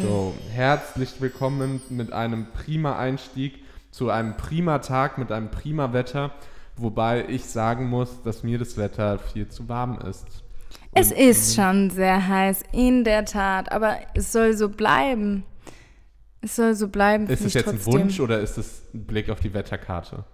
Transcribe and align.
drin. 0.00 0.08
So, 0.08 0.34
herzlich 0.54 1.20
willkommen 1.20 1.80
mit 1.90 2.12
einem 2.12 2.46
prima 2.52 2.98
Einstieg 2.98 3.62
zu 3.90 4.10
einem 4.10 4.36
prima 4.36 4.78
Tag 4.78 5.18
mit 5.18 5.32
einem 5.32 5.50
prima 5.50 5.92
Wetter, 5.92 6.32
wobei 6.76 7.24
ich 7.28 7.44
sagen 7.44 7.88
muss, 7.88 8.22
dass 8.22 8.42
mir 8.42 8.58
das 8.58 8.76
Wetter 8.76 9.18
viel 9.18 9.48
zu 9.48 9.68
warm 9.68 9.98
ist. 10.08 10.26
Es 10.92 11.10
ist 11.12 11.54
schon 11.54 11.90
sehr 11.90 12.28
heiß, 12.28 12.62
in 12.72 13.04
der 13.04 13.24
Tat, 13.24 13.70
aber 13.72 13.96
es 14.14 14.32
soll 14.32 14.56
so 14.56 14.68
bleiben. 14.68 15.44
Es 16.40 16.56
soll 16.56 16.74
so 16.74 16.88
bleiben. 16.88 17.26
Ist 17.26 17.44
es 17.44 17.54
jetzt 17.54 17.68
ein 17.68 17.74
trotzdem. 17.76 17.92
Wunsch 18.02 18.20
oder 18.20 18.40
ist 18.40 18.58
es 18.58 18.82
ein 18.94 19.04
Blick 19.04 19.28
auf 19.28 19.40
die 19.40 19.52
Wetterkarte? 19.52 20.24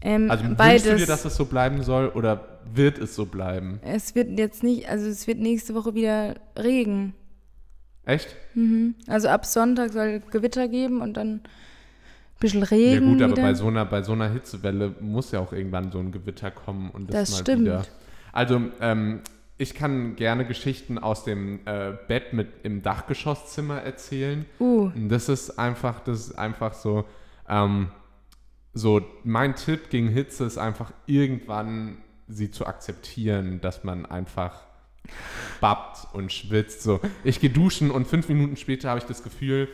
Ähm, 0.00 0.30
Also 0.30 0.44
beides. 0.56 0.84
wünschst 0.84 1.02
du 1.02 1.06
dir, 1.06 1.06
dass 1.06 1.24
es 1.24 1.36
so 1.36 1.46
bleiben 1.46 1.82
soll 1.82 2.08
oder 2.08 2.58
wird 2.72 2.98
es 2.98 3.14
so 3.14 3.26
bleiben? 3.26 3.80
es 3.82 4.14
wird 4.14 4.38
jetzt 4.38 4.62
nicht, 4.62 4.88
also 4.88 5.06
es 5.06 5.26
wird 5.26 5.38
nächste 5.38 5.74
Woche 5.74 5.94
wieder 5.94 6.34
Regen. 6.58 7.14
Echt? 8.06 8.34
Mhm. 8.54 8.94
Also 9.08 9.28
ab 9.28 9.44
Sonntag 9.44 9.92
soll 9.92 10.20
Gewitter 10.30 10.68
geben 10.68 11.02
und 11.02 11.14
dann 11.18 11.34
ein 11.34 11.40
bisschen 12.40 12.60
Ja 12.60 12.66
Regen. 12.68 13.12
gut, 13.12 13.22
aber 13.22 13.32
wieder. 13.32 13.42
bei 13.42 13.54
so, 13.54 13.66
einer, 13.66 13.84
bei 13.84 14.02
so 14.02 14.12
einer 14.12 14.30
Hitzewelle 14.30 14.94
muss 15.00 15.32
ja 15.32 15.40
auch 15.40 15.52
irgendwann 15.52 15.90
so 15.92 15.98
ein 15.98 16.12
Gewitter 16.12 16.50
kommen 16.50 16.90
und 16.90 17.10
das, 17.10 17.14
Das 17.16 17.30
mal 17.32 17.36
stimmt. 17.42 17.62
wieder. 17.62 17.84
Also 18.32 18.60
ähm, 18.80 19.20
ich 19.58 19.74
kann 19.74 20.16
gerne 20.16 20.44
Geschichten 20.46 20.98
aus 20.98 21.24
dem 21.24 21.60
äh, 21.66 21.92
Bett 22.08 22.32
mit 22.32 22.48
im 22.62 22.82
Dachgeschosszimmer 22.82 23.80
erzählen. 23.82 24.44
Uh, 24.60 24.90
das 25.08 25.28
ist 25.28 25.58
einfach, 25.58 26.00
das 26.00 26.28
ist 26.28 26.38
einfach 26.38 26.74
so, 26.74 27.04
ähm, 27.48 27.88
so 28.74 29.00
mein 29.24 29.56
Tipp 29.56 29.88
gegen 29.90 30.08
Hitze 30.08 30.44
ist 30.44 30.58
einfach 30.58 30.92
irgendwann 31.06 31.96
sie 32.28 32.50
zu 32.50 32.66
akzeptieren, 32.66 33.60
dass 33.62 33.82
man 33.82 34.04
einfach 34.04 34.60
babbt 35.60 36.14
und 36.14 36.32
schwitzt. 36.32 36.82
So, 36.82 37.00
ich 37.24 37.40
gehe 37.40 37.50
duschen 37.50 37.90
und 37.90 38.06
fünf 38.06 38.28
Minuten 38.28 38.56
später 38.56 38.90
habe 38.90 38.98
ich 38.98 39.06
das 39.06 39.22
Gefühl, 39.22 39.68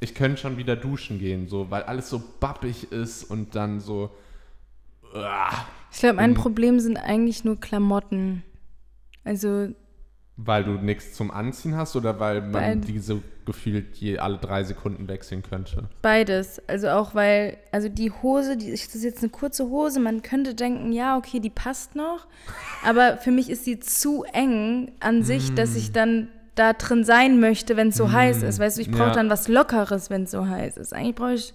ich 0.00 0.14
könnte 0.14 0.40
schon 0.40 0.56
wieder 0.56 0.76
duschen 0.76 1.18
gehen, 1.18 1.48
so, 1.48 1.70
weil 1.70 1.82
alles 1.82 2.08
so 2.08 2.22
bappig 2.40 2.90
ist 2.90 3.24
und 3.24 3.54
dann 3.54 3.80
so. 3.80 4.10
uah, 5.14 5.66
ich 5.92 5.98
glaube, 5.98 6.16
mein. 6.16 6.34
Problem 6.34 6.80
sind 6.80 6.96
eigentlich 6.96 7.44
nur 7.44 7.60
Klamotten. 7.60 8.42
Also 9.24 9.68
weil 10.44 10.64
du 10.64 10.72
nichts 10.72 11.12
zum 11.14 11.30
Anziehen 11.30 11.76
hast 11.76 11.96
oder 11.96 12.18
weil 12.20 12.40
man 12.40 12.52
Beid- 12.52 12.88
diese 12.88 13.20
gefühlt 13.46 13.96
je 13.96 14.18
alle 14.18 14.38
drei 14.38 14.62
Sekunden 14.64 15.08
wechseln 15.08 15.42
könnte? 15.42 15.84
Beides. 16.02 16.62
Also 16.68 16.88
auch 16.90 17.14
weil, 17.14 17.56
also 17.72 17.88
die 17.88 18.10
Hose, 18.10 18.56
die, 18.56 18.70
das 18.70 18.94
ist 18.94 19.02
jetzt 19.02 19.18
eine 19.20 19.28
kurze 19.30 19.68
Hose, 19.68 19.98
man 20.00 20.22
könnte 20.22 20.54
denken, 20.54 20.92
ja, 20.92 21.16
okay, 21.16 21.40
die 21.40 21.50
passt 21.50 21.96
noch. 21.96 22.26
Aber 22.84 23.16
für 23.18 23.30
mich 23.32 23.50
ist 23.50 23.64
sie 23.64 23.80
zu 23.80 24.24
eng 24.32 24.92
an 25.00 25.22
sich, 25.22 25.52
dass 25.54 25.72
Mm. 25.74 25.76
ich 25.78 25.92
dann 25.92 26.28
da 26.54 26.72
drin 26.74 27.04
sein 27.04 27.40
möchte, 27.40 27.76
wenn 27.76 27.88
es 27.88 27.96
so 27.96 28.12
heiß 28.12 28.42
ist. 28.42 28.58
Weißt 28.58 28.76
du, 28.76 28.82
ich 28.82 28.90
brauche 28.90 29.08
Ja. 29.08 29.14
dann 29.14 29.30
was 29.30 29.48
Lockeres, 29.48 30.10
wenn 30.10 30.24
es 30.24 30.30
so 30.30 30.46
heiß 30.46 30.76
ist. 30.76 30.92
Eigentlich 30.94 31.14
brauche 31.16 31.34
ich, 31.34 31.54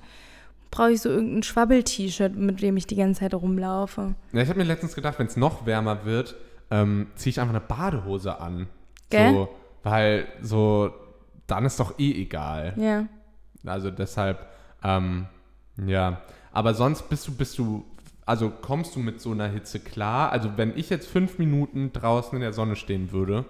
brauche 0.71 0.91
ich 0.91 1.01
so 1.01 1.09
irgendein 1.09 1.43
Schwabbel-T-Shirt, 1.43 2.35
mit 2.35 2.61
dem 2.61 2.75
ich 2.75 2.87
die 2.87 2.95
ganze 2.95 3.19
Zeit 3.21 3.33
rumlaufe. 3.33 4.15
Ja, 4.33 4.41
ich 4.41 4.49
habe 4.49 4.57
mir 4.59 4.65
letztens 4.65 4.95
gedacht, 4.95 5.19
wenn 5.19 5.27
es 5.27 5.37
noch 5.37 5.65
wärmer 5.65 6.05
wird, 6.05 6.35
ähm, 6.71 7.07
ziehe 7.15 7.29
ich 7.31 7.39
einfach 7.39 7.53
eine 7.53 7.61
Badehose 7.63 8.39
an. 8.39 8.67
Gell? 9.09 9.31
So, 9.31 9.49
weil 9.83 10.27
so, 10.41 10.93
dann 11.47 11.65
ist 11.65 11.79
doch 11.79 11.99
eh 11.99 12.21
egal. 12.21 12.73
Ja. 12.77 13.07
Also 13.65 13.91
deshalb, 13.91 14.45
ähm, 14.83 15.27
ja. 15.85 16.21
Aber 16.51 16.73
sonst 16.73 17.09
bist 17.09 17.27
du, 17.27 17.35
bist 17.35 17.57
du, 17.57 17.85
also 18.25 18.49
kommst 18.49 18.95
du 18.95 18.99
mit 18.99 19.21
so 19.21 19.31
einer 19.31 19.47
Hitze 19.47 19.79
klar? 19.79 20.31
Also 20.31 20.51
wenn 20.57 20.77
ich 20.77 20.89
jetzt 20.89 21.07
fünf 21.07 21.37
Minuten 21.37 21.91
draußen 21.91 22.33
in 22.35 22.41
der 22.41 22.53
Sonne 22.53 22.75
stehen 22.75 23.11
würde, 23.11 23.45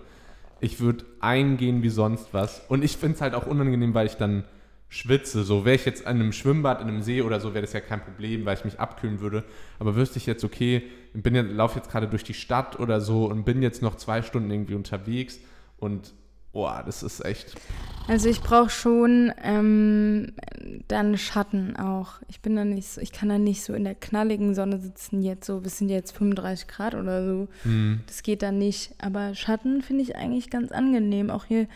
ich 0.60 0.80
würde 0.80 1.06
eingehen 1.20 1.84
wie 1.84 1.90
sonst 1.90 2.34
was. 2.34 2.62
Und 2.68 2.84
ich 2.84 2.98
finde 2.98 3.16
es 3.16 3.22
halt 3.22 3.36
auch 3.36 3.46
unangenehm, 3.46 3.94
weil 3.94 4.08
ich 4.08 4.16
dann 4.16 4.46
schwitze. 4.90 5.44
So 5.44 5.66
wäre 5.66 5.76
ich 5.76 5.86
jetzt 5.86 6.08
an 6.08 6.16
einem 6.16 6.32
Schwimmbad, 6.32 6.82
in 6.82 6.88
einem 6.88 7.02
See 7.02 7.22
oder 7.22 7.40
so, 7.40 7.54
wäre 7.54 7.62
das 7.62 7.74
ja 7.74 7.82
kein 7.82 8.02
Problem, 8.02 8.46
weil 8.46 8.58
ich 8.58 8.66
mich 8.66 8.80
abkühlen 8.80 9.20
würde. 9.20 9.44
Aber 9.80 9.96
wüsste 9.96 10.18
ich 10.18 10.26
jetzt, 10.26 10.44
okay, 10.44 10.84
bin 11.24 11.36
ja, 11.36 11.42
laufe 11.42 11.78
jetzt 11.78 11.90
gerade 11.90 12.08
durch 12.08 12.24
die 12.24 12.34
Stadt 12.34 12.80
oder 12.80 13.02
so 13.02 13.26
und 13.26 13.44
bin 13.44 13.62
jetzt 13.62 13.82
noch 13.82 13.96
zwei 13.96 14.22
Stunden 14.22 14.52
irgendwie 14.52 14.76
unterwegs 14.76 15.40
und 15.78 16.14
boah, 16.56 16.82
das 16.86 17.04
ist 17.04 17.24
echt. 17.24 17.54
Also 18.08 18.30
ich 18.30 18.42
brauche 18.42 18.70
schon 18.70 19.34
ähm, 19.44 20.32
dann 20.88 21.18
Schatten 21.18 21.76
auch. 21.76 22.14
Ich 22.30 22.40
bin 22.40 22.56
da 22.56 22.64
nicht 22.64 22.88
so, 22.88 23.02
ich 23.02 23.12
kann 23.12 23.30
da 23.30 23.38
nicht 23.38 23.64
so 23.64 23.74
in 23.74 23.84
der 23.84 23.94
knalligen 23.94 24.56
Sonne 24.56 24.80
sitzen 24.80 25.22
jetzt 25.22 25.46
so, 25.46 25.64
wir 25.64 25.70
sind 25.70 25.90
jetzt 25.90 26.16
35 26.16 26.68
Grad 26.68 26.96
oder 26.96 27.26
so. 27.26 27.48
Hm. 27.64 28.02
Das 28.08 28.24
geht 28.24 28.42
da 28.42 28.52
nicht. 28.52 28.94
Aber 29.00 29.36
Schatten 29.36 29.82
finde 29.82 30.04
ich 30.04 30.16
eigentlich 30.16 30.50
ganz 30.50 30.72
angenehm. 30.72 31.30
Auch 31.30 31.44
hier, 31.44 31.68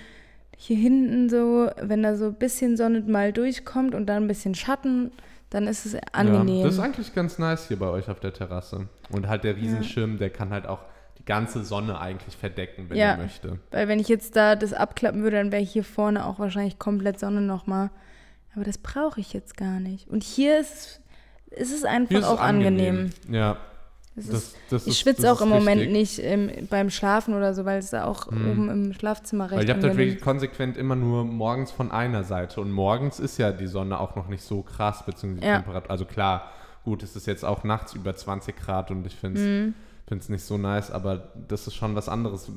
hier 0.56 0.77
hinten 0.77 1.29
so, 1.29 1.69
wenn 1.81 2.01
da 2.01 2.16
so 2.16 2.27
ein 2.27 2.35
bisschen 2.35 2.77
Sonne 2.77 3.01
mal 3.01 3.33
durchkommt 3.33 3.94
und 3.94 4.06
dann 4.06 4.23
ein 4.23 4.27
bisschen 4.27 4.56
Schatten, 4.56 5.11
dann 5.50 5.68
ist 5.68 5.86
es 5.86 5.96
angenehm. 6.12 6.58
Ja, 6.60 6.64
das 6.66 6.76
ist 6.76 6.80
eigentlich 6.80 7.14
ganz 7.16 7.40
nice 7.40 7.68
hier 7.68 7.80
bei 7.80 7.88
euch 7.88 8.10
auf 8.10 8.20
der 8.20 8.34
Terrasse. 8.34 8.88
Und 9.12 9.28
halt 9.28 9.44
der 9.44 9.56
Riesenschirm, 9.56 10.18
der 10.18 10.30
kann 10.30 10.52
halt 10.52 10.68
auch 10.68 10.80
die 11.18 11.26
ganze 11.26 11.64
Sonne 11.64 12.00
eigentlich 12.00 12.38
verdecken, 12.38 12.86
wenn 12.90 12.98
Ja. 12.98 13.12
er 13.12 13.18
möchte. 13.18 13.60
Weil 13.72 13.88
wenn 13.88 14.00
ich 14.00 14.08
jetzt 14.08 14.36
da 14.36 14.56
das 14.56 14.74
abklappen 14.74 15.22
würde, 15.24 15.38
dann 15.38 15.52
wäre 15.52 15.62
hier 15.64 15.84
vorne 15.84 16.26
auch 16.26 16.40
wahrscheinlich 16.40 16.80
komplett 16.80 17.20
Sonne 17.20 17.42
nochmal. 17.42 17.90
Aber 18.56 18.64
das 18.64 18.78
brauche 18.78 19.20
ich 19.20 19.34
jetzt 19.34 19.58
gar 19.58 19.80
nicht. 19.80 20.08
Und 20.08 20.24
hier 20.24 20.60
ist, 20.60 21.02
ist 21.50 21.74
es 21.74 21.84
einfach 21.84 22.16
Hier 22.16 22.30
auch 22.30 22.40
angenehm. 22.40 23.10
Ja, 23.30 23.58
Das 24.16 24.25
das, 24.28 24.36
ist, 24.44 24.56
das 24.70 24.88
ich 24.88 24.97
schwitze 25.00 25.22
das 25.22 25.38
auch 25.38 25.42
im 25.42 25.50
Moment 25.50 25.80
wichtig. 25.81 25.94
nicht 25.94 26.20
ähm, 26.20 26.52
beim 26.70 26.90
Schlafen 26.90 27.34
oder 27.36 27.53
so, 27.53 27.64
weil 27.64 27.80
es 27.80 27.90
da 27.92 28.03
auch 28.06 28.30
Mhm. 28.30 28.52
oben 28.52 28.70
im 28.70 28.94
Schlafzimmer 28.94 29.46
recht 29.46 29.59
Weil 29.59 29.68
ihr 29.68 29.74
habt 29.74 29.84
halt 29.84 29.92
angenehm 29.92 30.09
wirklich 30.09 30.22
konsequent 30.24 30.78
immer 30.78 30.96
nur 30.96 31.24
morgens 31.24 31.72
von 31.72 31.92
einer 31.92 32.24
Seite. 32.24 32.59
Und 32.59 32.72
morgens 32.72 33.19
ist 33.19 33.38
ja 33.38 33.52
die 33.52 33.68
Sonne 33.68 34.00
auch 34.00 34.16
noch 34.16 34.28
nicht 34.28 34.44
so 34.44 34.62
krass, 34.62 35.03
beziehungsweise 35.06 35.42
die 35.42 35.48
Ja. 35.48 35.56
Temperatur. 35.58 35.92
Also 35.92 36.06
klar, 36.06 36.52
gut, 36.84 37.02
es 37.03 37.16
ist 37.16 37.28
jetzt 37.28 37.46
auch 37.46 37.64
nachts 37.64 37.94
über 37.94 38.14
20 38.16 38.56
Grad 38.58 38.92
und 38.92 39.06
ich 39.08 39.16
finde 39.16 39.40
es 40.09 40.28
Mhm. 40.28 40.34
nicht 40.34 40.44
so 40.44 40.58
nice, 40.58 40.92
aber 40.92 41.30
das 41.48 41.68
ist 41.68 41.75
schon 41.75 41.96
was 41.96 42.09
anderes. 42.09 42.52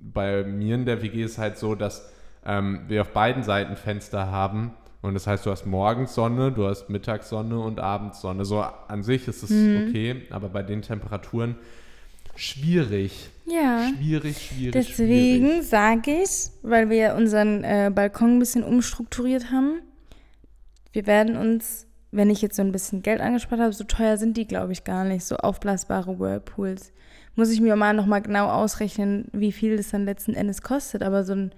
Bei 0.00 0.42
mir 0.42 0.74
in 0.74 0.84
der 0.86 1.00
WG 1.02 1.22
ist 1.22 1.38
halt 1.38 1.58
so, 1.58 1.74
dass 1.74 2.10
ähm, 2.46 2.80
wir 2.88 3.02
auf 3.02 3.08
beiden 3.12 3.42
Seiten 3.42 3.76
Fenster 3.76 4.30
haben. 4.30 4.72
Und 5.04 5.12
das 5.12 5.26
heißt, 5.26 5.44
du 5.44 5.50
hast 5.50 5.66
morgens 5.66 6.14
Sonne, 6.14 6.50
du 6.50 6.66
hast 6.66 6.88
Mittagssonne 6.88 7.58
und 7.58 7.78
Abendsonne. 7.78 8.46
So 8.46 8.62
an 8.62 9.02
sich 9.02 9.28
ist 9.28 9.42
es 9.42 9.50
Mhm. 9.50 9.88
okay, 9.88 10.22
aber 10.30 10.48
bei 10.48 10.62
den 10.62 10.80
Temperaturen 10.80 11.56
schwierig. 12.36 13.28
Ja. 13.44 13.86
Schwierig, 13.94 14.46
schwierig. 14.46 14.72
Deswegen 14.72 15.60
sage 15.62 16.22
ich, 16.22 16.48
weil 16.62 16.88
wir 16.88 17.16
unseren 17.16 17.64
äh, 17.64 17.92
Balkon 17.94 18.36
ein 18.36 18.38
bisschen 18.38 18.64
umstrukturiert 18.64 19.50
haben, 19.50 19.82
wir 20.92 21.06
werden 21.06 21.36
uns, 21.36 21.86
wenn 22.10 22.30
ich 22.30 22.40
jetzt 22.40 22.56
so 22.56 22.62
ein 22.62 22.72
bisschen 22.72 23.02
Geld 23.02 23.20
angespart 23.20 23.60
habe, 23.60 23.74
so 23.74 23.84
teuer 23.84 24.16
sind 24.16 24.38
die, 24.38 24.46
glaube 24.46 24.72
ich, 24.72 24.84
gar 24.84 25.04
nicht, 25.04 25.26
so 25.26 25.36
aufblasbare 25.36 26.18
Whirlpools. 26.18 26.92
Muss 27.34 27.50
ich 27.50 27.60
mir 27.60 27.76
mal 27.76 27.92
nochmal 27.92 28.22
genau 28.22 28.48
ausrechnen, 28.48 29.26
wie 29.32 29.52
viel 29.52 29.76
das 29.76 29.90
dann 29.90 30.06
letzten 30.06 30.32
Endes 30.32 30.62
kostet, 30.62 31.02
aber 31.02 31.24
so 31.24 31.34
ein, 31.34 31.52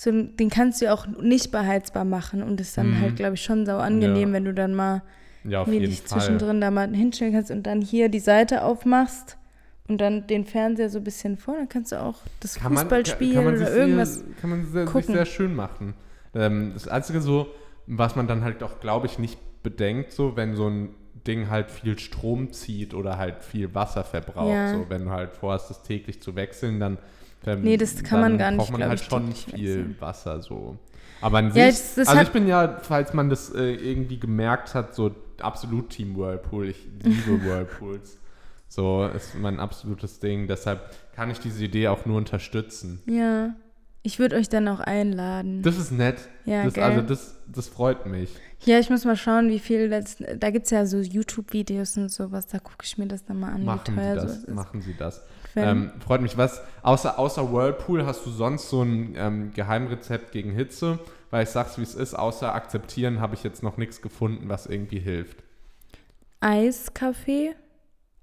so 0.00 0.12
den 0.12 0.48
kannst 0.48 0.80
du 0.80 0.84
ja 0.84 0.94
auch 0.94 1.06
nicht 1.08 1.50
beheizbar 1.50 2.04
machen 2.04 2.42
und 2.44 2.60
ist 2.60 2.78
dann 2.78 2.90
Mhm. 2.90 3.00
halt, 3.00 3.16
glaube 3.16 3.34
ich, 3.34 3.42
schon 3.42 3.66
sau 3.66 3.78
angenehm, 3.78 4.28
Ja. 4.28 4.34
wenn 4.34 4.44
du 4.44 4.54
dann 4.54 4.72
mal 4.74 5.02
Ja, 5.42 5.62
auf 5.62 5.66
jeden 5.68 5.86
dich 5.86 6.02
Fall. 6.02 6.20
zwischendrin 6.20 6.60
da 6.60 6.70
mal 6.70 6.88
hinstellen 6.94 7.32
kannst 7.32 7.50
und 7.50 7.64
dann 7.66 7.80
hier 7.82 8.08
die 8.08 8.20
Seite 8.20 8.62
aufmachst 8.62 9.36
und 9.88 10.00
dann 10.00 10.26
den 10.28 10.44
Fernseher 10.44 10.88
so 10.88 10.98
ein 10.98 11.04
bisschen 11.04 11.36
vor, 11.36 11.54
dann 11.56 11.68
kannst 11.68 11.90
du 11.90 12.00
auch 12.00 12.14
das 12.38 12.54
Kann 12.54 12.74
man, 12.74 12.82
Fußball 12.84 13.02
kann- 13.02 13.12
spielen 13.12 13.34
kann 13.34 13.44
man 13.44 13.56
oder 13.56 13.66
sich 13.66 13.74
irgendwas. 13.76 14.14
Sehr, 14.20 14.24
kann 14.40 14.50
man 14.50 14.66
sehr, 14.66 14.84
sich 14.84 14.92
gucken. 14.92 15.14
sehr 15.16 15.26
schön 15.26 15.54
machen. 15.56 15.94
Ähm, 16.34 16.70
das 16.74 16.86
Einzige 16.86 17.20
so, 17.20 17.48
was 17.88 18.14
man 18.14 18.28
dann 18.28 18.44
halt 18.44 18.62
auch, 18.62 18.78
glaube 18.80 19.06
ich, 19.06 19.18
nicht 19.18 19.38
bedenkt, 19.64 20.12
so, 20.12 20.36
wenn 20.36 20.54
so 20.54 20.68
ein 20.68 20.90
Ding 21.26 21.50
halt 21.50 21.70
viel 21.72 21.98
Strom 21.98 22.52
zieht 22.52 22.94
oder 22.94 23.18
halt 23.18 23.42
viel 23.42 23.74
Wasser 23.74 24.04
verbraucht. 24.04 24.52
Ja. 24.54 24.74
So, 24.74 24.86
wenn 24.88 25.06
du 25.06 25.10
halt 25.10 25.32
vorhast, 25.32 25.68
das 25.70 25.82
täglich 25.82 26.22
zu 26.22 26.36
wechseln, 26.36 26.78
dann, 26.78 26.98
ähm, 27.46 27.62
Nee, 27.62 27.76
das 27.76 28.02
kann 28.02 28.20
man 28.20 28.32
dann 28.32 28.38
gar 28.38 28.50
nicht, 28.50 28.58
braucht 28.58 28.72
man 28.72 28.88
halt 28.88 29.00
ich, 29.00 29.06
schon 29.06 29.32
viel. 29.32 29.94
Wasser. 30.00 30.40
So. 30.42 30.76
Aber 31.20 31.38
an 31.38 31.46
Ja, 31.54 31.70
sich, 31.70 31.80
das- 31.80 31.94
das 31.96 32.08
also 32.08 32.20
hat- 32.20 32.26
ich 32.28 32.32
bin 32.32 32.46
ja, 32.46 32.78
falls 32.82 33.12
man 33.14 33.30
das 33.30 33.52
äh, 33.54 33.72
irgendwie 33.74 34.18
gemerkt 34.18 34.74
hat, 34.74 34.94
so 34.94 35.10
absolut 35.40 35.90
Team 35.90 36.16
Whirlpool. 36.16 36.68
Ich 36.68 36.86
liebe 37.02 37.42
Whirlpools. 37.44 38.18
So 38.68 39.06
ist 39.06 39.34
mein 39.34 39.60
absolutes 39.60 40.20
Ding. 40.20 40.46
Deshalb 40.46 40.80
kann 41.14 41.30
ich 41.30 41.40
diese 41.40 41.64
Idee 41.64 41.88
auch 41.88 42.04
nur 42.06 42.18
unterstützen. 42.18 43.00
Ja. 43.06 43.54
Ich 44.04 44.18
würde 44.18 44.36
euch 44.36 44.48
dann 44.48 44.68
auch 44.68 44.80
einladen. 44.80 45.62
Das 45.62 45.76
ist 45.76 45.90
nett. 45.90 46.16
Ja, 46.44 46.64
das, 46.64 46.78
also 46.78 47.02
das, 47.02 47.34
das 47.48 47.68
freut 47.68 48.06
mich. 48.06 48.30
ja, 48.64 48.78
ich 48.78 48.88
muss 48.90 49.04
mal 49.04 49.16
schauen, 49.16 49.50
wie 49.50 49.58
viel 49.58 49.90
das. 49.90 50.16
Da 50.38 50.50
gibt 50.50 50.66
es 50.66 50.70
ja 50.70 50.86
so 50.86 50.98
YouTube-Videos 50.98 51.96
und 51.98 52.10
sowas, 52.10 52.46
da 52.46 52.58
gucke 52.58 52.84
ich 52.84 52.96
mir 52.96 53.06
das 53.06 53.24
dann 53.24 53.40
mal 53.40 53.52
an, 53.52 53.64
Machen 53.64 53.80
wie 53.86 53.90
Sie 53.90 53.96
teuer 53.96 54.14
das. 54.14 54.24
sowas 54.24 54.44
ist. 54.44 54.54
Machen 54.54 54.80
Sie 54.82 54.94
das. 54.96 55.22
Ähm, 55.62 55.92
freut 56.00 56.20
mich. 56.20 56.36
Was 56.36 56.62
außer, 56.82 57.18
außer 57.18 57.52
Whirlpool 57.52 58.06
hast 58.06 58.24
du 58.26 58.30
sonst 58.30 58.68
so 58.70 58.82
ein 58.82 59.14
ähm, 59.16 59.52
Geheimrezept 59.52 60.32
gegen 60.32 60.50
Hitze? 60.52 60.98
Weil 61.30 61.42
ich 61.44 61.50
sag's 61.50 61.76
wie 61.78 61.82
es 61.82 61.94
ist, 61.94 62.14
außer 62.14 62.54
akzeptieren 62.54 63.20
habe 63.20 63.34
ich 63.34 63.42
jetzt 63.42 63.62
noch 63.62 63.76
nichts 63.76 64.00
gefunden, 64.00 64.48
was 64.48 64.66
irgendwie 64.66 64.98
hilft. 64.98 65.42
Eiskaffee. 66.40 67.54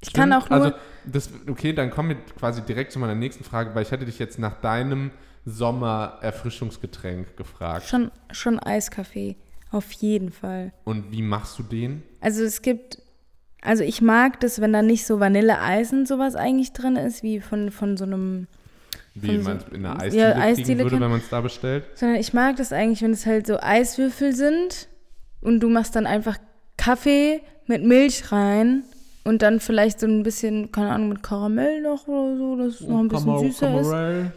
Ich 0.01 0.13
kann 0.13 0.33
auch 0.33 0.49
nur. 0.49 0.63
Also, 0.63 0.75
das, 1.05 1.29
okay, 1.49 1.73
dann 1.73 1.91
kommen 1.91 2.09
wir 2.09 2.17
quasi 2.37 2.61
direkt 2.61 2.91
zu 2.91 2.99
meiner 2.99 3.15
nächsten 3.15 3.43
Frage, 3.43 3.73
weil 3.75 3.83
ich 3.83 3.91
hätte 3.91 4.05
dich 4.05 4.19
jetzt 4.19 4.39
nach 4.39 4.59
deinem 4.61 5.11
Sommer-Erfrischungsgetränk 5.45 7.37
gefragt. 7.37 7.87
schon, 7.87 8.11
schon 8.31 8.59
Eiskaffee. 8.59 9.37
Auf 9.71 9.91
jeden 9.91 10.31
Fall. 10.31 10.73
Und 10.83 11.11
wie 11.11 11.21
machst 11.21 11.59
du 11.59 11.63
den? 11.63 12.03
Also 12.21 12.43
es 12.43 12.61
gibt, 12.61 12.99
also 13.65 13.83
ich 13.83 14.01
mag 14.01 14.39
das, 14.39 14.61
wenn 14.61 14.73
da 14.73 14.81
nicht 14.81 15.05
so 15.05 15.19
Vanilleeis 15.19 15.91
und 15.93 16.07
sowas 16.07 16.35
eigentlich 16.35 16.71
drin 16.73 16.95
ist, 16.95 17.23
wie 17.23 17.39
von, 17.39 17.71
von 17.71 17.97
so 17.97 18.05
einem, 18.05 18.47
Wie 19.15 19.37
so- 19.37 19.43
man 19.49 19.57
es 19.57 19.63
in 19.75 19.85
einer 19.85 19.95
ja, 19.95 19.99
Eisdiele 20.01 20.23
kriegen 20.33 20.41
Eisdiele 20.41 20.77
würde, 20.79 20.89
kann- 20.91 21.01
wenn 21.01 21.09
man 21.11 21.19
es 21.19 21.29
da 21.29 21.41
bestellt? 21.41 21.83
sondern 21.95 22.19
ich 22.19 22.33
mag 22.33 22.55
das 22.57 22.71
eigentlich, 22.73 23.01
wenn 23.01 23.11
es 23.11 23.25
halt 23.25 23.47
so 23.47 23.59
Eiswürfel 23.59 24.35
sind 24.35 24.87
und 25.41 25.59
du 25.59 25.69
machst 25.69 25.95
dann 25.95 26.05
einfach 26.07 26.37
Kaffee 26.77 27.41
mit 27.67 27.83
Milch 27.83 28.31
rein 28.31 28.83
und 29.23 29.41
dann 29.41 29.59
vielleicht 29.59 29.99
so 29.99 30.05
ein 30.07 30.21
bisschen, 30.23 30.71
keine 30.71 30.91
Ahnung, 30.91 31.09
mit 31.09 31.23
Karamell 31.23 31.81
noch 31.81 32.07
oder 32.07 32.37
so, 32.37 32.55
dass 32.57 32.81
es 32.81 32.81
noch 32.87 32.99
ein 32.99 33.07
bisschen 33.07 33.39
süßer 33.39 33.79
ist. 33.81 34.31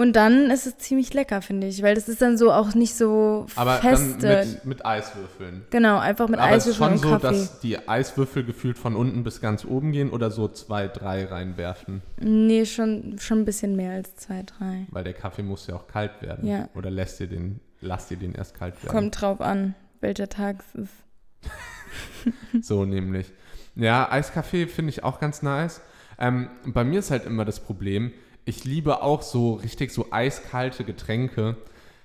Und 0.00 0.14
dann 0.14 0.50
ist 0.50 0.66
es 0.66 0.78
ziemlich 0.78 1.12
lecker, 1.12 1.42
finde 1.42 1.66
ich, 1.66 1.82
weil 1.82 1.94
das 1.94 2.08
ist 2.08 2.22
dann 2.22 2.38
so 2.38 2.50
auch 2.50 2.74
nicht 2.74 2.94
so 2.94 3.44
Aber 3.54 3.74
feste. 3.74 4.16
dann 4.26 4.48
mit, 4.48 4.64
mit 4.64 4.86
Eiswürfeln. 4.86 5.66
genau, 5.68 5.98
einfach 5.98 6.26
mit 6.26 6.40
Aber 6.40 6.56
es 6.56 6.66
ist 6.66 6.80
Eiswürfeln 6.80 6.98
schon 7.00 7.10
so, 7.10 7.18
Kaffee. 7.18 7.26
dass 7.38 7.60
die 7.60 7.86
Eiswürfel 7.86 8.44
gefühlt 8.44 8.78
von 8.78 8.96
unten 8.96 9.24
bis 9.24 9.42
ganz 9.42 9.66
oben 9.66 9.92
gehen 9.92 10.08
oder 10.08 10.30
so 10.30 10.48
zwei, 10.48 10.88
drei 10.88 11.26
reinwerfen. 11.26 12.00
Nee, 12.18 12.64
schon, 12.64 13.18
schon 13.18 13.40
ein 13.40 13.44
bisschen 13.44 13.76
mehr 13.76 13.92
als 13.92 14.16
zwei, 14.16 14.42
drei. 14.42 14.86
Weil 14.90 15.04
der 15.04 15.12
Kaffee 15.12 15.42
muss 15.42 15.66
ja 15.66 15.74
auch 15.74 15.86
kalt 15.86 16.22
werden. 16.22 16.48
Ja. 16.48 16.70
Oder 16.74 16.90
lässt 16.90 17.20
ihr 17.20 17.26
den, 17.26 17.60
lasst 17.82 18.10
ihr 18.10 18.16
den 18.16 18.34
erst 18.34 18.54
kalt 18.58 18.82
werden. 18.82 18.94
Kommt 18.96 19.20
drauf 19.20 19.42
an, 19.42 19.74
welcher 20.00 20.30
Tag 20.30 20.64
es 20.74 20.80
ist. 20.84 20.92
So 22.62 22.86
nämlich. 22.86 23.32
Ja, 23.74 24.10
Eiskaffee 24.10 24.66
finde 24.66 24.90
ich 24.90 25.04
auch 25.04 25.20
ganz 25.20 25.42
nice. 25.42 25.82
Ähm, 26.18 26.48
bei 26.64 26.84
mir 26.84 27.00
ist 27.00 27.10
halt 27.10 27.26
immer 27.26 27.44
das 27.44 27.60
Problem, 27.60 28.12
ich 28.44 28.64
liebe 28.64 29.02
auch 29.02 29.22
so 29.22 29.54
richtig 29.54 29.92
so 29.92 30.08
eiskalte 30.10 30.84
Getränke. 30.84 31.56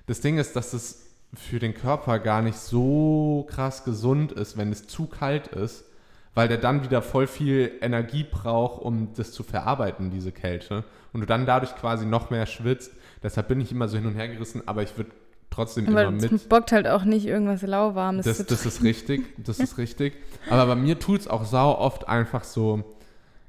Das 0.07 0.21
Ding 0.21 0.37
ist, 0.37 0.55
dass 0.55 0.73
es 0.73 1.05
für 1.33 1.59
den 1.59 1.73
Körper 1.73 2.19
gar 2.19 2.41
nicht 2.41 2.57
so 2.57 3.45
krass 3.49 3.83
gesund 3.83 4.31
ist, 4.31 4.57
wenn 4.57 4.71
es 4.71 4.87
zu 4.87 5.07
kalt 5.07 5.47
ist, 5.47 5.85
weil 6.33 6.47
der 6.47 6.57
dann 6.57 6.83
wieder 6.83 7.01
voll 7.01 7.27
viel 7.27 7.71
Energie 7.81 8.25
braucht, 8.29 8.81
um 8.81 9.09
das 9.15 9.31
zu 9.31 9.43
verarbeiten, 9.43 10.11
diese 10.11 10.31
Kälte. 10.31 10.83
Und 11.13 11.21
du 11.21 11.25
dann 11.25 11.45
dadurch 11.45 11.75
quasi 11.75 12.05
noch 12.05 12.29
mehr 12.29 12.45
schwitzt. 12.45 12.91
Deshalb 13.23 13.47
bin 13.47 13.59
ich 13.61 13.71
immer 13.71 13.87
so 13.87 13.97
hin 13.97 14.05
und 14.05 14.15
her 14.15 14.27
gerissen, 14.27 14.63
aber 14.65 14.83
ich 14.83 14.97
würde 14.97 15.11
trotzdem 15.49 15.87
Aber 15.87 16.03
immer 16.03 16.17
es 16.17 16.31
mit. 16.31 16.49
bockt 16.49 16.71
halt 16.71 16.87
auch 16.87 17.05
nicht 17.05 17.25
irgendwas 17.25 17.61
lauwarmes 17.61 18.25
Das, 18.25 18.37
zu 18.37 18.43
das 18.43 18.65
ist 18.65 18.83
richtig, 18.83 19.23
das 19.43 19.59
ist 19.59 19.77
richtig. 19.77 20.13
Aber 20.49 20.65
bei 20.67 20.75
mir 20.75 20.99
tut 20.99 21.21
es 21.21 21.27
auch 21.27 21.45
sau 21.45 21.77
oft 21.77 22.07
einfach 22.07 22.43
so, 22.43 22.83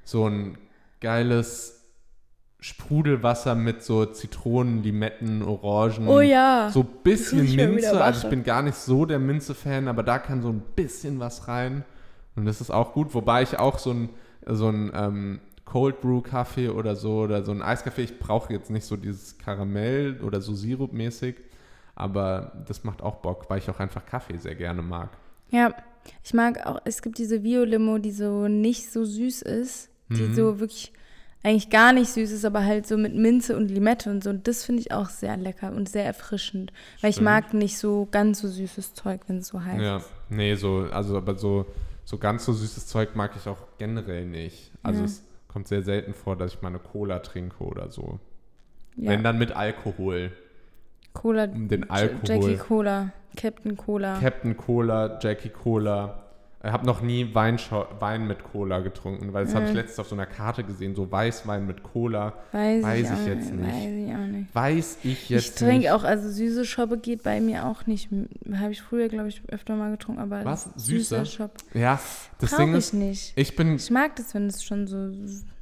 so 0.05 0.29
ein 0.29 0.56
geiles 1.00 1.75
Sprudelwasser 2.67 3.55
mit 3.55 3.85
so 3.85 4.07
Zitronen, 4.07 4.83
Limetten, 4.83 5.43
Orangen. 5.45 6.09
Oh 6.09 6.21
ja. 6.21 6.69
So 6.73 6.81
ein 6.81 6.89
bisschen 7.05 7.55
Minze. 7.55 8.03
Also 8.03 8.25
ich 8.25 8.31
bin 8.31 8.43
gar 8.43 8.63
nicht 8.63 8.75
so 8.75 9.07
der 9.07 9.21
Minze-Fan, 9.21 9.87
aber 9.87 10.03
da 10.03 10.19
kann 10.19 10.43
so 10.43 10.49
ein 10.49 10.63
bisschen 10.75 11.21
was 11.21 11.47
rein. 11.47 11.85
Und 12.35 12.45
das 12.45 12.61
ist 12.61 12.71
auch 12.73 12.93
gut. 12.93 13.15
Wobei 13.15 13.43
ich 13.43 13.57
auch 13.57 13.79
so 13.79 13.93
ein, 13.93 14.09
so 14.47 14.69
ein 14.69 14.91
ähm, 14.97 15.39
Cold 15.65 16.01
Brew 16.01 16.21
Kaffee 16.23 16.69
oder 16.69 16.97
so 16.97 17.21
oder 17.21 17.45
so 17.45 17.53
ein 17.53 17.63
Eiskaffee, 17.63 18.03
ich 18.03 18.19
brauche 18.19 18.53
jetzt 18.53 18.69
nicht 18.69 18.85
so 18.85 18.97
dieses 18.97 19.39
Karamell 19.39 20.21
oder 20.23 20.41
so 20.41 20.53
Sirup-mäßig. 20.53 21.37
Aber 21.95 22.65
das 22.67 22.83
macht 22.83 23.01
auch 23.01 23.17
Bock, 23.19 23.49
weil 23.49 23.59
ich 23.59 23.71
auch 23.71 23.79
einfach 23.79 24.05
Kaffee 24.05 24.39
sehr 24.39 24.57
gerne 24.57 24.83
mag. 24.83 25.11
Ja, 25.51 25.73
ich 26.25 26.35
mag 26.35 26.67
auch, 26.67 26.81
es 26.85 27.01
gibt 27.01 27.19
diese 27.19 27.39
Bio-Limo, 27.39 27.99
die 27.99 28.11
so 28.11 28.49
nicht 28.49 28.91
so 28.91 29.05
süß 29.05 29.43
ist, 29.43 29.89
die 30.09 30.23
Mhm. 30.23 30.35
so 30.35 30.59
wirklich 30.59 30.93
eigentlich 31.47 31.71
gar 31.71 31.93
nicht 31.93 32.11
süß 32.11 32.33
ist, 32.33 32.45
aber 32.45 32.65
halt 32.65 32.87
so 32.87 32.97
mit 32.97 33.15
Minze 33.15 33.57
und 33.57 33.69
Limette 33.71 34.11
und 34.11 34.25
so. 34.25 34.31
Und 34.31 34.49
das 34.49 34.65
finde 34.65 34.81
ich 34.81 34.93
auch 34.93 35.09
sehr 35.09 35.37
lecker 35.37 35.71
und 35.73 35.89
sehr 35.89 36.05
erfrischend, 36.05 36.73
weil 37.01 37.11
ich 37.11 37.17
Stimmt. 37.17 37.25
mag 37.27 37.55
nicht 37.55 37.79
so 37.79 38.09
ganz 38.11 38.41
so 38.41 38.49
süßes 38.49 38.95
Zeug, 38.95 39.21
wenn 39.29 39.39
es 39.39 39.49
so 39.49 39.63
heiß 39.65 39.81
Ja, 39.81 39.97
ist. 39.99 40.11
nee, 40.29 40.55
so, 40.57 40.89
also 40.91 41.17
aber 41.17 41.37
so, 41.37 41.67
so 42.05 42.19
ganz 42.19 42.45
so 42.45 42.53
süßes 42.53 42.87
Zeug 42.89 43.15
mag 43.15 43.31
ich 43.37 43.49
auch 43.49 43.59
generell 43.79 44.27
nicht. 44.27 44.73
Also 44.83 45.01
Ja. 45.01 45.05
es 45.07 45.23
kommt 45.47 45.69
sehr 45.69 45.83
selten 45.83 46.15
vor, 46.15 46.37
dass 46.37 46.55
ich 46.55 46.63
mal 46.63 46.69
eine 46.69 46.79
Cola 46.81 47.21
trinke 47.21 47.63
oder 47.65 47.91
so. 47.91 48.19
Ja. 48.97 49.11
Wenn 49.11 49.23
dann 49.23 49.39
mit 49.39 49.53
Alkohol. 49.55 50.33
Cola, 51.13 51.45
um 51.45 51.69
den 51.69 51.89
Alkohol. 51.89 52.21
Jackie 52.25 52.57
Cola, 52.57 53.13
Captain 53.37 53.77
Cola. 53.77 54.19
Captain 54.21 54.57
Cola, 54.57 55.19
Jackie 55.23 55.49
Cola. 55.51 56.25
Ich 56.64 56.73
habe 56.73 56.85
noch 56.87 57.00
nie 57.00 57.32
Weinschau 57.35 57.87
Wein 58.00 58.26
mit 58.26 58.43
Cola 58.43 58.81
getrunken, 58.81 59.32
weil 59.32 59.44
das 59.44 59.55
habe 59.55 59.67
ich 59.67 59.70
Mhm. 59.70 59.76
letztens 59.76 59.99
auf 60.00 60.08
so 60.08 60.17
einer 60.17 60.26
Karte 60.26 60.64
gesehen, 60.64 60.97
so 60.97 61.11
Weißwein 61.12 61.64
mit 61.67 61.82
Cola. 61.82 62.32
weiß, 62.50 62.82
weiß 62.82 63.11
ich, 63.11 63.20
ich 63.20 63.26
jetzt 63.26 63.53
nicht. 63.53 63.75
Weiß 63.75 63.85
ich 63.85 64.14
auch 64.14 64.26
nicht. 64.26 64.55
Weiß 64.55 64.99
ich 65.05 65.29
jetzt 65.29 65.44
ich 65.44 65.55
trinke 65.55 65.76
nicht. 65.79 65.91
auch, 65.93 66.03
also 66.03 66.29
süße 66.29 66.64
Schoppe 66.64 66.99
geht 66.99 67.23
bei 67.23 67.41
mir 67.41 67.67
auch 67.67 67.87
nicht. 67.87 68.08
Habe 68.55 68.73
ich 68.73 68.82
früher, 68.82 69.08
glaube 69.08 69.29
ich, 69.29 69.43
öfter 69.49 69.76
mal 69.76 69.91
getrunken, 69.93 70.20
aber 70.20 70.44
Was? 70.44 70.64
süße 70.76 71.20
Süße? 71.20 71.26
Schoppe 71.26 71.55
Ja, 71.75 72.00
das 72.38 72.56
Ding 72.56 72.70
ich 72.73 72.79
ist, 72.79 72.94
nicht. 72.94 73.32
ich 73.37 73.55
bin, 73.55 73.76
Ich 73.76 73.91
mag 73.91 74.17
das, 74.17 74.35
wenn 74.35 74.47
es 74.49 74.64
schon 74.64 74.87
so. 74.88 75.11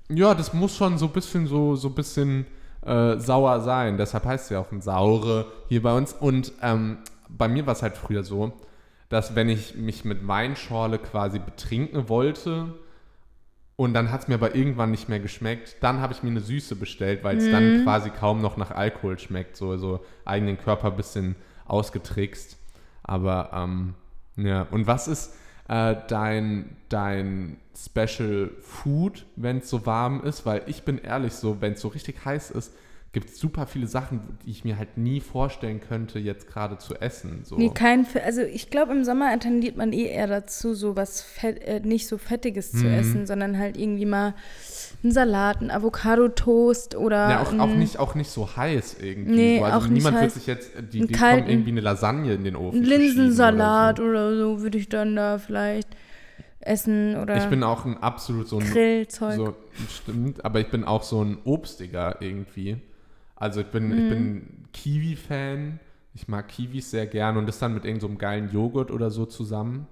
ja, 0.09 0.35
das 0.35 0.55
muss 0.55 0.75
schon 0.77 0.97
so 0.97 1.07
ein 1.07 1.13
bisschen 1.13 1.47
so, 1.47 1.75
so 1.77 1.91
bisschen 1.91 2.47
äh, 2.87 3.19
sauer 3.19 3.61
sein. 3.61 3.99
Deshalb 3.99 4.25
heißt 4.25 4.45
es 4.45 4.51
ja 4.51 4.61
auch 4.61 4.71
ein 4.73 4.81
saure 4.81 5.47
hier 5.69 5.83
bei 5.83 5.95
uns. 5.95 6.13
Und 6.15 6.53
ähm, 6.63 6.99
bei 7.29 7.49
mir 7.49 7.67
war 7.67 7.73
es 7.75 7.83
halt 7.83 7.97
früher 7.97 8.23
so, 8.23 8.53
dass 9.09 9.35
wenn 9.35 9.49
ich 9.49 9.75
mich 9.77 10.05
mit 10.05 10.27
Weinschorle 10.27 10.99
quasi 10.99 11.39
betrinken 11.39 12.09
wollte 12.09 12.75
und 13.77 13.95
dann 13.95 14.11
hat 14.11 14.23
es 14.23 14.29
mir 14.29 14.35
aber 14.35 14.55
irgendwann 14.55 14.91
nicht 14.91 15.09
mehr 15.09 15.21
geschmeckt, 15.21 15.77
dann 15.81 16.01
habe 16.01 16.13
ich 16.13 16.23
mir 16.23 16.31
eine 16.31 16.41
Süße 16.41 16.77
bestellt, 16.77 17.25
weil 17.25 17.39
es 17.39 17.51
dann 17.51 17.83
quasi 17.83 18.11
kaum 18.11 18.41
noch 18.41 18.57
nach 18.57 18.71
Alkohol 18.71 19.19
schmeckt, 19.19 19.57
so, 19.57 19.77
so 19.77 20.05
eigenen 20.25 20.59
Körper 20.59 20.89
ein 20.89 20.97
bisschen 20.97 21.37
ausgetrickst. 21.67 22.57
Aber 23.03 23.51
ähm, 23.53 23.95
ja, 24.37 24.67
und 24.71 24.87
was 24.87 25.09
ist 25.09 25.35
äh, 25.69 25.97
dein, 26.09 26.77
dein 26.89 27.59
Special 27.77 28.51
Food, 28.61 29.27
wenn 29.37 29.59
es 29.59 29.71
so 29.71 29.87
warm 29.87 30.23
ist? 30.25 30.47
Weil 30.47 30.63
ich 30.67 30.85
bin 30.85 30.99
ehrlich 30.99 31.35
so, 31.35 31.61
wenn 31.61 31.75
es 31.75 31.81
so 31.81 31.89
richtig 31.89 32.25
heiß 32.25 32.51
ist, 32.53 32.73
gibt 33.15 33.31
es 33.31 33.39
super 33.39 33.67
viele 33.67 33.87
Sachen, 33.87 34.21
die 34.45 34.51
ich 34.51 34.65
mir 34.65 34.77
halt 34.77 34.99
nie 34.99 35.21
vorstellen 35.21 35.81
könnte, 35.81 36.19
jetzt 36.19 36.47
gerade 36.47 36.77
zu 36.77 36.95
essen. 37.01 37.41
So. 37.45 37.57
Nee, 37.57 37.71
kein. 37.73 38.07
Also, 38.23 38.43
ich 38.43 38.69
glaube, 38.69 38.93
im 38.93 39.05
Sommer 39.05 39.39
tendiert 39.39 39.77
man 39.79 39.95
eh 39.95 40.05
eher 40.09 40.27
dazu, 40.27 40.75
so 40.75 40.95
was 40.97 41.23
Fett, 41.23 41.63
äh, 41.65 41.81
nicht 41.81 42.07
so 42.07 42.19
Fettiges 42.19 42.73
zu 42.73 42.85
Mhm. 42.85 42.93
essen, 42.93 43.27
sondern 43.27 43.57
halt 43.59 43.79
irgendwie 43.79 44.05
mal 44.05 44.35
einen 45.03 45.13
Salat, 45.13 45.61
einen 45.63 45.71
Avocado-Toast 45.71 46.95
oder. 46.97 47.31
Ja, 47.31 47.43
auch, 47.43 47.53
ein, 47.53 47.61
auch, 47.61 47.75
nicht, 47.75 47.99
auch 47.99 48.15
nicht 48.15 48.31
so 48.31 48.57
heiß 48.57 48.97
irgendwie. 49.01 49.33
Nee, 49.35 49.59
so. 49.61 49.65
Also 49.65 49.77
auch 49.79 49.83
nicht 49.89 49.93
niemand 50.05 50.21
wird 50.21 50.33
sich 50.33 50.47
jetzt, 50.47 50.71
die, 50.93 50.99
Einen 50.99 51.09
die 51.09 51.15
kalten- 51.15 51.39
kommen 51.41 51.51
irgendwie 51.51 51.71
eine 51.71 51.81
Lasagne 51.81 52.35
in 52.35 52.45
den 52.45 52.57
Ofen. 52.57 52.85
Zu 52.85 52.91
Linsensalat 52.91 54.01
Oder 54.01 54.11
oder 54.31 54.37
so 54.37 54.61
würde 54.61 54.79
ich 54.79 54.89
dann 54.89 55.17
da 55.17 55.39
vielleicht 55.39 55.89
essen 56.61 57.13
so. 57.15 57.19
oder 57.21 57.37
Ich 57.37 57.45
bin 57.47 57.63
auch 57.63 57.85
ein 57.85 57.97
absolut 57.99 58.49
so 58.49 58.59
ein 58.59 58.67
Grillzeug. 58.67 59.37
So, 59.37 59.55
stimmt, 59.89 60.45
aber 60.45 60.61
ich 60.61 60.69
bin 60.71 60.85
auch 60.85 61.03
so 61.03 61.23
ein 61.23 61.39
Obstiger 61.45 62.17
irgendwie. 62.21 62.79
Also 63.37 63.61
ich 63.61 63.67
bin, 63.69 63.93
ich 63.93 64.05
Mhm. 64.05 64.09
bin 64.09 64.69
Kiwi-Fan. 64.73 65.81
Ich 66.15 66.29
mag 66.29 66.47
Kiwis 66.49 66.91
sehr 66.93 67.07
gern 67.09 67.37
und 67.37 67.47
das 67.47 67.59
dann 67.59 67.75
mit 67.75 67.85
irgendeinem 67.85 68.01
so 68.01 68.07
einem 68.07 68.19
geilen 68.19 68.51
Joghurt 68.53 68.91
oder 68.93 69.11
so 69.11 69.27
zusammen. 69.27 69.87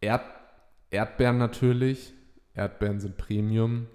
Erd 0.00 0.22
Erdbeeren 0.90 1.38
natürlich. 1.38 2.12
Erdbeeren 2.54 2.98
sind 3.00 3.16
Premium. 3.16 3.86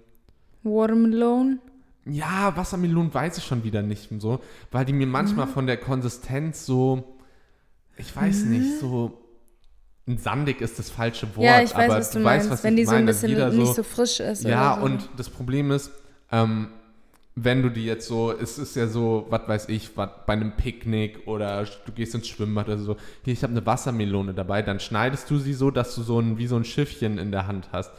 Watermelon. 0.62 1.60
Ja, 2.06 2.56
Wassermelonen 2.56 3.12
weiß 3.12 3.36
ich 3.38 3.44
schon 3.44 3.64
wieder 3.64 3.82
nicht 3.82 4.10
und 4.12 4.20
so, 4.20 4.40
weil 4.70 4.84
die 4.84 4.92
mir 4.92 5.06
Mhm. 5.06 5.12
manchmal 5.12 5.46
von 5.48 5.66
der 5.66 5.76
Konsistenz 5.76 6.64
so, 6.64 7.18
ich 7.98 8.14
weiß 8.14 8.44
nicht, 8.44 8.78
so 8.78 9.20
sandig 10.06 10.60
ist 10.60 10.78
das 10.78 10.88
falsche 10.88 11.34
Wort, 11.36 11.44
ja, 11.44 11.60
ich 11.62 11.74
weiß, 11.74 11.84
aber 11.90 11.96
was 11.98 12.10
du 12.12 12.18
du 12.18 12.24
meinst. 12.24 12.46
weißt, 12.48 12.52
was 12.60 12.64
wenn 12.64 12.74
ich 12.78 12.82
die 12.82 12.86
so 12.86 12.94
ein 12.94 13.06
bisschen 13.06 13.58
nicht 13.58 13.74
so 13.74 13.82
frisch 13.82 14.20
ist. 14.20 14.44
ja, 14.44 14.76
so. 14.78 14.84
und 14.84 15.08
das 15.16 15.28
Problem 15.28 15.72
ist, 15.72 15.90
ähm, 16.30 16.68
wenn 17.38 17.62
du 17.62 17.68
die 17.68 17.84
jetzt 17.84 18.08
so, 18.08 18.32
es 18.32 18.58
ist 18.58 18.76
ja 18.76 18.86
so, 18.86 19.26
was 19.28 19.46
weiß 19.46 19.68
ich, 19.68 19.94
wat, 19.96 20.24
bei 20.24 20.32
einem 20.32 20.52
Picknick 20.52 21.26
oder 21.26 21.64
du 21.84 21.92
gehst 21.92 22.14
ins 22.14 22.28
Schwimmbad 22.28 22.66
oder 22.68 22.78
so, 22.78 22.96
hier, 23.24 23.34
ich 23.34 23.42
habe 23.42 23.50
eine 23.50 23.64
Wassermelone 23.66 24.32
dabei, 24.32 24.62
dann 24.62 24.80
schneidest 24.80 25.30
du 25.30 25.36
sie 25.38 25.52
so, 25.52 25.70
dass 25.70 25.94
du 25.94 26.02
so 26.02 26.18
ein, 26.18 26.38
wie 26.38 26.46
so 26.46 26.56
ein 26.56 26.64
Schiffchen 26.64 27.18
in 27.18 27.30
der 27.32 27.46
Hand 27.46 27.68
hast. 27.72 27.92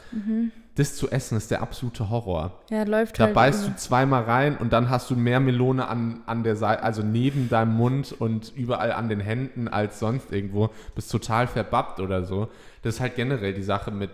Das 0.74 0.96
zu 0.96 1.08
essen 1.10 1.36
ist 1.38 1.52
der 1.52 1.62
absolute 1.62 2.10
Horror. 2.10 2.52
ja, 2.70 2.82
läuft 2.82 3.18
Da 3.18 3.26
halt. 3.26 3.34
beißt 3.34 3.64
immer. 3.64 3.74
du 3.74 3.78
zweimal 3.80 4.22
rein 4.24 4.56
und 4.56 4.72
dann 4.72 4.90
hast 4.90 5.08
du 5.10 5.14
mehr 5.14 5.38
Melone 5.38 5.86
an, 5.86 6.20
an 6.26 6.42
der 6.42 6.56
Seite, 6.56 6.82
also 6.82 7.02
neben 7.02 7.48
deinem 7.48 7.76
Mund 7.76 8.14
und 8.18 8.52
überall 8.56 8.90
an 8.92 9.08
den 9.08 9.20
Händen 9.20 9.68
als 9.68 10.00
sonst 10.00 10.32
irgendwo. 10.32 10.70
Bist 10.96 11.12
total 11.12 11.46
verbappt 11.46 12.00
oder 12.00 12.24
so. 12.24 12.48
Das 12.82 12.96
ist 12.96 13.00
halt 13.00 13.14
generell 13.14 13.54
die 13.54 13.62
Sache 13.62 13.90
mit 13.92 14.10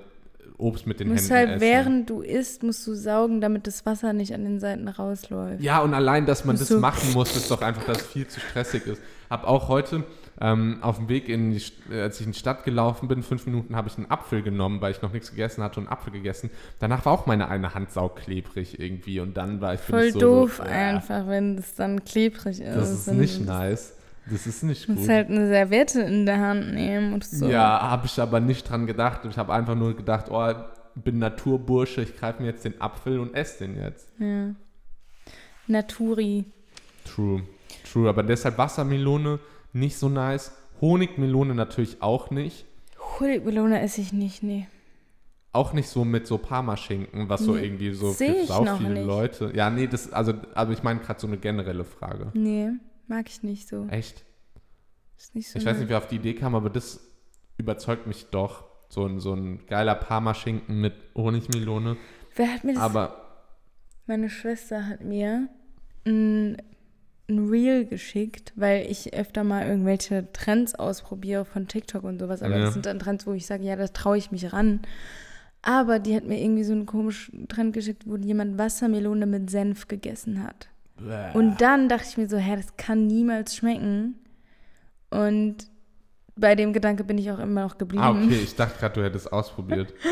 Obst 0.56 0.86
mit 0.86 1.00
den 1.00 1.08
Händen 1.08 1.30
halt, 1.30 1.48
essen. 1.50 1.60
während 1.60 2.10
du 2.10 2.20
isst, 2.20 2.62
musst 2.62 2.86
du 2.86 2.94
saugen, 2.94 3.40
damit 3.40 3.66
das 3.66 3.84
Wasser 3.86 4.12
nicht 4.12 4.32
an 4.34 4.44
den 4.44 4.60
Seiten 4.60 4.86
rausläuft. 4.86 5.62
Ja, 5.62 5.80
und 5.80 5.94
allein, 5.94 6.26
dass 6.26 6.44
man 6.44 6.56
Musst 6.56 6.70
das 6.70 6.78
machen 6.78 7.12
muss, 7.12 7.34
ist 7.36 7.50
doch 7.50 7.60
einfach, 7.60 7.84
dass 7.84 8.02
es 8.02 8.06
viel 8.06 8.26
zu 8.28 8.38
stressig 8.40 8.86
ist. 8.86 9.02
Hab 9.30 9.44
auch 9.46 9.68
heute 9.68 10.04
Ähm, 10.40 10.78
auf 10.80 10.96
dem 10.96 11.08
Weg, 11.08 11.28
in 11.28 11.52
die, 11.52 11.62
äh, 11.92 12.00
als 12.02 12.18
ich 12.18 12.26
in 12.26 12.32
die 12.32 12.38
Stadt 12.38 12.64
gelaufen 12.64 13.06
bin, 13.06 13.22
fünf 13.22 13.46
Minuten 13.46 13.76
habe 13.76 13.86
ich 13.88 13.96
einen 13.96 14.10
Apfel 14.10 14.42
genommen, 14.42 14.80
weil 14.80 14.90
ich 14.90 15.00
noch 15.00 15.12
nichts 15.12 15.30
gegessen 15.30 15.62
hatte 15.62 15.78
und 15.78 15.86
einen 15.86 15.92
Apfel 15.92 16.12
gegessen. 16.12 16.50
Danach 16.80 17.06
war 17.06 17.12
auch 17.12 17.26
meine 17.26 17.46
eine 17.48 17.72
Hand 17.74 17.92
sauklebrig 17.92 18.80
irgendwie 18.80 19.20
und 19.20 19.36
dann 19.36 19.60
war 19.60 19.74
ich 19.74 19.80
Voll 19.80 20.02
ich 20.06 20.12
so, 20.14 20.18
doof 20.18 20.56
so, 20.56 20.64
äh, 20.64 20.66
einfach, 20.66 21.28
wenn 21.28 21.56
es 21.56 21.76
dann 21.76 22.04
klebrig 22.04 22.60
ist. 22.60 22.76
Das 22.76 22.90
ist 22.90 23.12
nicht 23.12 23.46
nice. 23.46 23.94
Das 24.30 24.46
ist 24.46 24.62
nicht 24.62 24.88
musst 24.88 25.02
gut. 25.02 25.10
halt 25.10 25.28
eine 25.28 25.48
Serviette 25.48 26.00
in 26.00 26.24
der 26.24 26.40
Hand 26.40 26.72
nehmen 26.72 27.12
und 27.12 27.24
so. 27.24 27.46
Ja, 27.46 27.90
habe 27.90 28.06
ich 28.06 28.18
aber 28.20 28.40
nicht 28.40 28.68
dran 28.68 28.86
gedacht. 28.86 29.20
Ich 29.28 29.36
habe 29.36 29.52
einfach 29.52 29.74
nur 29.74 29.94
gedacht, 29.94 30.26
oh, 30.30 30.52
bin 30.94 31.18
Naturbursche, 31.18 32.02
ich 32.02 32.16
greife 32.16 32.40
mir 32.42 32.48
jetzt 32.48 32.64
den 32.64 32.80
Apfel 32.80 33.18
und 33.18 33.34
esse 33.34 33.66
den 33.66 33.76
jetzt. 33.76 34.08
ja. 34.18 34.54
Naturi. 35.66 36.44
True. 37.04 37.42
True, 37.90 38.08
aber 38.08 38.22
deshalb 38.22 38.58
Wassermelone 38.58 39.38
nicht 39.72 39.96
so 39.96 40.08
nice. 40.08 40.52
Honigmelone 40.80 41.54
natürlich 41.54 42.02
auch 42.02 42.30
nicht. 42.30 42.66
Honigmelone 43.18 43.80
esse 43.80 44.00
ich 44.00 44.12
nicht, 44.12 44.42
nee. 44.42 44.66
Auch 45.52 45.72
nicht 45.72 45.88
so 45.88 46.04
mit 46.04 46.26
so 46.26 46.36
Parmaschinken, 46.36 47.28
was 47.28 47.42
so 47.42 47.54
Nee, 47.54 47.64
irgendwie 47.64 47.92
so 47.92 48.10
seh 48.10 48.40
für 48.40 48.46
sau 48.46 48.76
viele 48.76 48.90
nicht. 48.90 49.06
Leute. 49.06 49.52
Ja, 49.54 49.70
nee, 49.70 49.86
das, 49.86 50.12
also, 50.12 50.34
aber 50.54 50.72
ich 50.72 50.82
meine 50.82 51.00
gerade 51.00 51.20
so 51.20 51.26
eine 51.28 51.36
generelle 51.38 51.84
Frage. 51.84 52.30
Nee, 52.34 52.70
mag 53.08 53.28
ich 53.28 53.42
nicht 53.42 53.68
so. 53.68 53.86
Echt? 53.88 54.24
Ist 55.16 55.34
nicht 55.34 55.50
so 55.50 55.58
Ich 55.58 55.64
weiß 55.66 55.78
nicht, 55.78 55.88
wer 55.88 55.98
auf 55.98 56.08
die 56.08 56.16
Idee 56.16 56.34
kam, 56.34 56.54
aber 56.54 56.70
das 56.70 57.00
überzeugt 57.58 58.06
mich 58.06 58.26
doch. 58.30 58.64
So 58.88 59.06
ein, 59.06 59.18
so 59.18 59.32
ein 59.34 59.66
geiler 59.66 59.94
Parmaschinken 59.94 60.80
mit 60.80 60.94
Honigmelone. 61.16 61.96
Wer 62.36 62.52
hat 62.54 62.64
mir 62.64 62.74
das 62.74 62.82
Aber 62.82 63.42
Meine 64.06 64.28
Schwester 64.28 64.86
hat 64.86 65.00
mir 65.02 65.48
ein, 66.06 66.56
ein 67.28 67.48
Reel 67.48 67.86
geschickt, 67.86 68.52
weil 68.56 68.86
ich 68.90 69.14
öfter 69.14 69.42
mal 69.42 69.66
irgendwelche 69.66 70.30
Trends 70.32 70.74
ausprobiere 70.74 71.44
von 71.44 71.66
TikTok 71.66 72.04
und 72.04 72.18
sowas. 72.20 72.42
Aber 72.42 72.56
Ja. 72.56 72.64
das 72.66 72.74
sind 72.74 72.86
dann 72.86 72.98
Trends, 72.98 73.26
wo 73.26 73.32
ich 73.32 73.46
sage, 73.46 73.64
ja, 73.64 73.74
da 73.76 73.88
traue 73.88 74.18
ich 74.18 74.30
mich 74.30 74.52
ran. 74.52 74.80
Aber 75.62 75.98
die 75.98 76.14
hat 76.14 76.24
mir 76.24 76.38
irgendwie 76.40 76.64
so 76.64 76.72
einen 76.74 76.84
komischen 76.86 77.48
Trend 77.48 77.72
geschickt, 77.72 78.02
wo 78.06 78.16
jemand 78.16 78.58
Wassermelone 78.58 79.24
mit 79.26 79.48
Senf 79.48 79.88
gegessen 79.88 80.42
hat. 80.44 80.68
Und 81.34 81.60
dann 81.60 81.88
dachte 81.88 82.06
ich 82.08 82.16
mir 82.16 82.28
so, 82.28 82.36
hä, 82.36 82.56
das 82.56 82.76
kann 82.76 83.06
niemals 83.06 83.54
schmecken. 83.56 84.14
Und 85.10 85.56
bei 86.36 86.54
dem 86.56 86.72
Gedanke 86.72 87.04
bin 87.04 87.16
ich 87.18 87.30
auch 87.30 87.38
immer 87.38 87.62
noch 87.62 87.78
geblieben. 87.78 88.02
Ah, 88.02 88.10
okay, 88.10 88.40
ich 88.42 88.56
dachte 88.56 88.78
gerade, 88.78 88.94
du 88.94 89.04
hättest 89.04 89.32
ausprobiert. 89.32 89.92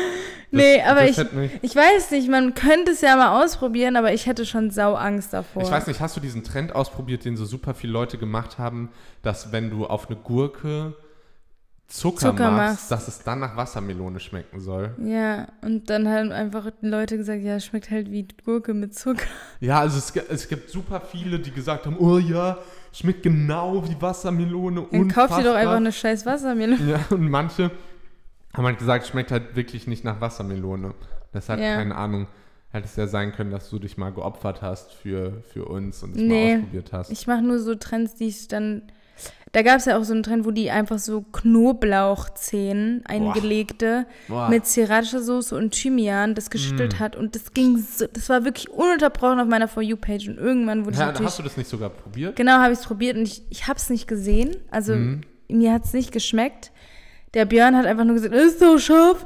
Das, 0.51 0.61
Nee, 0.61 0.83
aber 0.83 1.09
ich- 1.09 1.17
Ich 1.63 1.75
weiß 1.75 2.11
nicht, 2.11 2.29
man 2.29 2.53
könnte 2.53 2.91
es 2.91 3.01
ja 3.01 3.15
mal 3.15 3.43
ausprobieren, 3.43 3.95
aber 3.95 4.13
ich 4.13 4.27
hätte 4.27 4.45
schon 4.45 4.69
sau 4.69 4.93
Angst 4.93 5.33
davor. 5.33 5.63
ich 5.63 5.71
weiß 5.71 5.87
nicht, 5.87 5.99
hast 5.99 6.15
du 6.15 6.19
diesen 6.21 6.43
Trend 6.43 6.75
ausprobiert, 6.75 7.25
den 7.25 7.35
so 7.35 7.45
super 7.45 7.73
viele 7.73 7.91
Leute 7.93 8.19
gemacht 8.19 8.59
haben, 8.59 8.89
dass 9.23 9.51
wenn 9.51 9.71
du 9.71 9.87
auf 9.87 10.07
eine 10.11 10.15
Gurke 10.19 10.93
Zucker, 11.87 12.31
Zucker 12.31 12.49
machst, 12.49 12.73
machst. 12.89 12.91
dass 12.91 13.07
es 13.07 13.23
dann 13.23 13.39
nach 13.39 13.55
Wassermelone 13.55 14.19
schmecken 14.19 14.59
soll? 14.59 14.95
Ja, 15.03 15.47
und 15.61 15.89
dann 15.89 16.07
haben 16.07 16.31
einfach 16.31 16.71
Leute 16.81 17.17
gesagt, 17.17 17.43
ja, 17.43 17.57
es 17.57 17.65
schmeckt 17.65 17.91
halt 17.91 18.09
wie 18.09 18.27
Gurke 18.45 18.73
mit 18.73 18.95
Zucker. 18.95 19.27
Ja, 19.59 19.79
also 19.79 19.97
es, 19.99 20.15
es 20.29 20.47
gibt 20.47 20.69
super 20.71 21.01
viele, 21.01 21.39
die 21.39 21.51
gesagt 21.51 21.85
haben, 21.85 21.97
oh 21.99 22.17
ja, 22.17 22.57
schmeckt 22.91 23.21
genau 23.23 23.87
wie 23.87 23.95
Wassermelone. 24.01 24.87
Dann 24.91 25.07
kauft 25.09 25.31
ihr 25.31 25.43
doch 25.43 25.51
unfassbar. 25.51 25.55
einfach 25.55 25.75
eine 25.75 25.91
scheiß 25.91 26.25
Wassermelone. 26.25 26.89
Ja, 26.89 26.99
und 27.15 27.29
manche 27.29 27.69
haben 28.53 28.65
halt 28.65 28.79
gesagt, 28.79 29.05
schmeckt 29.07 29.31
halt 29.31 29.55
wirklich 29.55 29.85
nicht 29.87 30.03
nach 30.03 30.19
Wassermelone. 30.19 30.93
Deshalb, 31.33 31.59
Ja. 31.59 31.75
keine 31.75 31.95
Ahnung, 31.95 32.27
hätte 32.71 32.85
es 32.85 32.95
ja 32.95 33.05
sein 33.07 33.33
können, 33.33 33.51
dass 33.51 33.69
du 33.69 33.77
dich 33.77 33.97
mal 33.97 34.11
geopfert 34.11 34.61
hast 34.63 34.93
für, 34.93 35.41
für 35.51 35.65
uns 35.65 36.01
und 36.01 36.11
es 36.15 36.21
Nee, 36.21 36.53
mal 36.55 36.59
ausprobiert 36.59 36.93
hast. 36.93 37.11
Ich 37.11 37.27
mache 37.27 37.41
nur 37.43 37.59
so 37.59 37.75
Trends, 37.75 38.15
die 38.15 38.27
ich 38.29 38.47
dann. 38.47 38.83
Da 39.53 39.61
gab 39.61 39.77
es 39.77 39.85
ja 39.85 39.97
auch 39.97 40.03
so 40.03 40.13
einen 40.13 40.23
Trend, 40.23 40.45
wo 40.45 40.51
die 40.51 40.69
einfach 40.71 40.99
so 40.99 41.21
Knoblauchzehen, 41.31 43.03
eingelegte, 43.05 44.05
Boah. 44.27 44.49
mit 44.49 44.65
Sriracha-Soße 44.65 45.55
und 45.55 45.71
Thymian, 45.71 46.35
das 46.35 46.47
Mm. 46.47 46.51
geschüttelt 46.51 46.99
hat. 46.99 47.15
Und 47.15 47.35
das 47.35 47.53
ging 47.53 47.77
so, 47.77 48.05
das 48.11 48.29
war 48.29 48.43
wirklich 48.45 48.69
ununterbrochen 48.69 49.39
auf 49.39 49.47
meiner 49.47 49.67
For 49.67 49.81
You-Page. 49.83 50.29
Und 50.29 50.37
irgendwann 50.37 50.85
wurde 50.85 50.93
ich 50.95 50.99
ja, 50.99 51.05
natürlich. 51.07 51.27
hast 51.27 51.39
du 51.39 51.43
das 51.43 51.57
nicht 51.57 51.69
sogar 51.69 51.89
probiert? 51.89 52.35
Genau, 52.35 52.53
habe 52.53 52.73
ich 52.73 52.79
es 52.79 52.85
probiert 52.85 53.15
und 53.17 53.23
ich, 53.23 53.41
ich 53.49 53.67
habe 53.67 53.77
es 53.77 53.89
nicht 53.89 54.07
gesehen. 54.07 54.55
Also 54.71 54.95
Mhm. 54.95 55.21
mir 55.49 55.71
hat 55.73 55.85
es 55.85 55.93
nicht 55.93 56.11
geschmeckt. 56.11 56.71
Der 57.33 57.45
Björn 57.45 57.75
hat 57.75 57.85
einfach 57.85 58.03
nur 58.05 58.15
gesagt, 58.15 58.33
ist 58.33 58.59
so 58.59 58.77
scharf. 58.77 59.25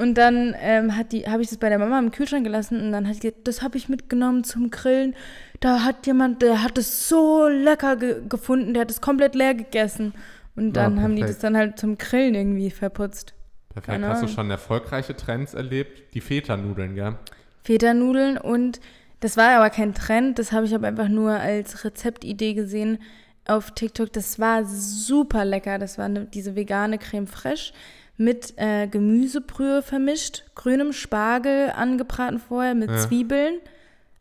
Und 0.00 0.14
dann 0.14 0.56
ähm, 0.58 0.96
hat 0.96 1.12
die, 1.12 1.26
habe 1.26 1.42
ich 1.42 1.50
das 1.50 1.58
bei 1.58 1.68
der 1.68 1.78
Mama 1.78 1.98
im 1.98 2.10
Kühlschrank 2.10 2.42
gelassen 2.42 2.80
und 2.80 2.90
dann 2.90 3.06
hat 3.06 3.16
sie 3.16 3.20
gesagt, 3.20 3.46
das 3.46 3.60
habe 3.60 3.76
ich 3.76 3.90
mitgenommen 3.90 4.44
zum 4.44 4.70
Grillen. 4.70 5.14
Da 5.60 5.82
hat 5.84 6.06
jemand, 6.06 6.40
der 6.40 6.62
hat 6.62 6.78
es 6.78 7.06
so 7.06 7.46
lecker 7.46 7.96
ge 7.96 8.22
gefunden, 8.26 8.72
der 8.72 8.80
hat 8.82 8.90
es 8.90 9.02
komplett 9.02 9.34
leer 9.34 9.54
gegessen. 9.54 10.14
Und 10.56 10.74
Ja, 10.74 10.84
dann 10.84 11.02
haben 11.02 11.16
die 11.16 11.22
das 11.22 11.38
dann 11.38 11.54
halt 11.54 11.78
zum 11.78 11.98
Grillen 11.98 12.34
irgendwie 12.34 12.70
verputzt. 12.70 13.34
Perfekt. 13.68 13.88
keine 13.88 14.08
Hast 14.08 14.22
du 14.22 14.28
schon 14.28 14.50
erfolgreiche 14.50 15.14
Trends 15.14 15.52
erlebt? 15.52 16.14
Die 16.14 16.22
Feta-Nudeln, 16.22 16.94
gell? 16.94 17.16
Feta-Nudeln 17.64 18.38
und 18.38 18.80
das 19.20 19.36
war 19.36 19.50
aber 19.50 19.68
kein 19.68 19.92
Trend, 19.92 20.38
das 20.38 20.50
habe 20.52 20.64
ich 20.64 20.74
aber 20.74 20.88
einfach 20.88 21.08
nur 21.08 21.32
als 21.32 21.84
Rezeptidee 21.84 22.54
gesehen 22.54 22.98
auf 23.46 23.72
TikTok. 23.72 24.12
Das 24.14 24.38
war 24.38 24.64
super 24.64 25.44
lecker. 25.44 25.78
Das 25.78 25.98
war 25.98 26.06
eine, 26.06 26.24
diese 26.24 26.56
vegane 26.56 26.96
Creme 26.96 27.26
fraiche 27.26 27.72
mit 28.20 28.52
äh, 28.58 28.86
Gemüsebrühe 28.86 29.80
vermischt, 29.80 30.44
grünem 30.54 30.92
Spargel 30.92 31.70
angebraten 31.74 32.38
vorher 32.38 32.74
mit 32.74 32.90
Ja. 32.90 32.98
Zwiebeln. 32.98 33.54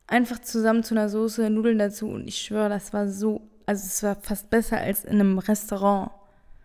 Einfach 0.08 0.40
zusammen 0.40 0.84
zu 0.84 0.96
einer 0.96 1.10
Soße, 1.10 1.50
Nudeln 1.50 1.78
dazu 1.78 2.08
und 2.08 2.26
ich 2.28 2.38
schwöre, 2.42 2.70
das 2.70 2.94
war 2.94 3.10
so, 3.10 3.42
also 3.66 3.86
es 3.86 4.02
war 4.02 4.16
fast 4.16 4.50
besser 4.50 4.78
als 4.78 5.04
in 5.04 5.20
einem 5.20 5.38
Restaurant. 5.38 6.12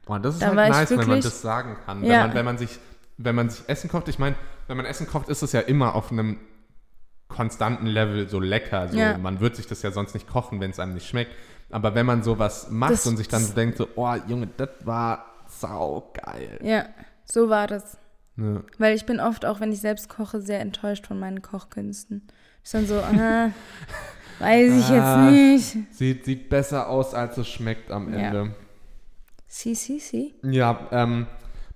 Boah, 0.06 0.20
das 0.20 0.34
ist 0.36 0.42
Da 0.42 0.54
halt 0.54 0.70
nice, 0.70 0.90
wenn 0.90 0.96
man 0.98 1.06
wirklich- 1.08 1.24
das 1.24 1.42
sagen 1.42 1.76
kann. 1.84 2.04
Ja. 2.04 2.10
Wenn, 2.10 2.20
man, 2.28 2.34
wenn, 2.34 2.44
man 2.44 2.58
sich, 2.58 2.78
wenn 3.18 3.34
man 3.34 3.50
sich 3.50 3.64
Essen 3.68 3.90
kocht, 3.90 4.08
ich 4.08 4.18
meine, 4.20 4.36
wenn 4.68 4.76
man 4.76 4.86
Essen 4.86 5.06
kocht, 5.08 5.28
ist 5.28 5.42
es 5.42 5.50
ja 5.52 5.60
immer 5.60 5.94
auf 5.96 6.12
einem 6.12 6.38
konstanten 7.28 7.86
Level 7.86 8.28
so 8.28 8.38
lecker. 8.38 8.88
So, 8.88 8.96
Ja. 8.96 9.18
Man 9.18 9.40
wird 9.40 9.56
sich 9.56 9.66
das 9.66 9.82
ja 9.82 9.90
sonst 9.90 10.14
nicht 10.14 10.28
kochen, 10.28 10.60
wenn 10.60 10.70
es 10.70 10.78
einem 10.78 10.94
nicht 10.94 11.08
schmeckt. 11.08 11.32
Aber 11.70 11.94
wenn 11.96 12.06
man 12.06 12.22
sowas 12.22 12.68
macht 12.70 12.92
Das- 12.92 13.06
und 13.06 13.16
sich 13.16 13.26
dann 13.28 13.42
so 13.42 13.54
denkt, 13.54 13.76
so, 13.76 13.88
oh 13.96 14.14
Junge, 14.28 14.48
das 14.56 14.68
war 14.84 15.24
saugeil. 15.48 16.60
Ja, 16.62 16.84
so 17.24 17.48
war 17.48 17.66
das. 17.66 17.98
Ne? 18.36 18.64
Weil 18.78 18.94
ich 18.96 19.06
bin 19.06 19.20
oft, 19.20 19.44
auch 19.46 19.60
wenn 19.60 19.72
ich 19.72 19.80
selbst 19.80 20.08
koche, 20.08 20.40
sehr 20.40 20.60
enttäuscht 20.60 21.06
von 21.06 21.18
meinen 21.18 21.40
Kochkünsten. 21.42 22.26
Ist 22.62 22.74
dann 22.74 22.86
so, 22.86 22.96
ah, 22.96 23.50
weiß 24.40 24.72
ich 24.78 24.84
Ah. 24.90 25.30
jetzt 25.30 25.74
nicht. 25.74 25.94
Sieht, 25.94 26.24
sieht 26.24 26.48
besser 26.48 26.88
aus, 26.88 27.14
als 27.14 27.36
es 27.38 27.48
schmeckt 27.48 27.90
am 27.90 28.12
Ja. 28.12 28.18
Ende. 28.20 28.54
Si, 29.46 29.74
si, 29.74 30.00
si. 30.00 30.34
Ja, 30.42 30.88
ähm, 30.90 31.26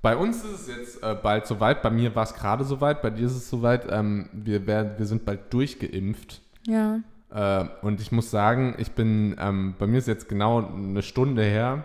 bei 0.03 0.17
uns 0.17 0.43
ist 0.45 0.69
es 0.69 0.77
jetzt 0.77 1.03
äh, 1.03 1.15
bald 1.15 1.47
soweit. 1.47 1.83
Bei 1.83 1.91
mir 1.91 2.15
war 2.17 2.25
es 2.25 2.35
gerade 2.35 2.65
soweit, 2.65 3.03
bei 3.03 3.11
dir 3.11 3.27
ist 3.27 3.37
es 3.37 3.49
soweit. 3.49 3.87
Ähm, 3.91 4.29
wir, 4.33 4.67
werden, 4.67 4.93
wir 4.99 5.07
sind 5.07 5.25
bald 5.25 5.53
durchgeimpft. 5.53 6.41
Ja. 6.67 7.01
Äh, 7.31 7.67
und 7.83 8.01
ich 8.01 8.11
muss 8.11 8.31
sagen, 8.33 8.75
ich 8.79 8.93
bin, 8.93 9.37
ähm, 9.39 9.75
bei 9.79 9.87
mir 9.87 9.99
ist 9.99 10.09
jetzt 10.09 10.29
genau 10.29 10.67
eine 10.67 11.03
Stunde 11.03 11.43
her 11.45 11.85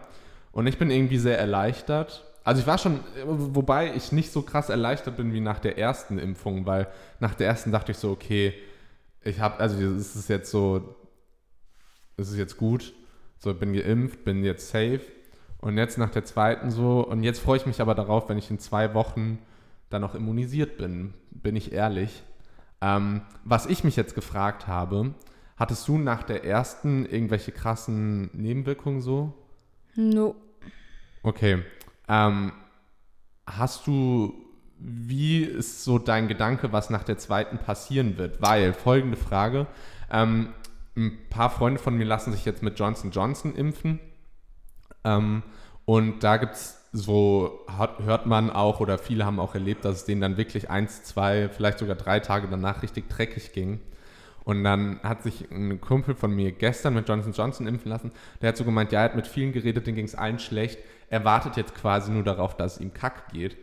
und 0.51 0.65
ich 0.65 0.79
bin 0.79 0.89
irgendwie 0.89 1.17
sehr 1.19 1.37
erleichtert. 1.37 2.25
Also 2.43 2.61
ich 2.61 2.67
war 2.67 2.77
schon, 2.77 2.99
wobei 3.25 3.95
ich 3.95 4.11
nicht 4.11 4.31
so 4.31 4.41
krass 4.41 4.69
erleichtert 4.69 5.15
bin 5.15 5.33
wie 5.33 5.39
nach 5.39 5.59
der 5.59 5.77
ersten 5.77 6.17
Impfung, 6.17 6.65
weil 6.65 6.87
nach 7.19 7.35
der 7.35 7.47
ersten 7.47 7.71
dachte 7.71 7.93
ich 7.93 7.97
so, 7.97 8.11
okay, 8.11 8.53
ich 9.23 9.39
habe, 9.39 9.59
also 9.59 9.79
es 9.81 10.15
ist 10.15 10.27
jetzt 10.27 10.51
so, 10.51 10.95
es 12.17 12.29
ist 12.29 12.37
jetzt 12.37 12.57
gut, 12.57 12.93
so 13.39 13.53
bin 13.53 13.73
geimpft, 13.73 14.25
bin 14.25 14.43
jetzt 14.43 14.69
safe 14.69 15.01
und 15.59 15.77
jetzt 15.77 15.97
nach 15.97 16.09
der 16.09 16.25
zweiten 16.25 16.69
so 16.69 17.07
und 17.07 17.23
jetzt 17.23 17.39
freue 17.39 17.57
ich 17.57 17.65
mich 17.65 17.79
aber 17.79 17.95
darauf, 17.95 18.27
wenn 18.27 18.37
ich 18.37 18.51
in 18.51 18.59
zwei 18.59 18.93
Wochen 18.93 19.39
dann 19.89 20.01
noch 20.01 20.15
immunisiert 20.15 20.77
bin, 20.77 21.13
bin 21.31 21.55
ich 21.55 21.71
ehrlich. 21.71 22.23
Ähm, 22.81 23.21
was 23.45 23.65
ich 23.67 23.85
mich 23.85 23.95
jetzt 23.95 24.15
gefragt 24.15 24.67
habe, 24.67 25.13
hattest 25.55 25.87
du 25.87 25.97
nach 25.97 26.23
der 26.23 26.43
ersten 26.43 27.05
irgendwelche 27.05 27.53
krassen 27.53 28.29
Nebenwirkungen 28.33 29.01
so? 29.01 29.33
No. 29.95 30.35
Okay. 31.21 31.63
Ähm, 32.07 32.51
hast 33.45 33.87
du, 33.87 34.33
wie 34.79 35.43
ist 35.43 35.83
so 35.83 35.99
dein 35.99 36.27
Gedanke, 36.27 36.71
was 36.71 36.89
nach 36.89 37.03
der 37.03 37.17
zweiten 37.17 37.57
passieren 37.57 38.17
wird? 38.17 38.41
Weil, 38.41 38.73
folgende 38.73 39.17
Frage, 39.17 39.67
ähm, 40.11 40.49
ein 40.95 41.17
paar 41.29 41.49
Freunde 41.49 41.79
von 41.79 41.95
mir 41.95 42.05
lassen 42.05 42.31
sich 42.31 42.45
jetzt 42.45 42.63
mit 42.63 42.77
Johnson 42.77 43.11
Johnson 43.11 43.55
impfen. 43.55 43.99
Ähm, 45.03 45.43
und 45.85 46.23
da 46.23 46.37
gibt 46.37 46.53
es 46.53 46.79
so, 46.93 47.65
hört 48.05 48.27
man 48.27 48.51
auch, 48.51 48.79
oder 48.79 48.99
viele 48.99 49.25
haben 49.25 49.39
auch 49.39 49.55
erlebt, 49.55 49.83
dass 49.83 49.97
es 49.97 50.05
denen 50.05 50.21
dann 50.21 50.37
wirklich 50.37 50.69
eins, 50.69 51.03
zwei, 51.03 51.49
vielleicht 51.49 51.79
sogar 51.79 51.95
drei 51.95 52.19
Tage 52.19 52.47
danach 52.47 52.83
richtig 52.83 53.09
dreckig 53.09 53.51
ging. 53.51 53.79
Und 54.43 54.63
dann 54.63 54.99
hat 55.03 55.23
sich 55.23 55.49
ein 55.51 55.79
Kumpel 55.81 56.15
von 56.15 56.35
mir 56.35 56.51
gestern 56.51 56.93
mit 56.93 57.07
Johnson 57.07 57.33
Johnson 57.33 57.65
impfen 57.65 57.89
lassen. 57.89 58.11
Der 58.41 58.49
hat 58.49 58.57
so 58.57 58.65
gemeint, 58.65 58.91
ja, 58.91 58.99
er 58.99 59.05
hat 59.05 59.15
mit 59.15 59.25
vielen 59.25 59.53
geredet, 59.53 59.87
denen 59.87 59.95
ging 59.95 60.05
es 60.05 60.15
allen 60.15 60.37
schlecht. 60.37 60.79
Er 61.13 61.23
wartet 61.23 61.57
jetzt 61.57 61.75
quasi 61.75 62.11
nur 62.11 62.23
darauf, 62.23 62.57
dass 62.57 62.77
es 62.77 62.81
ihm 62.81 62.91
kack 62.91 63.31
geht. 63.31 63.55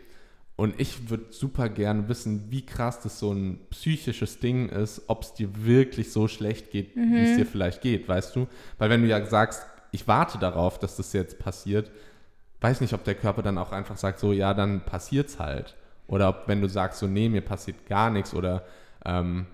Und 0.55 0.81
ich 0.81 1.11
würde 1.11 1.33
super 1.33 1.69
gerne 1.69 2.09
wissen, 2.09 2.45
wie 2.49 2.65
krass 2.65 3.01
das 3.01 3.19
so 3.19 3.33
ein 3.33 3.59
psychisches 3.71 4.39
Ding 4.39 4.69
ist, 4.69 5.03
ob 5.09 5.25
es 5.25 5.35
dir 5.35 5.49
wirklich 5.65 6.13
so 6.13 6.29
schlecht 6.29 6.71
geht, 6.71 6.95
wie 6.95 7.25
es 7.25 7.37
dir 7.37 7.47
vielleicht 7.47 7.83
geht, 7.83 8.07
weißt 8.07 8.37
du? 8.37 8.47
Weil 8.79 8.89
wenn 8.89 9.03
du 9.03 9.09
ja 9.09 9.27
sagst, 9.27 9.67
ich 9.91 10.07
warte 10.07 10.39
darauf, 10.39 10.79
dass 10.79 10.95
das 10.95 11.13
jetzt 11.13 11.41
passiert, 11.41 11.91
weiß 12.61 12.81
nicht, 12.83 12.93
ob 12.95 13.03
der 13.03 13.17
Körper 13.17 13.43
dann 13.43 13.59
auch 13.59 13.73
einfach 13.73 13.97
sagt, 13.97 14.21
so, 14.21 14.33
ja, 14.33 14.55
dann 14.55 14.85
passiert's 14.85 15.41
halt. 15.41 15.75
Oder 16.07 16.29
ob, 16.29 16.47
wenn 16.47 16.61
du 16.61 16.69
sagst, 16.69 17.01
so, 17.01 17.09
nee, 17.09 17.29
mir 17.29 17.41
passiert 17.41 17.89
gar 17.89 18.11
nichts 18.11 18.33
oder, 18.33 18.65
ähm, 19.05 19.47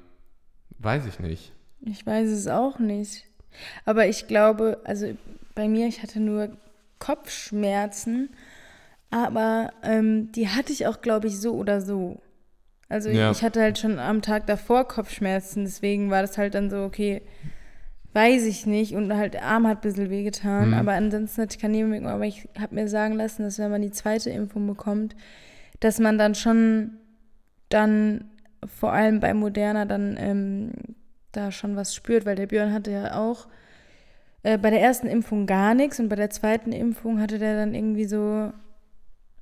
weiß 0.80 1.06
ich 1.06 1.18
nicht. 1.18 1.50
Ich 1.80 2.04
weiß 2.04 2.28
es 2.28 2.46
auch 2.46 2.78
nicht. 2.78 3.24
Aber 3.86 4.06
ich 4.06 4.26
glaube, 4.26 4.82
also 4.84 5.16
bei 5.54 5.66
mir, 5.66 5.86
ich 5.86 6.02
hatte 6.02 6.20
nur 6.20 6.50
Kopfschmerzen, 6.98 8.30
aber 9.10 9.70
ähm, 9.82 10.32
die 10.32 10.48
hatte 10.48 10.72
ich 10.72 10.86
auch, 10.86 11.00
glaube 11.00 11.26
ich, 11.28 11.38
so 11.38 11.54
oder 11.54 11.80
so. 11.80 12.20
Also 12.88 13.10
Ja. 13.10 13.30
ich 13.30 13.42
hatte 13.42 13.60
halt 13.60 13.78
schon 13.78 13.98
am 13.98 14.22
Tag 14.22 14.46
davor 14.46 14.86
Kopfschmerzen, 14.86 15.64
deswegen 15.64 16.10
war 16.10 16.22
das 16.22 16.38
halt 16.38 16.54
dann 16.54 16.70
so, 16.70 16.82
okay, 16.84 17.22
weiß 18.12 18.44
ich 18.46 18.64
nicht. 18.66 18.94
Und 18.94 19.14
halt 19.14 19.34
der 19.34 19.44
Arm 19.44 19.66
hat 19.66 19.78
ein 19.78 19.80
bisschen 19.82 20.10
wehgetan, 20.10 20.68
Mhm. 20.68 20.74
aber 20.74 20.92
ansonsten 20.92 21.42
hatte 21.42 21.56
ich 21.56 21.60
keine 21.60 21.76
Nebenwirkungen. 21.76 22.12
Aber 22.12 22.24
ich 22.24 22.48
habe 22.58 22.74
mir 22.74 22.88
sagen 22.88 23.14
lassen, 23.14 23.42
dass 23.42 23.58
wenn 23.58 23.70
man 23.70 23.82
die 23.82 23.90
zweite 23.90 24.30
Impfung 24.30 24.66
bekommt, 24.66 25.14
dass 25.80 25.98
man 25.98 26.16
dann 26.16 26.34
schon 26.34 26.92
dann 27.68 28.30
vor 28.64 28.92
allem 28.92 29.20
bei 29.20 29.34
Moderna 29.34 29.84
dann 29.84 30.16
ähm, 30.18 30.70
da 31.32 31.50
schon 31.52 31.76
was 31.76 31.94
spürt, 31.94 32.24
weil 32.24 32.36
der 32.36 32.46
Björn 32.46 32.72
hatte 32.72 32.90
ja 32.90 33.16
auch 33.18 33.48
äh, 34.46 34.58
bei 34.58 34.70
der 34.70 34.80
ersten 34.80 35.08
Impfung 35.08 35.46
gar 35.46 35.74
nichts 35.74 35.98
und 35.98 36.08
bei 36.08 36.16
der 36.16 36.30
zweiten 36.30 36.70
Impfung 36.72 37.20
hatte 37.20 37.38
der 37.38 37.56
dann 37.56 37.74
irgendwie 37.74 38.04
so 38.04 38.52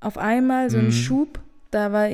auf 0.00 0.16
einmal 0.18 0.70
so 0.70 0.78
einen 0.78 0.87
Mhm. 0.88 0.92
Schub. 0.92 1.40
Da 1.70 1.92
war 1.92 2.08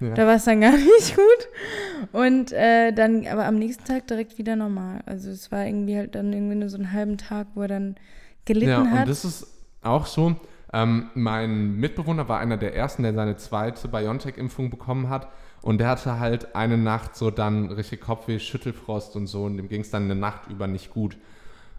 Ja. 0.00 0.12
da 0.14 0.26
war 0.26 0.34
es 0.34 0.44
dann 0.44 0.60
gar 0.60 0.72
nicht 0.76 1.16
gut. 1.16 2.12
Und 2.12 2.52
äh, 2.52 2.92
dann, 2.92 3.26
aber 3.26 3.46
am 3.46 3.56
nächsten 3.58 3.84
Tag 3.84 4.06
direkt 4.06 4.36
wieder 4.38 4.56
normal. 4.56 5.00
Also 5.06 5.30
es 5.30 5.50
war 5.52 5.64
irgendwie 5.66 5.96
halt 5.96 6.14
dann 6.14 6.32
irgendwie 6.32 6.56
nur 6.56 6.68
so 6.68 6.76
einen 6.76 6.92
halben 6.92 7.16
Tag, 7.16 7.46
wo 7.54 7.62
er 7.62 7.68
dann 7.68 7.96
gelitten 8.44 8.68
Ja, 8.70 8.86
hat. 8.90 9.00
und 9.00 9.08
das 9.08 9.24
ist 9.24 9.46
auch 9.82 10.06
so. 10.06 10.36
Ähm, 10.72 11.10
mein 11.14 11.76
Mitbewohner 11.76 12.28
war 12.28 12.40
einer 12.40 12.56
der 12.56 12.74
ersten, 12.74 13.04
der 13.04 13.14
seine 13.14 13.36
zweite 13.36 13.86
BioNTech-Impfung 13.88 14.70
bekommen 14.70 15.08
hat. 15.08 15.28
Und 15.64 15.78
der 15.78 15.88
hatte 15.88 16.18
halt 16.20 16.54
eine 16.54 16.76
Nacht 16.76 17.16
so 17.16 17.30
dann 17.30 17.70
richtig 17.70 18.02
Kopfweh, 18.02 18.38
Schüttelfrost 18.38 19.16
und 19.16 19.28
so. 19.28 19.44
Und 19.44 19.56
dem 19.56 19.70
ging 19.70 19.80
es 19.80 19.88
dann 19.88 20.02
eine 20.02 20.14
Nacht 20.14 20.50
über 20.50 20.66
nicht 20.66 20.90
gut. 20.90 21.16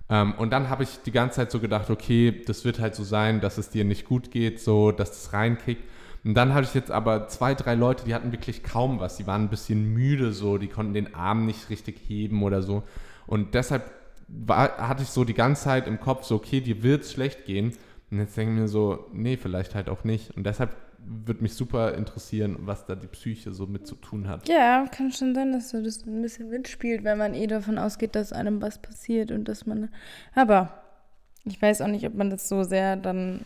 Ähm, 0.09 0.33
und 0.39 0.49
dann 0.49 0.71
habe 0.71 0.81
ich 0.81 1.03
die 1.05 1.11
ganze 1.11 1.35
Zeit 1.35 1.51
so 1.51 1.59
gedacht, 1.59 1.91
okay, 1.91 2.41
das 2.47 2.65
wird 2.65 2.79
halt 2.79 2.95
so 2.95 3.03
sein, 3.03 3.41
dass 3.41 3.59
es 3.59 3.69
dir 3.69 3.85
nicht 3.85 4.05
gut 4.05 4.31
geht, 4.31 4.59
so, 4.59 4.91
dass 4.91 5.11
es 5.11 5.33
reinkickt. 5.33 5.83
Und 6.23 6.33
dann 6.33 6.55
hatte 6.55 6.65
ich 6.67 6.73
jetzt 6.73 6.89
aber 6.89 7.27
zwei, 7.27 7.53
drei 7.53 7.75
Leute, 7.75 8.05
die 8.05 8.15
hatten 8.15 8.31
wirklich 8.31 8.63
kaum 8.63 8.99
was. 8.99 9.17
Die 9.17 9.27
waren 9.27 9.43
ein 9.43 9.49
bisschen 9.49 9.93
müde, 9.93 10.33
so, 10.33 10.57
die 10.57 10.67
konnten 10.67 10.95
den 10.95 11.13
Arm 11.13 11.45
nicht 11.45 11.69
richtig 11.69 12.01
heben 12.07 12.41
oder 12.41 12.63
so. 12.63 12.81
Und 13.27 13.53
deshalb 13.53 13.91
war, 14.27 14.79
hatte 14.79 15.03
ich 15.03 15.09
so 15.09 15.25
die 15.25 15.35
ganze 15.35 15.65
Zeit 15.65 15.85
im 15.85 15.99
Kopf, 15.99 16.23
so, 16.23 16.37
okay, 16.37 16.59
dir 16.59 16.81
wird 16.81 17.03
es 17.03 17.11
schlecht 17.11 17.45
gehen. 17.45 17.73
Und 18.09 18.17
jetzt 18.17 18.35
denke 18.35 18.55
ich 18.55 18.59
mir 18.61 18.67
so, 18.67 19.05
nee, 19.13 19.37
vielleicht 19.37 19.75
halt 19.75 19.89
auch 19.89 20.03
nicht. 20.03 20.35
Und 20.35 20.47
deshalb 20.47 20.75
würde 21.07 21.41
mich 21.43 21.53
super 21.53 21.93
interessieren, 21.95 22.57
was 22.61 22.85
da 22.85 22.95
die 22.95 23.07
Psyche 23.07 23.51
so 23.53 23.67
mit 23.67 23.85
zu 23.87 23.95
tun 23.95 24.27
hat. 24.27 24.47
Ja, 24.49 24.85
kann 24.91 25.11
schon 25.11 25.33
sein, 25.35 25.51
dass 25.51 25.69
so 25.69 25.81
das 25.83 26.05
ein 26.05 26.21
bisschen 26.21 26.49
mitspielt, 26.49 27.03
wenn 27.03 27.17
man 27.17 27.33
eh 27.33 27.47
davon 27.47 27.77
ausgeht, 27.77 28.15
dass 28.15 28.33
einem 28.33 28.61
was 28.61 28.81
passiert 28.81 29.31
und 29.31 29.45
dass 29.47 29.65
man. 29.65 29.89
Aber 30.33 30.81
ich 31.43 31.61
weiß 31.61 31.81
auch 31.81 31.87
nicht, 31.87 32.05
ob 32.05 32.15
man 32.15 32.29
das 32.29 32.49
so 32.49 32.63
sehr 32.63 32.95
dann 32.95 33.45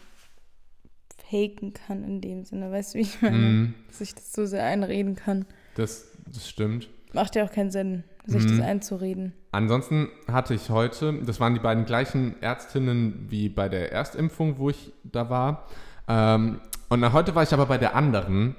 faken 1.29 1.73
kann 1.73 2.03
in 2.03 2.21
dem 2.21 2.43
Sinne. 2.45 2.71
Weißt 2.71 2.93
du, 2.93 2.97
wie 2.99 3.03
ich 3.03 3.21
meine? 3.21 3.37
Mhm, 3.37 3.73
Dass 3.87 4.01
ich 4.01 4.15
das 4.15 4.31
so 4.33 4.45
sehr 4.45 4.63
einreden 4.63 5.15
kann. 5.15 5.45
das, 5.75 6.07
das 6.31 6.49
stimmt. 6.49 6.89
Macht 7.13 7.35
ja 7.35 7.43
auch 7.43 7.51
keinen 7.51 7.71
Sinn, 7.71 8.03
sich 8.25 8.43
Mhm. 8.45 8.57
das 8.57 8.67
einzureden. 8.67 9.33
Ansonsten 9.51 10.09
hatte 10.27 10.53
ich 10.53 10.69
heute, 10.69 11.13
das 11.25 11.39
waren 11.39 11.55
die 11.55 11.59
beiden 11.59 11.85
gleichen 11.85 12.39
Ärztinnen 12.41 13.25
wie 13.29 13.49
bei 13.49 13.67
der 13.67 13.91
Erstimpfung, 13.91 14.59
wo 14.59 14.69
ich 14.69 14.93
da 15.03 15.29
war. 15.29 15.67
Ähm, 16.07 16.61
und 16.89 17.13
heute 17.13 17.35
war 17.35 17.43
ich 17.43 17.53
aber 17.53 17.65
bei 17.67 17.77
der 17.77 17.95
anderen. 17.95 18.55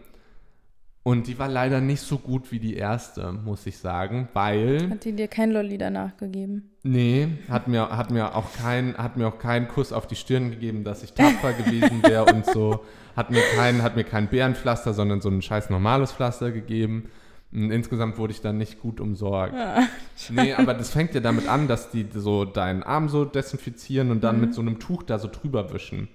Und 1.02 1.28
die 1.28 1.38
war 1.38 1.48
leider 1.48 1.80
nicht 1.80 2.02
so 2.02 2.18
gut 2.18 2.52
wie 2.52 2.58
die 2.58 2.74
erste, 2.76 3.32
muss 3.32 3.64
ich 3.64 3.78
sagen, 3.78 4.28
weil, 4.34 4.90
Hat 4.90 5.04
die 5.06 5.14
dir 5.14 5.28
kein 5.28 5.50
Lolli 5.50 5.78
danach 5.78 6.16
gegeben? 6.18 6.70
nee, 6.82 7.26
hat 7.48 7.68
mir, 7.68 7.88
hat 7.96 8.10
mir 8.10 8.34
auch 8.36 8.52
kein, 8.52 8.96
hat 8.98 9.16
mir 9.16 9.26
auch 9.28 9.38
keinen 9.38 9.66
Kuss 9.66 9.94
auf 9.94 10.06
die 10.06 10.14
Stirn 10.14 10.50
gegeben, 10.50 10.84
dass 10.84 11.02
ich 11.02 11.14
tapfer 11.14 11.54
gewesen 11.54 12.02
wäre 12.02 12.26
und 12.26 12.44
so. 12.44 12.84
Hat 13.16 13.30
mir 13.30 13.40
kein, 13.56 13.82
hat 13.82 13.96
mir 13.96 14.04
kein 14.04 14.28
Bärenpflaster, 14.28 14.92
sondern 14.92 15.22
so 15.22 15.30
ein 15.30 15.40
scheiß 15.40 15.70
normales 15.70 16.12
Pflaster 16.12 16.52
gegeben. 16.52 17.08
Und 17.50 17.70
insgesamt 17.70 18.18
wurde 18.18 18.32
ich 18.34 18.42
dann 18.42 18.58
nicht 18.58 18.78
gut 18.80 19.00
umsorgt. 19.00 19.54
Ah, 19.54 19.84
Nee, 20.28 20.52
aber 20.52 20.74
das 20.74 20.90
fängt 20.90 21.14
ja 21.14 21.20
damit 21.20 21.48
an, 21.48 21.66
dass 21.66 21.90
die 21.90 22.06
so 22.14 22.44
deinen 22.44 22.82
Arm 22.82 23.08
so 23.08 23.24
desinfizieren 23.24 24.10
und 24.10 24.22
dann 24.22 24.38
mit 24.38 24.52
so 24.52 24.60
einem 24.60 24.78
Tuch 24.78 25.02
da 25.02 25.18
so 25.18 25.28
drüber 25.28 25.72
wischen. 25.72 26.08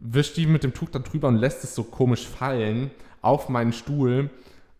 Wischt 0.00 0.36
die 0.36 0.46
mit 0.46 0.62
dem 0.62 0.74
Tuch 0.74 0.90
dann 0.90 1.04
drüber 1.04 1.28
und 1.28 1.36
lässt 1.36 1.64
es 1.64 1.74
so 1.74 1.84
komisch 1.84 2.26
fallen 2.26 2.90
auf 3.20 3.48
meinen 3.48 3.72
Stuhl. 3.72 4.30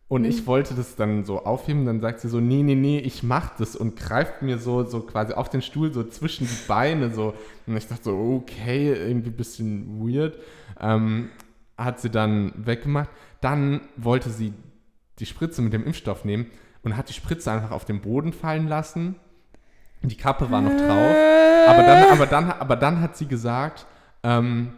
Und 0.09 0.25
ich 0.25 0.47
wollte 0.47 0.75
das 0.75 0.97
dann 0.97 1.25
so 1.25 1.45
aufheben, 1.45 1.85
dann 1.85 2.01
sagt 2.01 2.21
sie 2.21 2.29
so, 2.29 2.41
nee, 2.41 2.63
nee, 2.63 2.75
nee, 2.75 2.99
ich 2.99 3.23
mach 3.23 3.57
das 3.59 3.77
und 3.77 3.97
greift 3.97 4.41
mir 4.41 4.57
so, 4.57 4.85
so 4.85 5.01
quasi 5.01 5.35
auf 5.35 5.51
den 5.51 5.61
Stuhl 5.61 5.93
so 5.93 6.03
zwischen 6.03 6.47
die 6.47 6.67
Beine 6.67 7.11
so. 7.11 7.35
Und 7.67 7.77
ich 7.77 7.87
dachte 7.87 8.05
so, 8.05 8.43
okay, 8.43 8.91
irgendwie 8.93 9.29
ein 9.29 9.37
bisschen 9.37 10.01
weird. 10.01 10.39
Ähm, 10.81 11.29
hat 11.77 12.01
sie 12.01 12.09
dann 12.09 12.53
weggemacht. 12.57 13.11
Dann 13.43 13.83
wollte 13.97 14.31
sie 14.31 14.55
die 15.19 15.27
Spritze 15.27 15.61
mit 15.61 15.75
dem 15.75 15.85
Impfstoff 15.85 16.25
nehmen 16.25 16.47
und 16.83 16.97
hat 16.97 17.11
die 17.11 17.15
Spritze 17.15 17.53
einfach 17.53 17.71
auf 17.71 17.85
den 17.85 18.01
Boden 18.01 18.33
fallen 18.33 18.67
lassen. 18.67 19.17
Die 20.03 20.17
Kappe 20.17 20.51
war 20.51 20.63
noch 20.63 20.77
drauf. 20.77 21.17
Aber 21.67 21.83
dann, 21.83 22.05
aber 22.13 22.27
dann, 22.27 22.51
aber 22.51 22.77
dann 22.77 23.01
hat 23.01 23.17
sie 23.17 23.27
gesagt, 23.27 23.87
ähm, 24.23 24.73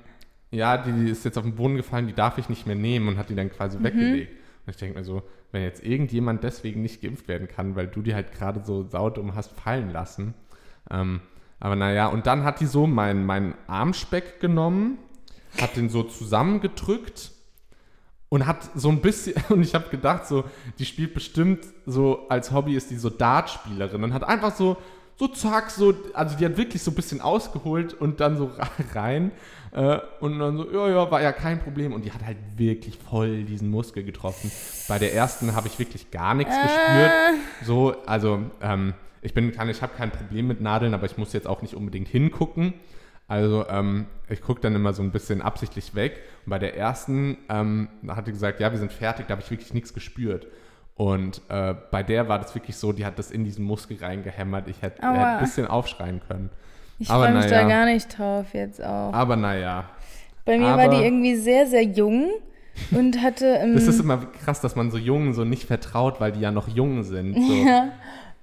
ja, 0.50 0.76
die, 0.76 0.92
die 0.92 1.10
ist 1.10 1.24
jetzt 1.24 1.38
auf 1.38 1.44
den 1.44 1.54
Boden 1.54 1.76
gefallen, 1.76 2.06
die 2.06 2.12
darf 2.12 2.38
ich 2.38 2.48
nicht 2.48 2.66
mehr 2.66 2.76
nehmen 2.76 3.08
und 3.08 3.18
hat 3.18 3.30
die 3.30 3.36
dann 3.36 3.50
quasi 3.50 3.82
weggelegt. 3.82 4.32
Und 4.66 4.70
ich 4.70 4.76
denke 4.76 4.98
mir 4.98 5.04
so, 5.04 5.22
wenn 5.52 5.62
jetzt 5.62 5.84
irgendjemand 5.84 6.42
deswegen 6.42 6.82
nicht 6.82 7.00
geimpft 7.00 7.28
werden 7.28 7.48
kann, 7.48 7.76
weil 7.76 7.86
du 7.86 8.02
die 8.02 8.14
halt 8.14 8.32
gerade 8.32 8.62
so 8.64 8.86
saudumm 8.88 9.34
hast 9.34 9.52
fallen 9.52 9.90
lassen. 9.90 10.34
Ähm, 10.90 11.20
aber 11.60 11.76
naja, 11.76 12.06
und 12.06 12.26
dann 12.26 12.44
hat 12.44 12.60
die 12.60 12.66
so 12.66 12.86
meinen 12.86 13.26
mein 13.26 13.54
Armspeck 13.66 14.40
genommen, 14.40 14.98
hat 15.60 15.76
den 15.76 15.88
so 15.88 16.02
zusammengedrückt 16.02 17.32
und 18.28 18.46
hat 18.46 18.70
so 18.74 18.88
ein 18.88 19.00
bisschen, 19.00 19.34
und 19.50 19.62
ich 19.62 19.74
habe 19.74 19.88
gedacht, 19.90 20.26
so, 20.26 20.44
die 20.78 20.86
spielt 20.86 21.14
bestimmt 21.14 21.64
so, 21.86 22.28
als 22.28 22.50
Hobby 22.50 22.74
ist 22.74 22.90
die 22.90 22.96
so 22.96 23.10
Dartspielerin 23.10 24.02
und 24.02 24.14
hat 24.14 24.24
einfach 24.24 24.54
so, 24.54 24.78
so 25.16 25.28
zack, 25.28 25.70
so, 25.70 25.94
also 26.14 26.36
die 26.36 26.46
hat 26.46 26.56
wirklich 26.56 26.82
so 26.82 26.92
ein 26.92 26.94
bisschen 26.94 27.20
ausgeholt 27.20 27.92
und 27.92 28.20
dann 28.20 28.38
so 28.38 28.50
rein 28.94 29.32
äh, 29.72 29.98
und 30.20 30.38
dann 30.38 30.56
so, 30.56 30.70
ja, 30.70 30.88
ja, 30.88 31.11
war 31.11 31.22
ja 31.22 31.33
kein 31.33 31.61
Problem 31.61 31.92
und 31.92 32.04
die 32.04 32.12
hat 32.12 32.24
halt 32.24 32.38
wirklich 32.56 32.98
voll 32.98 33.44
diesen 33.44 33.70
Muskel 33.70 34.02
getroffen. 34.02 34.50
Bei 34.88 34.98
der 34.98 35.14
ersten 35.14 35.54
habe 35.54 35.68
ich 35.68 35.78
wirklich 35.78 36.11
gar 36.11 36.35
nichts 36.35 36.54
gespürt. 36.54 37.12
So, 37.62 37.94
also, 38.06 38.40
ähm, 38.61 38.94
ich 39.22 39.35
bin, 39.35 39.52
kann, 39.52 39.68
ich 39.68 39.83
habe 39.83 39.92
kein 39.96 40.11
Problem 40.11 40.48
mit 40.48 40.61
Nadeln, 40.61 40.94
aber 40.94 41.06
ich 41.06 41.18
muss 41.18 41.33
jetzt 41.33 41.46
auch 41.46 41.62
nicht 41.62 41.74
unbedingt 41.74 42.09
hingucken. 42.09 42.74
Also 43.28 43.64
ähm, 43.68 44.06
ich 44.28 44.40
gucke 44.40 44.61
dann 44.61 44.74
immer 44.74 44.92
so 44.92 45.02
ein 45.02 45.12
bisschen 45.12 45.40
absichtlich 45.40 45.94
weg. 45.94 46.20
Und 46.44 46.50
bei 46.50 46.59
der 46.59 46.76
ersten 46.76 47.37
ähm, 47.48 47.88
hat 48.09 48.26
die 48.26 48.33
gesagt, 48.33 48.59
ja, 48.59 48.72
wir 48.72 48.78
sind 48.78 48.92
fertig, 48.92 49.26
da 49.28 49.33
habe 49.33 49.42
ich 49.42 49.50
wirklich 49.52 49.72
nichts 49.72 49.94
gespürt. 49.94 50.48
Und 50.96 51.40
äh, 51.48 51.74
bei 51.92 52.02
der 52.02 52.28
war 52.28 52.40
das 52.40 52.54
wirklich 52.54 52.76
so, 52.76 52.92
die 52.92 53.06
hat 53.06 53.18
das 53.18 53.30
in 53.30 53.44
diesen 53.44 53.64
Muskel 53.64 53.98
reingehämmert. 53.98 54.66
Ich 54.66 54.83
hätte 54.83 55.02
Aua. 55.02 55.12
hätte 55.12 55.26
ein 55.26 55.40
bisschen 55.40 55.66
aufschreien 55.68 56.20
können. 56.26 56.50
Ich 57.00 57.08
freue 57.08 57.32
mich 57.32 57.46
naja. 57.46 57.62
da 57.62 57.68
gar 57.68 57.86
nicht 57.86 58.16
drauf 58.18 58.46
jetzt 58.52 58.80
auch. 58.80 59.12
Aber 59.12 59.34
naja, 59.36 59.84
Bei 60.44 60.56
mir 60.58 60.66
war 60.66 60.78
aber- 60.84 60.96
die 60.96 61.02
irgendwie 61.02 61.34
sehr, 61.34 61.66
sehr 61.66 61.82
jung 61.82 62.28
und 62.92 63.20
hatte. 63.22 63.46
Ähm, 63.46 63.74
das 63.74 63.86
ist 63.88 63.98
immer 64.00 64.18
krass, 64.44 64.60
dass 64.60 64.76
man 64.76 64.90
so 64.90 64.98
Jungen 64.98 65.32
so 65.34 65.44
nicht 65.44 65.64
vertraut, 65.64 66.20
weil 66.20 66.30
die 66.32 66.40
ja 66.40 66.50
noch 66.52 66.68
jung 66.68 67.02
sind. 67.02 67.34
So. 67.34 67.52
Ja, 67.66 67.88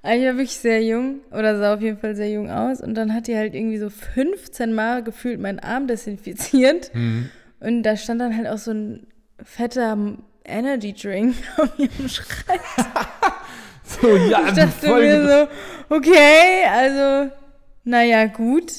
also 0.03 0.21
ich 0.21 0.27
war 0.29 0.35
wirklich 0.37 0.57
sehr 0.57 0.81
jung 0.83 1.19
oder 1.31 1.57
sah 1.57 1.73
auf 1.75 1.81
jeden 1.81 1.97
Fall 1.97 2.15
sehr 2.15 2.29
jung 2.29 2.49
aus. 2.49 2.81
Und 2.81 2.95
dann 2.95 3.13
hat 3.13 3.27
die 3.27 3.35
halt 3.35 3.53
irgendwie 3.53 3.77
so 3.77 3.89
15 3.89 4.73
Mal 4.73 5.03
gefühlt 5.03 5.39
meinen 5.39 5.59
Arm 5.59 5.87
desinfiziert. 5.87 6.91
Mhm. 6.93 7.29
Und 7.59 7.83
da 7.83 7.95
stand 7.97 8.21
dann 8.21 8.35
halt 8.37 8.47
auch 8.47 8.57
so 8.59 8.71
ein 8.71 9.07
fetter 9.43 9.97
Energy 10.45 10.93
Drink 10.93 11.35
auf 11.57 11.77
ihrem 11.77 12.09
Schreibtisch. 12.09 12.85
So, 14.01 14.07
ja, 14.17 14.41
Ich 14.41 14.49
du 14.49 14.55
dachte 14.55 14.85
voll 14.87 15.01
mir 15.01 15.47
so, 15.89 15.95
okay, 15.95 16.65
also, 16.69 17.31
naja, 17.87 18.25
gut. 18.25 18.71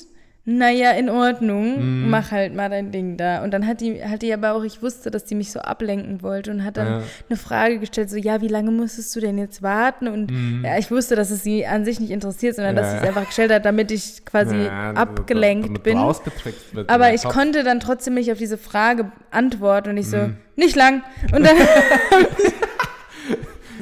Naja, 0.50 0.92
in 0.92 1.10
Ordnung, 1.10 2.04
Mhm. 2.04 2.08
mach 2.08 2.30
halt 2.30 2.54
mal 2.54 2.70
dein 2.70 2.90
Ding 2.90 3.18
da. 3.18 3.42
Und 3.44 3.50
dann 3.52 3.66
hat 3.66 3.82
die, 3.82 4.02
hat 4.02 4.22
die 4.22 4.32
aber 4.32 4.54
auch, 4.54 4.62
ich 4.64 4.80
wusste, 4.82 5.10
dass 5.10 5.26
die 5.26 5.34
mich 5.34 5.52
so 5.52 5.60
ablenken 5.60 6.22
wollte 6.22 6.50
und 6.50 6.64
hat 6.64 6.78
dann 6.78 6.86
Ja. 6.86 7.02
eine 7.28 7.36
Frage 7.36 7.78
gestellt, 7.78 8.08
so, 8.08 8.16
ja, 8.16 8.40
wie 8.40 8.48
lange 8.48 8.70
musstest 8.70 9.14
du 9.14 9.20
denn 9.20 9.36
jetzt 9.36 9.60
warten? 9.62 10.08
Und 10.08 10.32
ja, 10.64 10.78
ich 10.78 10.90
wusste, 10.90 11.16
dass 11.16 11.30
es 11.30 11.42
sie 11.42 11.66
an 11.66 11.84
sich 11.84 12.00
nicht 12.00 12.10
interessiert, 12.10 12.56
sondern 12.56 12.76
dass. 12.76 12.86
Ja. 12.86 12.92
sie 12.92 12.96
es 13.02 13.08
einfach 13.08 13.26
gestellt 13.26 13.52
hat, 13.52 13.66
damit 13.66 13.90
ich 13.90 14.24
quasi 14.24 14.56
Ja, 14.56 14.92
abgelenkt 14.92 15.82
bin. 15.82 15.98
Wird 15.98 16.88
Aber 16.88 17.12
ich 17.12 17.24
Kopf. 17.24 17.34
konnte 17.34 17.62
dann 17.62 17.78
trotzdem 17.78 18.14
mich 18.14 18.32
auf 18.32 18.38
diese 18.38 18.56
Frage 18.56 19.12
antworten 19.30 19.90
und 19.90 19.96
ich 19.98 20.08
so, 20.08 20.16
Mhm. 20.16 20.36
nicht 20.56 20.76
lang. 20.76 21.02
Und 21.30 21.44
dann 21.46 21.56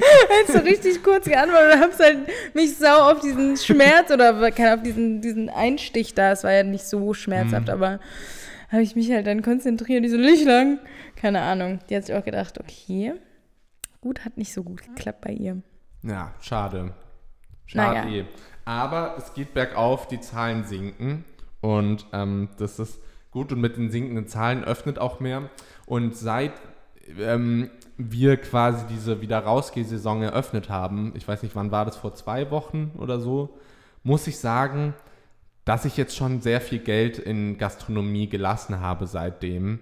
halt 0.29 0.47
so 0.47 0.59
richtig 0.59 1.03
kurz 1.03 1.25
geantwortet 1.25 1.75
und 1.75 1.81
hab's 1.81 1.99
halt 1.99 2.17
mich 2.53 2.77
sau 2.77 3.11
auf 3.11 3.19
diesen 3.19 3.57
Schmerz 3.57 4.11
oder 4.11 4.51
keine, 4.51 4.75
auf 4.75 4.83
diesen, 4.83 5.21
diesen 5.21 5.49
Einstich 5.49 6.13
da. 6.13 6.31
Es 6.31 6.43
war 6.43 6.51
ja 6.53 6.63
nicht 6.63 6.85
so 6.85 7.13
schmerzhaft, 7.13 7.67
Mhm. 7.67 7.73
aber 7.73 7.99
habe 8.71 8.81
ich 8.81 8.95
mich 8.95 9.11
halt 9.11 9.27
dann 9.27 9.41
konzentriert, 9.41 10.03
die 10.03 10.09
so 10.09 10.17
nicht 10.17 10.45
lang. 10.45 10.79
Keine 11.15 11.41
Ahnung. 11.41 11.79
Die 11.89 11.95
hat 11.95 12.05
sich 12.05 12.15
auch 12.15 12.23
gedacht, 12.25 12.59
okay, 12.59 13.13
gut, 14.01 14.25
hat 14.25 14.37
nicht 14.37 14.53
so 14.53 14.63
gut 14.63 14.83
geklappt 14.83 15.21
bei 15.21 15.31
ihr. 15.31 15.61
Ja, 16.03 16.33
schade. 16.41 16.93
Schade. 17.65 18.07
Naja. 18.07 18.21
eh. 18.21 18.25
Aber 18.65 19.15
es 19.17 19.33
geht 19.33 19.53
bergauf, 19.53 20.07
die 20.07 20.19
Zahlen 20.19 20.63
sinken. 20.65 21.23
Und 21.61 22.05
ähm, 22.13 22.49
das 22.57 22.79
ist 22.79 22.99
gut. 23.31 23.51
Und 23.53 23.61
mit 23.61 23.77
den 23.77 23.89
sinkenden 23.89 24.27
Zahlen 24.27 24.63
öffnet 24.63 24.99
auch 24.99 25.19
mehr. 25.21 25.49
Und 25.85 26.15
seit 26.15 26.51
ähm, 27.19 27.69
wir 27.97 28.37
quasi 28.37 28.85
diese 28.87 29.21
wieder 29.21 29.39
rausgeh-Saison 29.39 30.21
eröffnet 30.21 30.69
haben, 30.69 31.13
ich 31.15 31.27
weiß 31.27 31.43
nicht, 31.43 31.55
wann 31.55 31.71
war 31.71 31.85
das, 31.85 31.97
vor 31.97 32.13
zwei 32.13 32.51
Wochen 32.51 32.91
oder 32.97 33.19
so, 33.19 33.57
muss 34.03 34.27
ich 34.27 34.37
sagen, 34.37 34.93
dass 35.65 35.83
ich 35.83 35.97
jetzt 35.97 36.15
schon 36.15 36.41
sehr 36.41 36.61
viel 36.61 36.79
Geld 36.79 37.17
in 37.19 37.57
Gastronomie 37.57 38.29
gelassen 38.29 38.79
habe 38.79 39.07
seitdem 39.07 39.79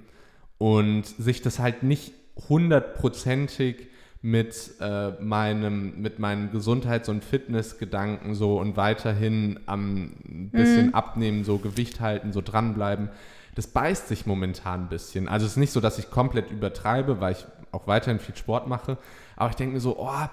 und 0.57 1.05
sich 1.05 1.41
das 1.41 1.59
halt 1.59 1.83
nicht 1.83 2.13
hundertprozentig 2.49 3.87
mit, 4.21 4.71
äh, 4.81 5.11
meinem, 5.21 6.01
mit 6.01 6.17
meinen 6.17 6.51
Gesundheits- 6.51 7.09
und 7.09 7.23
Fitnessgedanken 7.23 8.33
so 8.33 8.59
und 8.59 8.75
weiterhin 8.75 9.59
am 9.67 10.49
bisschen 10.51 10.95
abnehmen, 10.95 11.43
so 11.43 11.59
Gewicht 11.59 11.99
halten, 11.99 12.33
so 12.33 12.41
dranbleiben. 12.41 13.09
Das 13.53 13.67
beißt 13.67 14.07
sich 14.07 14.25
momentan 14.25 14.85
ein 14.85 14.89
bisschen. 14.89 15.27
Also 15.27 15.45
es 15.45 15.51
ist 15.51 15.57
nicht 15.57 15.71
so, 15.71 15.79
dass 15.79 15.99
ich 15.99 16.09
komplett 16.09 16.49
übertreibe, 16.49 17.21
weil 17.21 17.33
ich 17.33 17.45
auch 17.75 17.87
weiterhin 17.87 18.19
viel 18.19 18.35
Sport 18.35 18.67
mache. 18.67 18.97
Aber 19.35 19.49
ich 19.49 19.55
denke 19.55 19.73
mir 19.75 19.79
so, 19.79 19.97
oh, 19.99 20.27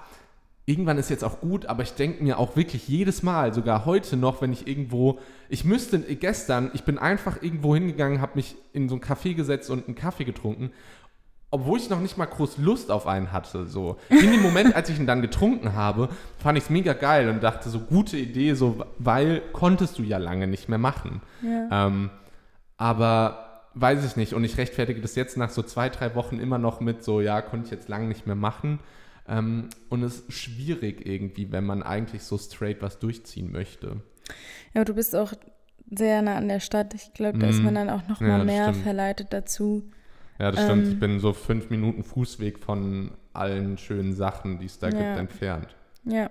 irgendwann 0.65 0.97
ist 0.97 1.09
jetzt 1.09 1.23
auch 1.23 1.41
gut, 1.41 1.65
aber 1.65 1.83
ich 1.83 1.93
denke 1.93 2.23
mir 2.23 2.39
auch 2.39 2.55
wirklich 2.55 2.87
jedes 2.87 3.21
Mal, 3.21 3.53
sogar 3.53 3.85
heute 3.85 4.15
noch, 4.15 4.41
wenn 4.41 4.53
ich 4.53 4.67
irgendwo, 4.67 5.19
ich 5.49 5.65
müsste 5.65 5.99
gestern, 5.99 6.71
ich 6.73 6.83
bin 6.83 6.97
einfach 6.97 7.41
irgendwo 7.41 7.75
hingegangen, 7.75 8.21
habe 8.21 8.33
mich 8.35 8.55
in 8.71 8.87
so 8.87 8.95
ein 8.95 9.01
Café 9.01 9.33
gesetzt 9.33 9.69
und 9.69 9.87
einen 9.87 9.95
Kaffee 9.95 10.23
getrunken, 10.23 10.71
obwohl 11.51 11.77
ich 11.77 11.89
noch 11.89 11.99
nicht 11.99 12.17
mal 12.17 12.25
groß 12.25 12.57
Lust 12.57 12.89
auf 12.89 13.05
einen 13.05 13.31
hatte. 13.31 13.67
So. 13.67 13.97
In 14.09 14.31
dem 14.31 14.41
Moment, 14.41 14.75
als 14.75 14.89
ich 14.89 14.97
ihn 14.97 15.05
dann 15.05 15.21
getrunken 15.21 15.73
habe, 15.73 16.09
fand 16.39 16.57
ich 16.57 16.63
es 16.63 16.69
mega 16.71 16.93
geil 16.93 17.29
und 17.29 17.43
dachte 17.43 17.69
so, 17.69 17.79
gute 17.79 18.17
Idee, 18.17 18.55
so, 18.55 18.83
weil 18.97 19.41
konntest 19.51 19.99
du 19.99 20.03
ja 20.03 20.17
lange 20.17 20.47
nicht 20.47 20.67
mehr 20.67 20.79
machen. 20.79 21.21
Ja. 21.43 21.87
Ähm, 21.87 22.09
aber 22.77 23.52
weiß 23.75 24.05
ich 24.05 24.15
nicht. 24.15 24.33
Und 24.33 24.43
ich 24.43 24.57
rechtfertige 24.57 25.01
das 25.01 25.15
jetzt 25.15 25.37
nach 25.37 25.49
so 25.49 25.61
zwei, 25.63 25.89
drei 25.89 26.15
Wochen 26.15 26.39
immer 26.39 26.57
noch 26.57 26.79
mit 26.79 27.03
so, 27.03 27.21
ja, 27.21 27.41
konnte 27.41 27.65
ich 27.65 27.71
jetzt 27.71 27.89
lange 27.89 28.07
nicht 28.07 28.25
mehr 28.27 28.35
machen. 28.35 28.79
Ähm, 29.27 29.69
und 29.89 30.03
es 30.03 30.19
ist 30.19 30.33
schwierig 30.33 31.05
irgendwie, 31.05 31.51
wenn 31.51 31.65
man 31.65 31.81
eigentlich 31.83 32.23
so 32.23 32.37
straight 32.37 32.81
was 32.81 32.99
durchziehen 32.99 33.51
möchte. 33.51 34.01
Ja, 34.73 34.83
du 34.83 34.93
bist 34.93 35.15
auch 35.15 35.33
sehr 35.89 36.21
nah 36.21 36.35
an 36.35 36.47
der 36.49 36.59
Stadt. 36.59 36.93
Ich 36.93 37.13
glaube, 37.13 37.37
da 37.39 37.47
ist 37.47 37.59
Mhm. 37.59 37.65
man 37.65 37.75
dann 37.75 37.89
auch 37.89 38.07
noch 38.07 38.19
Ja, 38.21 38.27
mal 38.27 38.37
das 38.39 38.45
mehr 38.47 38.63
stimmt. 38.69 38.83
verleitet 38.83 39.27
dazu. 39.31 39.83
Ja, 40.39 40.51
das 40.51 40.63
stimmt. 40.63 40.85
Ähm. 40.87 40.91
Ich 40.93 40.99
bin 40.99 41.19
so 41.19 41.33
fünf 41.33 41.69
Minuten 41.69 42.03
Fußweg 42.03 42.59
von 42.59 43.11
allen 43.33 43.77
schönen 43.77 44.13
Sachen, 44.13 44.59
die 44.59 44.65
es 44.65 44.79
da 44.79 44.89
gibt, 44.89 45.01
Ja. 45.01 45.15
entfernt. 45.17 45.75
Ja. 46.05 46.29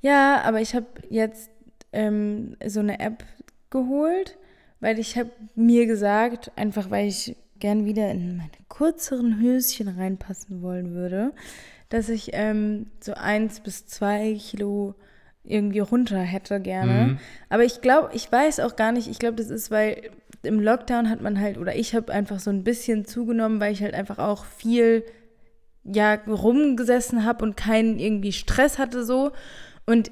Ja, 0.00 0.42
aber 0.44 0.60
ich 0.60 0.74
habe 0.74 0.86
jetzt 1.10 1.50
ähm, 1.92 2.56
so 2.66 2.80
eine 2.80 2.98
App 3.00 3.22
geholt, 3.68 4.38
weil 4.80 4.98
ich 4.98 5.16
habe 5.16 5.30
mir 5.54 5.86
gesagt, 5.86 6.50
einfach 6.56 6.90
weil 6.90 7.08
ich 7.08 7.36
gern 7.58 7.84
wieder 7.84 8.10
in 8.10 8.38
meine 8.38 8.50
kürzeren 8.68 9.40
Höschen 9.40 9.88
reinpassen 9.88 10.62
wollen 10.62 10.94
würde, 10.94 11.32
dass 11.90 12.08
ich 12.08 12.30
ähm, 12.32 12.86
so 13.00 13.14
eins 13.14 13.60
bis 13.60 13.86
zwei 13.86 14.34
Kilo 14.34 14.94
irgendwie 15.44 15.80
runter 15.80 16.20
hätte 16.20 16.60
gerne. 16.60 16.92
Mhm. 16.92 17.18
Aber 17.48 17.64
ich 17.64 17.80
glaube, 17.80 18.10
ich 18.14 18.30
weiß 18.30 18.60
auch 18.60 18.76
gar 18.76 18.92
nicht, 18.92 19.08
ich 19.08 19.18
glaube, 19.18 19.36
das 19.36 19.50
ist, 19.50 19.70
weil 19.70 20.10
im 20.42 20.60
Lockdown 20.60 21.10
hat 21.10 21.20
man 21.20 21.40
halt, 21.40 21.58
oder 21.58 21.74
ich 21.76 21.94
habe 21.94 22.12
einfach 22.12 22.40
so 22.40 22.50
ein 22.50 22.64
bisschen 22.64 23.04
zugenommen, 23.04 23.60
weil 23.60 23.72
ich 23.72 23.82
halt 23.82 23.94
einfach 23.94 24.18
auch 24.18 24.44
viel 24.44 25.04
ja 25.84 26.14
rumgesessen 26.14 27.24
habe 27.24 27.44
und 27.44 27.56
keinen 27.56 27.98
irgendwie 27.98 28.32
Stress 28.32 28.78
hatte 28.78 29.04
so. 29.04 29.32
Und 29.86 30.10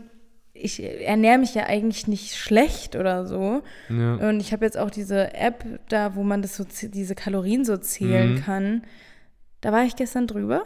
ich 0.60 0.82
ernähre 0.82 1.38
mich 1.38 1.54
ja 1.54 1.64
eigentlich 1.66 2.06
nicht 2.08 2.34
schlecht 2.36 2.96
oder 2.96 3.26
so. 3.26 3.62
Ja. 3.88 4.14
Und 4.28 4.40
ich 4.40 4.52
habe 4.52 4.64
jetzt 4.64 4.76
auch 4.78 4.90
diese 4.90 5.34
App 5.34 5.64
da, 5.88 6.14
wo 6.14 6.22
man 6.22 6.42
das 6.42 6.56
so 6.56 6.64
diese 6.82 7.14
Kalorien 7.14 7.64
so 7.64 7.76
zählen 7.76 8.34
Mhm. 8.34 8.40
kann. 8.40 8.82
Da 9.60 9.72
war 9.72 9.84
ich 9.84 9.96
gestern 9.96 10.26
drüber. 10.26 10.62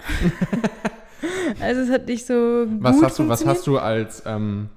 also 1.60 1.80
es 1.82 1.90
hat 1.90 2.06
nicht 2.08 2.26
so 2.26 2.66
Was 2.80 2.96
gut 2.96 3.04
hast 3.04 3.18
du, 3.18 3.28
was 3.28 3.46
hast 3.46 3.66
du 3.66 3.78
als 3.78 4.22
ähm, 4.26 4.68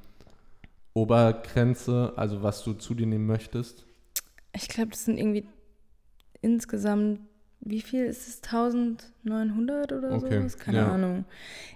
Obergrenze, 0.93 2.13
also 2.15 2.41
was 2.43 2.63
du 2.63 2.73
zu 2.73 2.93
dir 2.93 3.05
nehmen 3.07 3.25
möchtest? 3.25 3.85
Ich 4.55 4.67
glaube, 4.69 4.91
das 4.91 5.05
sind 5.05 5.17
irgendwie 5.17 5.45
insgesamt, 6.41 7.19
wie 7.65 7.81
viel 7.81 8.05
ist 8.05 8.27
es? 8.27 8.41
1900 8.43 9.91
oder 9.91 10.11
Okay, 10.13 10.39
sowas? 10.39 10.57
Keine 10.57 10.77
ja. 10.77 10.91
Ahnung. 10.93 11.25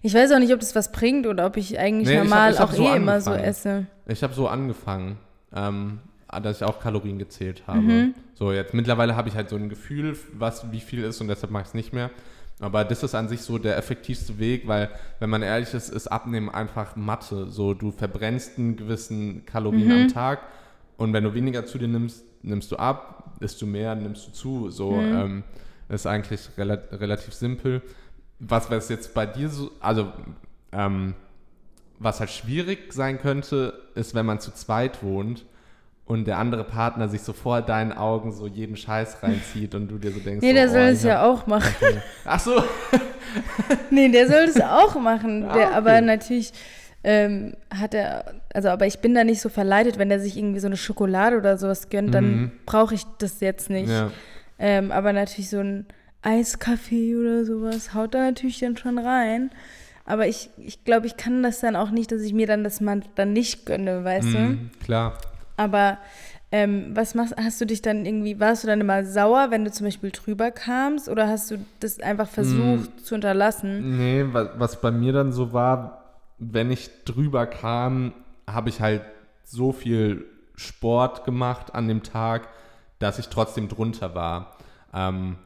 Ich 0.02 0.14
weiß 0.14 0.32
auch 0.32 0.40
nicht, 0.40 0.54
ob 0.54 0.60
das 0.60 0.76
was 0.76 0.92
bringt 0.92 1.28
oder 1.28 1.46
ob 1.46 1.58
ich 1.58 1.78
eigentlich 1.80 2.08
Nee, 2.08 2.14
ich 2.14 2.20
hab- 2.20 2.26
normal 2.26 2.54
ich 2.54 2.60
hab 2.60 2.70
auch 2.70 2.74
so 2.74 2.84
eh 2.84 2.96
immer 2.96 3.20
so 3.22 3.34
esse. 3.34 3.86
Ich 4.08 4.24
habe 4.24 4.34
so 4.34 4.48
angefangen, 4.48 5.18
ähm, 5.54 6.00
dass 6.44 6.58
ich 6.58 6.64
auch 6.64 6.80
Kalorien 6.80 7.18
gezählt 7.18 7.64
habe. 7.68 7.82
Mhm. 7.82 8.14
So, 8.36 8.52
jetzt 8.52 8.74
mittlerweile 8.74 9.16
habe 9.16 9.30
ich 9.30 9.36
halt 9.36 9.50
so 9.50 9.56
ein 9.56 9.68
Gefühl, 9.70 10.16
was 10.34 10.72
wie 10.72 10.80
viel 10.80 11.04
ist 11.04 11.20
und 11.22 11.28
deshalb 11.28 11.52
mache 11.52 11.64
ich 11.64 11.68
es 11.70 11.74
nicht 11.74 11.92
mehr. 11.94 12.10
Aber 12.62 12.84
das 12.84 13.04
ist 13.04 13.16
an 13.16 13.30
sich 13.30 13.42
so 13.42 13.58
der 13.58 13.78
effektivste 13.78 14.38
Weg, 14.38 14.68
weil, 14.68 14.90
wenn 15.20 15.30
man 15.30 15.42
ehrlich 15.42 15.74
ist, 15.74 15.90
ist 15.90 16.08
Abnehmen 16.08 16.50
einfach 16.50 16.96
Mathe. 16.98 17.48
So, 17.50 17.74
du 17.74 17.92
verbrennst 17.92 18.58
einen 18.60 18.76
gewissen 18.76 19.46
Kalorien 19.46 19.88
Mhm. 19.88 19.92
am 19.94 20.08
Tag 20.10 20.40
und 20.98 21.14
wenn 21.14 21.24
du 21.24 21.34
weniger 21.34 21.66
zu 21.66 21.78
dir 21.78 21.88
nimmst, 21.88 22.24
nimmst 22.44 22.72
du 22.72 22.76
ab, 22.76 23.34
isst 23.40 23.62
du 23.62 23.66
mehr, 23.66 23.96
nimmst 23.96 24.28
du 24.28 24.32
zu. 24.32 24.70
So, 24.70 24.92
Mhm. 24.92 25.14
ähm, 25.14 25.44
ist 25.90 26.06
eigentlich 26.08 26.42
rela 26.58 26.78
relativ 26.92 27.34
simpel. 27.34 27.82
Was 28.40 28.70
was 28.72 28.88
jetzt 28.90 29.14
bei 29.14 29.26
dir 29.26 29.50
so, 29.50 29.72
also, 29.82 30.12
ähm, 30.72 31.14
was 32.00 32.20
halt 32.22 32.30
schwierig 32.30 32.94
sein 32.94 33.20
könnte, 33.20 33.74
ist, 33.96 34.16
wenn 34.16 34.26
man 34.26 34.40
zu 34.40 34.52
zweit 34.54 35.04
wohnt 35.04 35.46
und 36.06 36.26
der 36.26 36.38
andere 36.38 36.64
Partner 36.64 37.10
sich 37.10 37.22
so 37.22 37.34
vor 37.34 37.62
deinen 37.62 37.92
Augen 37.92 38.32
so 38.32 38.48
jeden 38.48 38.78
Scheiß 38.78 39.22
reinzieht 39.22 39.76
und 39.76 39.90
du 39.90 39.98
dir 39.98 40.12
so 40.12 40.20
denkst, 40.20 40.42
Nee, 40.42 40.54
der 40.54 40.68
oh, 40.70 40.72
soll 40.74 40.82
ich 40.84 40.90
es 40.94 41.04
ja 41.04 41.24
auch 41.24 41.46
machen. 41.48 42.02
Ach 42.26 42.40
so, 42.40 42.64
Nee, 43.92 44.10
der 44.10 44.28
soll 44.28 44.44
es 44.46 44.60
auch 44.62 44.96
machen. 44.96 45.44
Ah, 45.48 45.54
Der, 45.54 45.68
okay. 45.68 45.76
Aber 45.76 46.02
natürlich 46.02 46.52
ähm, 47.04 47.54
hat 47.70 47.94
er, 47.94 48.36
also 48.54 48.70
aber 48.70 48.86
ich 48.88 49.00
bin 49.00 49.14
da 49.14 49.24
nicht 49.24 49.42
so 49.42 49.50
verleitet, 49.50 49.98
wenn 49.98 50.10
der 50.10 50.20
sich 50.20 50.38
irgendwie 50.38 50.60
so 50.60 50.68
eine 50.68 50.78
Schokolade 50.78 51.38
oder 51.38 51.58
sowas 51.58 51.90
gönnt, 51.90 52.14
dann 52.14 52.26
Mhm. 52.32 52.52
brauche 52.66 52.94
ich 52.96 53.04
das 53.20 53.40
jetzt 53.42 53.70
nicht. 53.70 53.90
ja. 53.90 54.12
Ähm, 54.60 54.92
aber 54.92 55.14
natürlich 55.14 55.50
so 55.50 55.60
ein 55.60 55.86
Eiskaffee 56.22 57.16
oder 57.16 57.46
sowas 57.46 57.94
haut 57.94 58.14
da 58.14 58.20
natürlich 58.20 58.60
dann 58.60 58.78
schon 58.78 59.00
rein. 59.00 59.52
Aber 60.06 60.28
ich, 60.28 60.50
ich 60.58 60.84
glaube, 60.84 61.08
ich 61.08 61.18
kann 61.18 61.44
das 61.44 61.60
dann 61.60 61.76
auch 61.76 61.92
nicht, 61.92 62.12
dass 62.12 62.22
ich 62.22 62.34
mir 62.34 62.48
dann 62.48 62.64
das 62.64 62.82
mal 62.82 63.02
dann 63.16 63.32
nicht 63.32 63.66
gönne, 63.66 64.04
weißt 64.04 64.34
du? 64.34 64.38
Mhm, 64.38 64.72
klar. 64.84 65.18
Aber 65.56 66.00
ähm, 66.52 66.96
was 66.96 67.14
machst, 67.14 67.36
hast 67.38 67.62
du 67.62 67.66
dich 67.66 67.82
dann 67.82 68.06
irgendwie, 68.06 68.40
warst 68.40 68.64
du 68.64 68.68
dann 68.68 68.82
immer 68.82 69.06
sauer, 69.06 69.52
wenn 69.52 69.66
du 69.66 69.72
zum 69.72 69.86
Beispiel 69.86 70.10
drüber 70.12 70.50
kamst 70.50 71.08
oder 71.08 71.28
hast 71.28 71.52
du 71.52 71.58
das 71.80 72.00
einfach 72.00 72.28
versucht 72.28 73.06
zu 73.06 73.16
unterlassen? 73.16 73.98
Nee, 73.98 74.26
was, 74.32 74.50
was 74.58 74.82
bei 74.82 74.90
mir 74.90 75.14
dann 75.14 75.32
so 75.32 75.54
war, 75.54 76.22
wenn 76.40 76.72
ich 76.72 76.90
drüber 77.06 77.46
kam, 77.46 78.14
habe 78.48 78.70
ich 78.70 78.82
halt 78.82 79.04
so 79.44 79.72
viel 79.72 80.26
Sport 80.56 81.24
gemacht 81.24 81.76
an 81.76 81.88
dem 81.88 82.02
Tag, 82.02 82.48
dass 83.00 83.20
ich 83.20 83.30
trotzdem 83.30 83.68
drunter 83.68 84.14
war. 84.16 84.56
Ähm, 84.94 85.38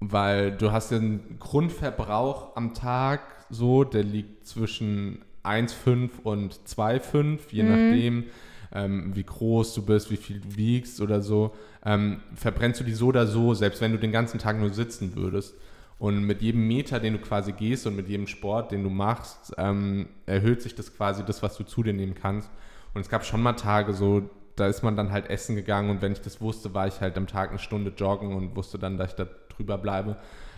weil 0.00 0.52
du 0.52 0.70
hast 0.72 0.92
einen 0.92 1.38
Grundverbrauch 1.38 2.56
am 2.56 2.74
Tag 2.74 3.20
so, 3.50 3.84
der 3.84 4.04
liegt 4.04 4.46
zwischen 4.46 5.24
1,5 5.44 6.10
und 6.22 6.54
2,5, 6.66 7.40
je 7.50 7.62
nachdem, 7.62 8.24
ähm, 8.72 9.16
wie 9.16 9.24
groß 9.24 9.74
du 9.74 9.82
bist, 9.82 10.10
wie 10.10 10.16
viel 10.16 10.40
du 10.40 10.56
wiegst 10.56 11.00
oder 11.00 11.22
so. 11.22 11.54
Ähm, 11.84 12.20
verbrennst 12.34 12.80
du 12.80 12.84
die 12.84 12.92
so 12.92 13.06
oder 13.08 13.26
so, 13.26 13.54
selbst 13.54 13.80
wenn 13.80 13.92
du 13.92 13.98
den 13.98 14.12
ganzen 14.12 14.38
Tag 14.38 14.58
nur 14.58 14.70
sitzen 14.70 15.16
würdest. 15.16 15.54
Und 15.98 16.24
mit 16.24 16.42
jedem 16.42 16.68
Meter, 16.68 17.00
den 17.00 17.14
du 17.14 17.18
quasi 17.18 17.52
gehst 17.52 17.86
und 17.86 17.96
mit 17.96 18.08
jedem 18.08 18.28
Sport, 18.28 18.70
den 18.70 18.84
du 18.84 18.90
machst, 18.90 19.54
ähm, 19.58 20.08
erhöht 20.26 20.62
sich 20.62 20.74
das 20.74 20.94
quasi 20.94 21.24
das, 21.24 21.42
was 21.42 21.56
du 21.56 21.64
zu 21.64 21.82
dir 21.82 21.92
nehmen 21.92 22.14
kannst. 22.14 22.50
Und 22.94 23.00
es 23.00 23.08
gab 23.08 23.24
schon 23.24 23.42
mal 23.42 23.54
Tage 23.54 23.94
so, 23.94 24.30
da 24.58 24.66
ist 24.66 24.82
man 24.82 24.96
dann 24.96 25.12
halt 25.12 25.28
essen 25.30 25.56
gegangen 25.56 25.90
und 25.90 26.02
wenn 26.02 26.12
ich 26.12 26.20
das 26.20 26.40
wusste, 26.40 26.74
war 26.74 26.86
ich 26.86 27.00
halt 27.00 27.16
am 27.16 27.26
Tag 27.26 27.50
eine 27.50 27.58
Stunde 27.58 27.92
joggen 27.96 28.34
und 28.34 28.56
wusste 28.56 28.78
dann, 28.78 28.96
dass 28.98 29.10
ich 29.10 29.16
da 29.16 29.26
drüber 29.48 29.78
bleibe. 29.78 30.16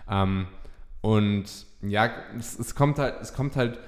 Ähm, 0.09 0.47
und 1.01 1.45
ja, 1.83 2.11
es, 2.39 2.59
es 2.59 2.75
kommt 2.75 2.99
halt, 2.99 3.15
es 3.21 3.33
kommt 3.33 3.57
halt 3.57 3.79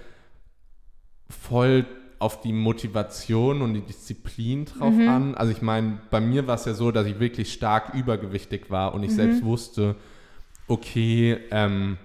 voll 1.29 1.87
auf 2.19 2.41
die 2.41 2.53
Motivation 2.53 3.63
und 3.63 3.75
die 3.75 3.81
Disziplin 3.81 4.65
drauf 4.67 4.95
an. 5.09 5.35
Also 5.35 5.51
ich 5.51 5.61
meine, 5.61 5.99
bei 6.11 6.21
mir 6.21 6.47
war 6.47 6.55
es 6.55 6.65
ja 6.67 6.73
so, 6.75 6.93
dass 6.93 7.07
ich 7.07 7.19
wirklich 7.19 7.53
stark 7.53 7.95
übergewichtig 7.95 8.71
war 8.71 8.95
und 8.95 9.03
ich 9.03 9.13
selbst 9.13 9.43
wusste, 9.45 9.97
okay, 10.69 11.39
ähm, 11.51 11.99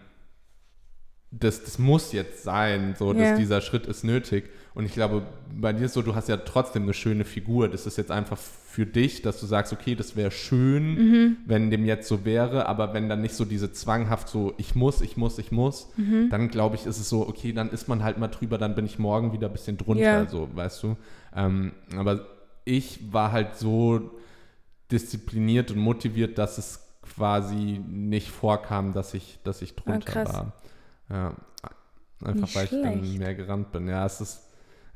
das, 1.29 1.63
das 1.63 1.77
muss 1.77 2.13
jetzt 2.13 2.43
sein, 2.43 2.95
so, 2.97 3.13
dass 3.13 3.29
Ja. 3.29 3.35
dieser 3.35 3.61
Schritt 3.61 3.85
ist 3.85 4.03
nötig. 4.03 4.49
Und 4.77 4.85
ich 4.85 4.93
glaube, 4.93 5.23
bei 5.59 5.73
dir 5.73 5.85
ist 5.87 5.93
so, 5.93 6.03
du 6.03 6.13
hast 6.13 6.29
ja 6.29 6.37
trotzdem 6.37 6.83
eine 6.83 6.93
schöne 6.93 7.25
Figur. 7.25 7.67
Das 7.67 7.87
ist 7.87 7.97
jetzt 7.97 8.11
einfach 8.11 8.37
für 8.37 8.85
dich, 8.85 9.23
dass 9.23 9.39
du 9.39 9.47
sagst, 9.47 9.73
okay, 9.73 9.95
das 9.95 10.15
wäre 10.15 10.29
schön, 10.29 10.93
Mhm. 10.93 11.37
wenn 11.47 11.71
dem 11.71 11.83
jetzt 11.83 12.07
so 12.07 12.25
wäre, 12.25 12.67
aber 12.67 12.93
wenn 12.93 13.09
dann 13.09 13.21
nicht 13.23 13.33
so 13.33 13.43
diese 13.43 13.71
zwanghaft 13.73 14.29
so, 14.29 14.53
ich 14.57 14.75
muss, 14.75 15.01
ich 15.01 15.17
muss, 15.17 15.39
ich 15.39 15.51
muss, 15.51 15.87
Mhm. 15.97 16.29
dann 16.29 16.49
glaube 16.49 16.75
ich, 16.75 16.85
ist 16.85 16.99
es 16.99 17.09
so, 17.09 17.27
okay, 17.27 17.53
dann 17.53 17.71
ist 17.71 17.87
man 17.87 18.03
halt 18.03 18.19
mal 18.19 18.27
drüber, 18.27 18.59
dann 18.59 18.75
bin 18.75 18.85
ich 18.85 18.99
morgen 18.99 19.33
wieder 19.33 19.47
ein 19.47 19.51
bisschen 19.53 19.77
drunter, 19.79 20.01
Ja. 20.03 20.27
so, 20.29 20.47
weißt 20.53 20.83
du. 20.83 20.95
Ähm, 21.35 21.71
aber 21.97 22.27
ich 22.63 23.11
war 23.11 23.31
halt 23.31 23.55
so 23.55 24.11
diszipliniert 24.91 25.71
und 25.71 25.79
motiviert, 25.79 26.37
dass 26.37 26.57
es 26.59 26.81
quasi 27.01 27.81
nicht 27.87 28.29
vorkam, 28.29 28.93
dass 28.93 29.15
ich, 29.15 29.39
dass 29.43 29.61
ich 29.63 29.75
drunter 29.75 30.21
Ah, 30.21 30.33
war. 30.33 30.53
Ja, 31.09 31.35
einfach 32.23 32.41
Nicht 32.43 32.55
weil 32.55 32.65
ich 32.65 32.69
dann 32.81 33.03
schlecht. 33.03 33.19
mehr 33.19 33.33
gerannt 33.35 33.71
bin. 33.71 33.87
Ja, 33.87 34.05
es 34.05 34.21
ist, 34.21 34.41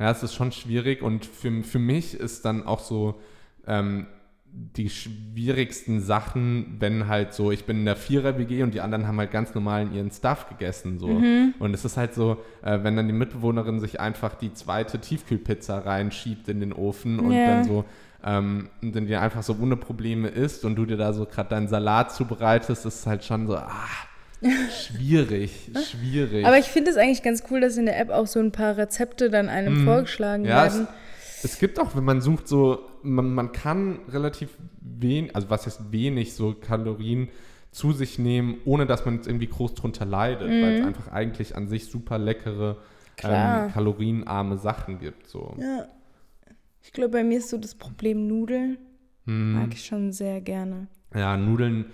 ja, 0.02 0.10
es 0.12 0.24
ist 0.24 0.34
schon 0.34 0.52
schwierig 0.52 1.02
und 1.04 1.26
für, 1.26 1.64
für 1.64 1.80
mich 1.80 2.16
ist 2.16 2.44
dann 2.46 2.66
auch 2.66 2.80
so 2.80 3.22
ähm, 3.68 4.08
die 4.54 4.90
schwierigsten 4.90 6.02
Sachen, 6.02 6.78
wenn 6.80 7.08
halt 7.08 7.34
so, 7.34 7.52
ich 7.52 7.66
bin 7.66 7.78
in 7.80 7.86
der 7.86 7.96
Vierer-WG 7.96 8.64
und 8.64 8.74
die 8.74 8.82
anderen 8.82 9.08
haben 9.08 9.18
halt 9.20 9.32
ganz 9.32 9.54
normal 9.54 9.94
ihren 9.94 10.12
Stuff 10.12 10.50
gegessen. 10.50 11.00
So. 11.00 11.08
Mhm. 11.08 11.54
Und 11.60 11.74
es 11.74 11.86
ist 11.86 11.96
halt 11.96 12.14
so, 12.14 12.38
äh, 12.62 12.80
wenn 12.84 12.96
dann 12.98 13.08
die 13.08 13.14
Mitbewohnerin 13.14 13.80
sich 13.80 14.00
einfach 14.02 14.34
die 14.36 14.54
zweite 14.54 15.00
Tiefkühlpizza 15.00 15.80
reinschiebt 15.80 16.50
in 16.50 16.60
den 16.60 16.74
Ofen 16.74 17.20
und 17.20 17.34
Ja. 17.34 17.46
dann 17.46 17.64
so 17.64 17.86
ähm, 18.24 18.70
und 18.82 18.96
dann 18.96 19.08
die 19.08 19.16
einfach 19.16 19.42
so 19.44 19.56
ohne 19.60 19.78
Probleme 19.78 20.28
isst 20.28 20.66
und 20.66 20.76
du 20.76 20.86
dir 20.86 20.98
da 20.98 21.14
so 21.14 21.26
gerade 21.26 21.50
deinen 21.50 21.68
Salat 21.68 22.12
zubereitest, 22.12 22.86
ist 22.86 22.96
es 23.00 23.08
halt 23.08 23.24
schon 23.24 23.48
so, 23.48 23.56
ah, 23.56 23.88
schwierig, 24.72 25.72
schwierig. 25.90 26.46
Aber 26.46 26.58
ich 26.58 26.66
finde 26.66 26.92
es 26.92 26.98
eigentlich 26.98 27.24
ganz 27.24 27.44
cool, 27.52 27.62
dass 27.62 27.78
in 27.78 27.86
der 27.86 28.00
App 28.00 28.10
auch 28.10 28.28
so 28.28 28.40
ein 28.40 28.52
paar 28.52 28.78
Rezepte 28.78 29.30
dann 29.30 29.50
einem 29.50 29.84
vorgeschlagen 29.84 30.44
Mhm. 30.44 30.50
Ja, 30.50 30.66
es, 30.66 30.74
werden. 30.76 30.88
es 31.44 31.60
gibt 31.60 31.80
auch, 31.80 31.96
wenn 31.96 32.04
man 32.04 32.22
sucht, 32.22 32.48
so, 32.48 32.80
man, 33.04 33.34
man 33.34 33.52
kann 33.52 34.00
relativ 34.10 34.50
wenig, 34.82 35.36
also 35.36 35.50
was 35.50 35.66
heißt 35.66 35.92
wenig, 35.92 36.34
so 36.34 36.54
Kalorien 36.54 37.30
zu 37.72 37.94
sich 37.94 38.20
nehmen, 38.20 38.58
ohne 38.66 38.86
dass 38.86 39.06
man 39.06 39.16
jetzt 39.16 39.28
irgendwie 39.28 39.48
groß 39.48 39.76
drunter 39.76 40.06
leidet, 40.06 40.50
weil 40.50 40.80
es 40.80 40.86
einfach 40.86 41.12
eigentlich 41.12 41.56
an 41.56 41.68
sich 41.68 41.86
super 41.86 42.18
leckere, 42.18 42.78
ähm, 43.24 43.72
kalorienarme 43.72 44.58
Sachen 44.58 45.00
gibt. 45.00 45.28
So. 45.28 45.56
Ja. 45.60 45.86
Ich 46.84 46.92
glaube, 46.92 47.12
bei 47.12 47.24
mir 47.24 47.38
ist 47.38 47.50
so 47.50 47.58
das 47.58 47.76
Problem 47.76 48.28
Nudeln. 48.28 48.78
Mhm. 49.26 49.54
Mag 49.54 49.74
ich 49.74 49.86
schon 49.86 50.12
sehr 50.12 50.42
gerne. 50.42 50.88
Ja, 51.14 51.38
Nudeln, 51.38 51.86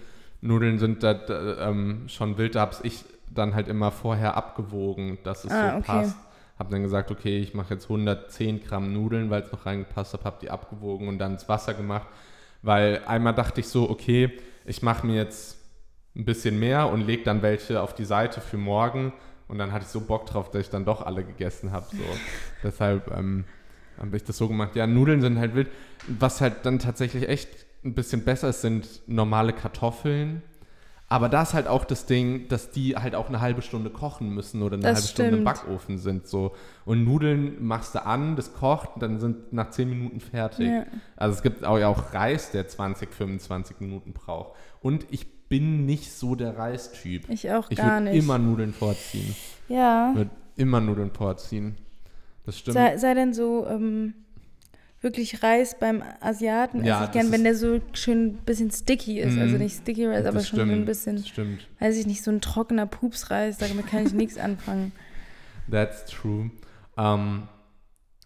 Nudeln 0.47 0.79
sind 0.79 1.03
da, 1.03 1.13
da 1.13 1.69
ähm, 1.69 2.03
schon 2.07 2.37
wild. 2.37 2.55
Da 2.55 2.61
habe 2.61 2.75
ich 2.83 3.03
dann 3.29 3.53
halt 3.53 3.67
immer 3.67 3.91
vorher 3.91 4.35
abgewogen, 4.37 5.17
dass 5.23 5.43
es 5.45 5.51
Ah, 5.51 5.71
so 5.71 5.77
okay. 5.77 5.85
passt. 5.85 6.15
Habe 6.57 6.71
dann 6.71 6.81
gesagt, 6.81 7.11
okay, 7.11 7.37
ich 7.39 7.53
mache 7.53 7.73
jetzt 7.75 7.83
110 7.83 8.63
Gramm 8.63 8.91
Nudeln, 8.93 9.29
weil 9.29 9.43
es 9.43 9.51
noch 9.51 9.65
reingepasst 9.67 10.13
hat, 10.13 10.25
habe 10.25 10.37
die 10.41 10.49
abgewogen 10.49 11.07
und 11.07 11.19
dann 11.19 11.33
ins 11.33 11.47
Wasser 11.47 11.73
gemacht. 11.75 12.07
Weil 12.63 13.01
einmal 13.05 13.35
dachte 13.35 13.59
ich 13.59 13.67
so, 13.67 13.89
okay, 13.89 14.31
ich 14.65 14.81
mache 14.81 15.05
mir 15.05 15.15
jetzt 15.15 15.57
ein 16.15 16.25
bisschen 16.25 16.57
mehr 16.57 16.89
und 16.89 17.01
lege 17.05 17.23
dann 17.23 17.43
welche 17.43 17.81
auf 17.81 17.93
die 17.93 18.05
Seite 18.05 18.41
für 18.41 18.57
morgen. 18.57 19.13
Und 19.47 19.59
dann 19.59 19.71
hatte 19.71 19.83
ich 19.85 19.89
so 19.91 20.01
Bock 20.01 20.25
drauf, 20.25 20.49
dass 20.49 20.61
ich 20.61 20.69
dann 20.69 20.83
doch 20.83 21.05
alle 21.05 21.23
gegessen 21.23 21.71
habe. 21.71 21.85
So. 21.91 21.97
Deshalb 22.63 23.15
ähm, 23.15 23.45
habe 23.99 24.17
ich 24.17 24.23
das 24.23 24.37
so 24.37 24.47
gemacht. 24.47 24.75
Ja, 24.75 24.87
Nudeln 24.87 25.21
sind 25.21 25.37
halt 25.37 25.53
wild. 25.53 25.69
Was 26.07 26.41
halt 26.41 26.65
dann 26.65 26.79
tatsächlich 26.79 27.29
echt 27.29 27.49
ein 27.83 27.93
bisschen 27.93 28.23
besser 28.23 28.49
ist, 28.49 28.61
sind 28.61 29.01
normale 29.07 29.53
Kartoffeln. 29.53 30.41
Aber 31.09 31.29
da 31.29 31.43
ist 31.43 31.53
halt 31.53 31.67
auch 31.67 31.85
das 31.85 32.05
Ding, 32.05 32.49
dass 32.49 32.69
die 32.71 32.97
halt 32.97 33.15
auch 33.15 33.29
eine 33.29 33.39
halbe 33.39 33.61
Stunde 33.61 33.89
kochen 33.89 34.29
müssen 34.33 34.61
oder 34.61 34.73
eine 34.73 34.83
Das 34.83 34.95
halbe 34.97 35.07
Stunde 35.07 35.29
im 35.29 35.35
stimmt. 35.35 35.45
Backofen 35.45 35.97
sind. 35.99 36.27
So. 36.27 36.51
Und 36.83 37.05
Nudeln 37.05 37.65
machst 37.65 37.95
du 37.95 38.05
an, 38.05 38.35
das 38.35 38.53
kocht, 38.53 38.89
dann 38.99 39.17
sind 39.21 39.53
nach 39.53 39.69
10 39.69 39.89
Minuten 39.89 40.19
fertig. 40.19 40.67
Ja. 40.67 40.85
Also 41.15 41.37
es 41.37 41.43
gibt 41.43 41.63
auch, 41.63 41.77
ja 41.77 41.87
auch 41.87 42.13
Reis, 42.13 42.51
der 42.51 42.67
20, 42.67 43.13
25 43.13 43.79
Minuten 43.79 44.11
braucht. 44.11 44.57
Und 44.81 45.05
ich 45.09 45.47
bin 45.47 45.85
nicht 45.85 46.11
so 46.11 46.35
der 46.35 46.57
Reistyp. 46.57 47.29
Ich 47.29 47.49
auch 47.51 47.71
Ich 47.71 47.77
gar 47.77 48.01
würde 48.01 48.11
nicht. 48.11 48.21
immer 48.21 48.37
Nudeln 48.37 48.73
vorziehen. 48.73 49.33
ja. 49.69 50.11
Würde 50.13 50.31
immer 50.57 50.81
Nudeln 50.81 51.11
vorziehen. 51.11 51.77
Das 52.45 52.57
stimmt. 52.57 52.73
Sei, 52.73 52.97
sei 52.97 53.13
denn 53.13 53.33
so 53.33 53.65
ähm, 53.65 54.13
wirklich 55.01 55.43
Reis 55.43 55.77
beim 55.79 56.03
Asiaten. 56.21 56.83
Ja, 56.83 56.97
esse 56.97 57.05
ich 57.05 57.11
gern, 57.11 57.31
wenn 57.31 57.43
der 57.43 57.55
so 57.55 57.79
schön 57.93 58.25
ein 58.27 58.33
bisschen 58.37 58.71
sticky 58.71 59.19
ist. 59.19 59.37
Also 59.37 59.55
Mhm. 59.55 59.61
nicht 59.61 59.77
sticky 59.77 60.05
Rice, 60.07 60.25
aber 60.25 60.39
schon 60.39 60.57
so 60.59 60.65
stimmt. 60.65 60.71
ein 60.71 60.85
bisschen, 60.85 61.17
stimmt. 61.25 61.67
weiß 61.79 61.97
ich 61.97 62.07
nicht, 62.07 62.23
so 62.23 62.31
ein 62.31 62.41
trockener 62.41 62.85
Pupsreis. 62.87 63.57
Damit 63.57 63.87
kann 63.87 64.05
ich 64.05 64.13
nichts 64.13 64.37
anfangen. 64.37 64.91
That's 65.71 66.05
true. 66.05 66.49
Ähm, 66.97 67.47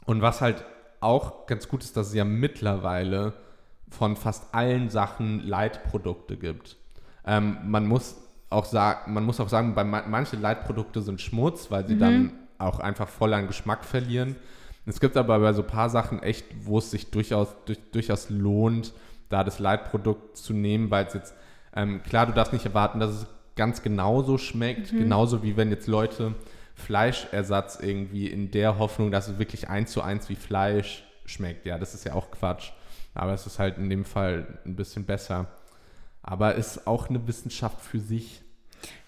und 0.05 0.21
was 0.21 0.41
halt 0.41 0.63
auch 1.01 1.45
ganz 1.47 1.67
gut 1.67 1.83
ist, 1.83 1.97
dass 1.97 2.07
es 2.09 2.13
ja 2.13 2.23
mittlerweile 2.23 3.33
von 3.89 4.15
fast 4.15 4.53
allen 4.53 4.89
Sachen 4.89 5.39
Leitprodukte 5.45 6.37
gibt. 6.37 6.77
Ähm, 7.25 7.57
man 7.65 7.85
muss 7.85 8.15
auch 8.49 8.65
sagen, 8.65 9.13
man 9.13 9.23
muss 9.23 9.39
auch 9.39 9.49
sagen, 9.49 9.75
bei 9.75 9.83
ma 9.83 10.03
manche 10.07 10.35
Leitprodukte 10.37 11.01
sind 11.01 11.19
Schmutz, 11.21 11.69
weil 11.71 11.87
sie 11.87 11.97
dann 11.97 12.31
auch 12.57 12.79
einfach 12.79 13.07
voll 13.09 13.33
an 13.33 13.47
Geschmack 13.47 13.83
verlieren. 13.83 14.35
Es 14.85 14.99
gibt 14.99 15.15
aber 15.15 15.39
bei 15.39 15.53
so 15.53 15.61
ein 15.61 15.67
paar 15.67 15.89
Sachen 15.89 16.23
echt, 16.23 16.45
wo 16.65 16.79
es 16.79 16.91
sich 16.91 17.11
durchaus, 17.11 17.49
durch, 17.65 17.79
durchaus 17.91 18.29
lohnt, 18.29 18.93
da 19.29 19.43
das 19.43 19.59
Leitprodukt 19.59 20.37
zu 20.37 20.53
nehmen, 20.53 20.89
weil 20.91 21.05
es 21.05 21.13
jetzt, 21.13 21.33
ähm, 21.75 22.01
klar, 22.03 22.25
du 22.25 22.33
darfst 22.33 22.53
nicht 22.53 22.65
erwarten, 22.65 22.99
dass 22.99 23.11
es 23.11 23.27
ganz 23.55 23.83
genauso 23.83 24.37
schmeckt, 24.37 24.89
genauso 24.89 25.43
wie 25.43 25.55
wenn 25.57 25.69
jetzt 25.69 25.87
Leute 25.87 26.33
Fleischersatz 26.75 27.79
irgendwie 27.81 28.27
in 28.27 28.51
der 28.51 28.79
Hoffnung, 28.79 29.11
dass 29.11 29.27
es 29.27 29.39
wirklich 29.39 29.69
eins 29.69 29.91
zu 29.91 30.01
eins 30.01 30.29
wie 30.29 30.35
Fleisch 30.35 31.05
schmeckt. 31.25 31.65
Ja, 31.65 31.77
das 31.77 31.93
ist 31.93 32.05
ja 32.05 32.13
auch 32.13 32.31
Quatsch. 32.31 32.71
Aber 33.13 33.33
es 33.33 33.45
ist 33.45 33.59
halt 33.59 33.77
in 33.77 33.89
dem 33.89 34.05
Fall 34.05 34.59
ein 34.65 34.75
bisschen 34.75 35.05
besser. 35.05 35.47
Aber 36.23 36.55
ist 36.55 36.87
auch 36.87 37.09
eine 37.09 37.27
Wissenschaft 37.27 37.81
für 37.81 37.99
sich. 37.99 38.41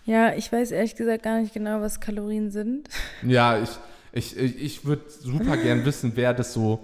Ja, 0.06 0.34
ich 0.34 0.52
weiß 0.52 0.72
ehrlich 0.72 0.96
gesagt 0.96 1.24
gar 1.24 1.40
nicht 1.40 1.54
genau, 1.54 1.82
was 1.82 2.00
Kalorien 2.00 2.52
sind. 2.52 2.90
Ja, 3.22 3.62
ich, 3.62 3.70
ich, 4.14 4.38
ich, 4.38 4.62
ich 4.62 4.86
würde 4.86 5.04
super 5.10 5.58
gern 5.58 5.84
wissen, 5.86 6.14
wer 6.16 6.34
das 6.34 6.54
so 6.54 6.80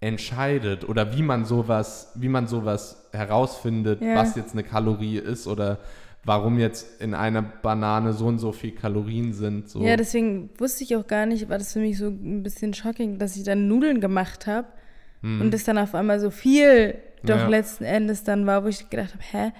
entscheidet 0.00 0.88
oder 0.88 1.16
wie 1.16 1.22
man 1.22 1.44
sowas, 1.44 2.12
wie 2.16 2.28
man 2.28 2.46
sowas 2.46 3.08
herausfindet, 3.12 4.02
Ja. 4.02 4.16
was 4.16 4.36
jetzt 4.36 4.52
eine 4.52 4.62
Kalorie 4.62 5.16
ist 5.18 5.46
oder 5.46 5.78
warum 6.24 6.58
jetzt 6.58 7.00
in 7.00 7.14
einer 7.14 7.40
Banane 7.40 8.12
so 8.12 8.26
und 8.26 8.38
so 8.38 8.52
viel 8.52 8.72
Kalorien 8.72 9.32
sind. 9.32 9.68
So. 9.70 9.82
Ja, 9.82 9.96
deswegen 9.96 10.50
wusste 10.58 10.84
ich 10.84 10.96
auch 10.96 11.06
gar 11.06 11.24
nicht, 11.24 11.48
war 11.48 11.56
das 11.58 11.72
für 11.72 11.78
mich 11.78 11.96
so 11.98 12.08
ein 12.08 12.42
bisschen 12.42 12.74
shocking, 12.74 13.18
dass 13.18 13.36
ich 13.36 13.44
dann 13.44 13.68
Nudeln 13.68 14.00
gemacht 14.00 14.46
habe 14.46 14.68
und 15.22 15.52
es 15.54 15.64
dann 15.64 15.76
auf 15.78 15.94
einmal 15.96 16.20
so 16.20 16.30
viel 16.30 16.94
doch 17.24 17.34
Hm. 17.34 17.40
Ja. 17.40 17.48
letzten 17.48 17.84
Endes 17.84 18.22
dann 18.22 18.46
war, 18.46 18.62
wo 18.62 18.68
ich 18.68 18.88
gedacht 18.90 19.12
habe, 19.14 19.24
hä, 19.32 19.52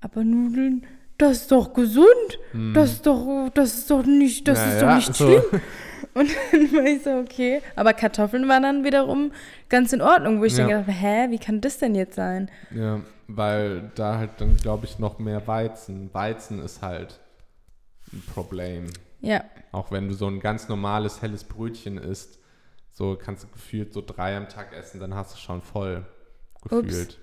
aber 0.00 0.22
Nudeln, 0.22 0.86
das 1.20 1.32
ist 1.42 1.52
doch 1.52 1.72
gesund, 1.74 2.38
das 2.74 2.92
ist 2.92 3.06
doch, 3.06 3.48
das 3.54 3.74
ist 3.78 3.90
doch 3.90 4.04
nicht, 4.04 4.46
das 4.48 4.58
Hm. 4.58 4.66
Ja, 4.68 4.74
ist 4.74 4.82
doch 4.82 4.94
nicht 4.96 5.14
so. 5.14 5.26
schlimm. 5.26 5.60
Und 6.14 6.28
dann 6.50 6.72
war 6.72 6.84
ich 6.86 7.02
so, 7.04 7.10
okay. 7.18 7.62
Aber 7.76 7.92
Kartoffeln 7.92 8.48
waren 8.48 8.62
dann 8.64 8.84
wiederum 8.84 9.32
ganz 9.68 9.92
in 9.92 10.00
Ordnung, 10.02 10.40
wo 10.40 10.44
ich 10.44 10.54
dann 10.56 10.68
Ja. 10.68 10.80
gedacht 10.80 10.88
habe, 10.88 11.06
hä, 11.06 11.30
wie 11.30 11.38
kann 11.38 11.60
das 11.60 11.78
denn 11.78 11.94
jetzt 11.94 12.16
sein? 12.16 12.50
Ja, 12.74 13.00
weil 13.28 13.92
da 13.94 14.18
halt 14.18 14.30
dann, 14.38 14.56
glaube 14.56 14.86
ich, 14.86 14.98
noch 14.98 15.18
mehr 15.20 15.46
Weizen. 15.46 16.12
Weizen 16.12 16.60
ist 16.60 16.82
halt 16.82 17.20
ein 18.12 18.22
Problem. 18.34 18.86
Ja, 19.20 19.44
Auch 19.70 19.92
wenn 19.92 20.08
du 20.08 20.14
so 20.14 20.26
ein 20.26 20.40
ganz 20.40 20.68
normales, 20.68 21.22
helles 21.22 21.44
Brötchen 21.44 21.96
isst, 21.98 22.38
so 22.90 23.16
kannst 23.22 23.44
du 23.44 23.48
gefühlt 23.48 23.92
so 23.92 24.02
drei 24.04 24.36
am 24.36 24.48
Tag 24.48 24.72
essen, 24.72 24.98
dann 24.98 25.14
hast 25.14 25.34
du 25.34 25.38
schon 25.38 25.62
voll 25.62 26.04
gefühlt. 26.62 27.18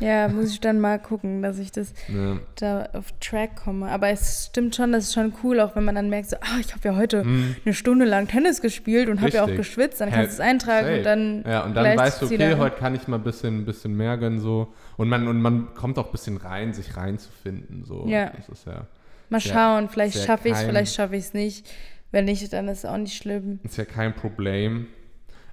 Ja, 0.00 0.28
muss 0.28 0.52
ich 0.52 0.60
dann 0.60 0.78
mal 0.80 0.98
gucken, 0.98 1.42
dass 1.42 1.58
ich 1.58 1.72
das 1.72 1.92
Ne? 2.08 2.40
da 2.56 2.88
auf 2.92 3.06
Track 3.20 3.56
komme. 3.56 3.88
Aber 3.88 4.08
es 4.08 4.46
stimmt 4.50 4.76
schon, 4.76 4.92
das 4.92 5.04
ist 5.04 5.14
schon 5.14 5.32
cool, 5.42 5.58
auch 5.60 5.74
wenn 5.76 5.84
man 5.84 5.94
dann 5.96 6.08
merkt, 6.08 6.30
so, 6.30 6.36
ah, 6.40 6.58
ich 6.60 6.72
habe 6.74 6.88
ja 6.88 6.96
heute 6.96 7.22
Hm. 7.24 7.56
eine 7.64 7.74
Stunde 7.74 8.04
lang 8.04 8.28
Tennis 8.28 8.60
gespielt 8.60 9.08
und 9.08 9.20
habe 9.20 9.30
ja 9.32 9.42
auch 9.44 9.48
geschwitzt, 9.54 10.00
dann 10.00 10.10
kannst 10.10 10.30
du 10.30 10.34
es 10.34 10.40
eintragen 10.40 10.86
safe. 10.86 10.98
und 10.98 11.04
dann 11.04 11.44
Ja, 11.46 11.64
und 11.64 11.74
dann 11.74 11.96
weißt 11.98 12.22
du, 12.22 12.26
okay, 12.26 12.54
heute 12.56 12.76
kann 12.76 12.94
ich 12.94 13.08
mal 13.08 13.16
ein 13.16 13.24
bisschen, 13.24 13.64
bisschen 13.64 13.96
mehr 13.96 14.16
gönnen, 14.18 14.40
so. 14.40 14.72
Und 14.96 15.08
man, 15.08 15.26
und 15.28 15.40
man 15.42 15.74
kommt 15.74 15.98
auch 15.98 16.06
ein 16.06 16.12
bisschen 16.12 16.36
rein, 16.36 16.72
sich 16.72 16.96
reinzufinden, 16.96 17.84
so. 17.84 18.06
Ja. 18.06 18.30
Das 18.36 18.48
ist 18.48 18.66
ja, 18.66 18.86
Mal 19.30 19.40
sehr- 19.40 19.52
schauen, 19.52 19.88
vielleicht 19.88 20.24
schaffe 20.24 20.48
ich 20.48 20.54
es, 20.54 20.62
vielleicht 20.62 20.94
schaffe 20.94 21.16
ich 21.16 21.24
es 21.24 21.34
nicht. 21.34 21.68
Wenn 22.10 22.24
nicht, 22.24 22.50
dann 22.52 22.68
ist 22.68 22.78
es 22.78 22.84
auch 22.86 22.96
nicht 22.96 23.16
schlimm. 23.16 23.60
ist 23.64 23.76
ja 23.76 23.84
kein 23.84 24.14
Problem. 24.14 24.86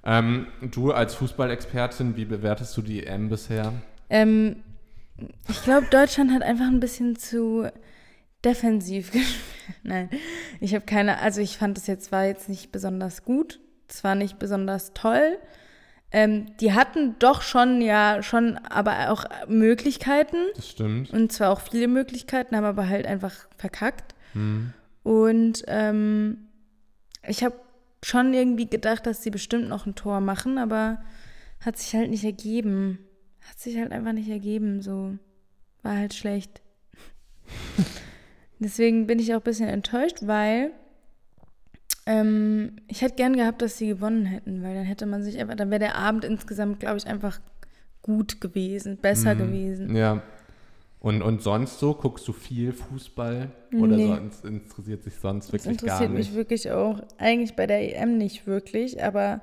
Ähm, 0.04 0.46
du 0.62 0.92
als 0.92 1.14
Fußballexpertin, 1.16 2.16
wie 2.16 2.24
bewertest 2.24 2.76
du 2.76 2.82
die 2.82 3.04
EM 3.04 3.28
bisher? 3.28 3.72
Ähm, 4.10 4.62
ich 5.48 5.62
glaube, 5.62 5.86
Deutschland 5.90 6.32
hat 6.32 6.42
einfach 6.42 6.66
ein 6.66 6.80
bisschen 6.80 7.16
zu 7.16 7.70
defensiv 8.44 9.10
gespielt. 9.12 9.42
Nein, 9.82 10.10
ich 10.60 10.74
habe 10.74 10.84
keine, 10.84 11.18
also 11.18 11.40
ich 11.40 11.58
fand 11.58 11.76
es 11.78 11.86
jetzt, 11.86 12.12
war 12.12 12.24
jetzt 12.24 12.48
nicht 12.48 12.70
besonders 12.70 13.24
gut. 13.24 13.60
Es 13.88 14.04
war 14.04 14.14
nicht 14.14 14.38
besonders 14.38 14.92
toll. 14.94 15.38
Ähm, 16.12 16.46
die 16.60 16.72
hatten 16.72 17.16
doch 17.18 17.42
schon, 17.42 17.80
ja, 17.80 18.22
schon, 18.22 18.58
aber 18.58 19.10
auch 19.10 19.24
Möglichkeiten. 19.48 20.36
Das 20.54 20.70
stimmt. 20.70 21.10
Und 21.10 21.32
zwar 21.32 21.50
auch 21.50 21.60
viele 21.60 21.88
Möglichkeiten, 21.88 22.56
haben 22.56 22.64
aber 22.64 22.88
halt 22.88 23.06
einfach 23.06 23.34
verkackt. 23.56 24.14
Hm. 24.32 24.72
Und 25.02 25.64
ähm, 25.66 26.48
ich 27.26 27.42
habe 27.42 27.56
schon 28.02 28.34
irgendwie 28.34 28.66
gedacht, 28.66 29.06
dass 29.06 29.22
sie 29.22 29.30
bestimmt 29.30 29.68
noch 29.68 29.86
ein 29.86 29.94
Tor 29.94 30.20
machen, 30.20 30.58
aber 30.58 31.02
hat 31.64 31.76
sich 31.76 31.94
halt 31.94 32.10
nicht 32.10 32.24
ergeben. 32.24 32.98
Hat 33.48 33.58
sich 33.58 33.76
halt 33.78 33.92
einfach 33.92 34.12
nicht 34.12 34.28
ergeben. 34.28 34.80
So 34.82 35.16
war 35.82 35.96
halt 35.96 36.14
schlecht. 36.14 36.60
Deswegen 38.58 39.06
bin 39.06 39.18
ich 39.18 39.32
auch 39.34 39.40
ein 39.40 39.44
bisschen 39.44 39.68
enttäuscht, 39.68 40.18
weil 40.22 40.70
ähm, 42.06 42.76
ich 42.88 43.02
hätte 43.02 43.16
gern 43.16 43.36
gehabt, 43.36 43.60
dass 43.62 43.76
sie 43.78 43.88
gewonnen 43.88 44.24
hätten, 44.26 44.62
weil 44.62 44.74
dann 44.74 44.84
hätte 44.84 45.06
man 45.06 45.22
sich 45.22 45.38
einfach, 45.38 45.56
dann 45.56 45.70
wäre 45.70 45.80
der 45.80 45.96
Abend 45.96 46.24
insgesamt, 46.24 46.80
glaube 46.80 46.96
ich, 46.98 47.06
einfach 47.06 47.40
gut 48.02 48.40
gewesen, 48.40 48.96
besser 48.96 49.34
Mhm. 49.34 49.38
gewesen. 49.38 49.96
Ja. 49.96 50.22
Und, 51.00 51.22
und 51.22 51.42
sonst 51.42 51.78
so? 51.78 51.94
Guckst 51.94 52.26
du 52.26 52.32
viel 52.32 52.72
Fußball? 52.72 53.50
Oder 53.74 53.96
Nee. 53.96 54.06
sonst 54.06 54.44
interessiert 54.44 55.04
sich 55.04 55.14
sonst 55.16 55.46
Das 55.46 55.52
wirklich 55.52 55.78
gar 55.78 56.00
interessiert 56.00 56.10
nicht? 56.12 56.28
mich 56.30 56.34
wirklich 56.36 56.70
auch, 56.70 57.00
eigentlich 57.18 57.54
bei 57.54 57.66
der 57.66 57.80
EM 57.96 58.16
nicht 58.16 58.46
wirklich, 58.46 59.02
aber 59.04 59.42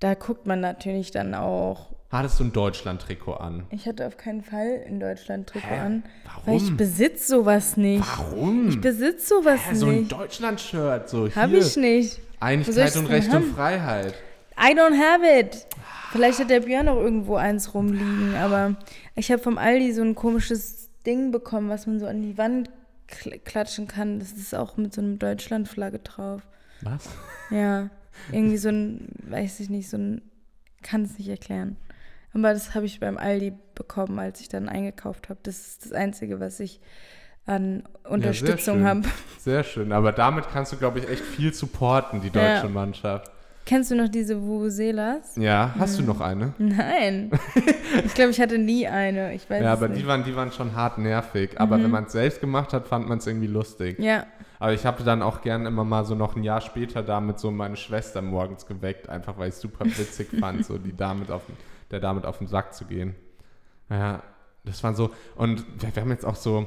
da 0.00 0.14
guckt 0.14 0.46
man 0.46 0.60
natürlich 0.60 1.10
dann 1.10 1.34
auch. 1.34 1.88
Hattest 2.10 2.40
du 2.40 2.44
ein 2.44 2.52
Deutschland-Trikot 2.52 3.34
an? 3.34 3.66
Ich 3.70 3.86
hatte 3.86 4.06
auf 4.06 4.16
keinen 4.16 4.42
Fall 4.42 4.82
in 4.86 4.98
Deutschland 4.98 5.46
Trikot 5.48 5.68
Hä? 5.68 5.78
an, 5.78 6.04
weil 6.46 6.56
ich 6.56 6.62
Warum? 6.64 6.76
besitze 6.78 7.28
sowas 7.28 7.76
nicht. 7.76 8.04
Warum? 8.18 8.68
Ich 8.70 8.80
besitze 8.80 9.26
sowas 9.26 9.60
Hä, 9.68 9.74
so 9.74 9.86
ein 9.86 9.96
nicht. 10.00 10.12
Deutschland-Shirt, 10.12 11.08
so 11.08 11.28
Hab 11.34 11.50
hier. 11.50 11.58
ich 11.58 11.76
nicht. 11.76 12.20
Einigkeit 12.40 12.96
und 12.96 13.06
Recht 13.06 13.28
und 13.28 13.34
haben? 13.34 13.54
Freiheit. 13.54 14.14
I 14.58 14.72
don't 14.74 14.96
have 14.98 15.24
it. 15.38 15.66
Vielleicht 16.10 16.38
hat 16.40 16.48
der 16.48 16.60
Björn 16.60 16.86
noch 16.86 16.96
irgendwo 16.96 17.36
eins 17.36 17.74
rumliegen, 17.74 18.34
aber 18.36 18.76
ich 19.14 19.30
habe 19.30 19.42
vom 19.42 19.58
Aldi 19.58 19.92
so 19.92 20.00
ein 20.02 20.14
komisches 20.14 20.88
Ding 21.04 21.30
bekommen, 21.30 21.68
was 21.68 21.86
man 21.86 22.00
so 22.00 22.06
an 22.06 22.22
die 22.22 22.38
Wand 22.38 22.70
kl 23.06 23.38
klatschen 23.38 23.86
kann. 23.86 24.18
Das 24.18 24.32
ist 24.32 24.54
auch 24.54 24.78
mit 24.78 24.94
so 24.94 25.02
einem 25.02 25.18
Deutschlandflagge 25.18 25.98
drauf. 25.98 26.42
Was? 26.80 27.04
Ja, 27.50 27.90
irgendwie 28.32 28.56
so 28.58 28.68
ein, 28.68 29.08
weiß 29.28 29.60
ich 29.60 29.70
nicht, 29.70 29.88
so 29.88 29.96
ein, 29.96 30.22
kann 30.82 31.02
es 31.02 31.18
nicht 31.18 31.28
erklären. 31.28 31.76
Aber 32.34 32.52
das 32.52 32.74
habe 32.74 32.86
ich 32.86 33.00
beim 33.00 33.16
Aldi 33.16 33.52
bekommen, 33.74 34.18
als 34.18 34.40
ich 34.40 34.48
dann 34.48 34.68
eingekauft 34.68 35.28
habe. 35.28 35.40
Das 35.42 35.58
ist 35.58 35.84
das 35.86 35.92
Einzige, 35.92 36.40
was 36.40 36.60
ich 36.60 36.80
an 37.46 37.82
Unterstützung 38.04 38.76
schön. 38.78 38.84
habe. 38.84 39.02
Sehr 39.38 39.64
schön. 39.64 39.92
Aber 39.92 40.12
damit 40.12 40.44
kannst 40.52 40.72
du, 40.72 40.76
glaube 40.76 40.98
ich, 40.98 41.08
echt 41.08 41.22
viel 41.22 41.52
supporten, 41.54 42.20
die 42.20 42.28
Ja. 42.28 42.54
deutsche 42.60 42.68
Mannschaft. 42.72 43.30
Kennst 43.64 43.90
du 43.90 43.96
noch 43.96 44.08
diese 44.08 44.40
Vuvuzelas? 44.40 45.36
Ja, 45.36 45.74
hast 45.78 45.98
Mhm. 46.00 46.06
du 46.06 46.12
noch 46.12 46.20
eine? 46.20 46.54
Nein. 46.58 47.30
ich 48.04 48.14
glaube, 48.14 48.30
ich 48.30 48.40
hatte 48.40 48.58
nie 48.58 48.86
eine. 48.86 49.34
Ich 49.34 49.48
weiß 49.48 49.62
Ja, 49.62 49.72
aber 49.72 49.88
nicht. 49.88 50.00
die 50.02 50.06
waren, 50.06 50.24
die 50.24 50.34
waren 50.36 50.52
schon 50.52 50.74
hart 50.74 50.98
nervig. 50.98 51.58
Aber 51.60 51.76
Mhm. 51.78 51.84
wenn 51.84 51.90
man 51.90 52.04
es 52.04 52.12
selbst 52.12 52.40
gemacht 52.40 52.72
hat, 52.72 52.86
fand 52.88 53.08
man 53.08 53.18
es 53.18 53.26
irgendwie 53.26 53.46
lustig. 53.46 53.98
Ja, 53.98 54.26
Aber 54.58 54.72
ich 54.72 54.84
habe 54.84 55.04
dann 55.04 55.22
auch 55.22 55.40
gern 55.40 55.66
immer 55.66 55.84
mal 55.84 56.04
so 56.04 56.14
noch 56.14 56.36
ein 56.36 56.42
Jahr 56.42 56.60
später 56.60 57.02
damit 57.02 57.38
so 57.38 57.50
meine 57.50 57.76
Schwester 57.76 58.22
morgens 58.22 58.66
geweckt, 58.66 59.08
einfach 59.08 59.38
weil 59.38 59.48
ich 59.48 59.54
es 59.54 59.60
super 59.60 59.84
witzig 59.84 60.28
fand, 60.40 60.64
so 60.64 60.78
die 60.78 60.96
damit 60.96 61.30
auf, 61.30 61.42
der 61.90 62.00
damit 62.00 62.26
auf 62.26 62.38
den 62.38 62.48
Sack 62.48 62.74
zu 62.74 62.84
gehen. 62.84 63.14
Ja, 63.88 64.22
das 64.64 64.82
war 64.82 64.94
so. 64.94 65.10
Und 65.36 65.64
wir, 65.80 65.94
wir 65.94 66.02
haben 66.02 66.10
jetzt 66.10 66.26
auch 66.26 66.36
so, 66.36 66.66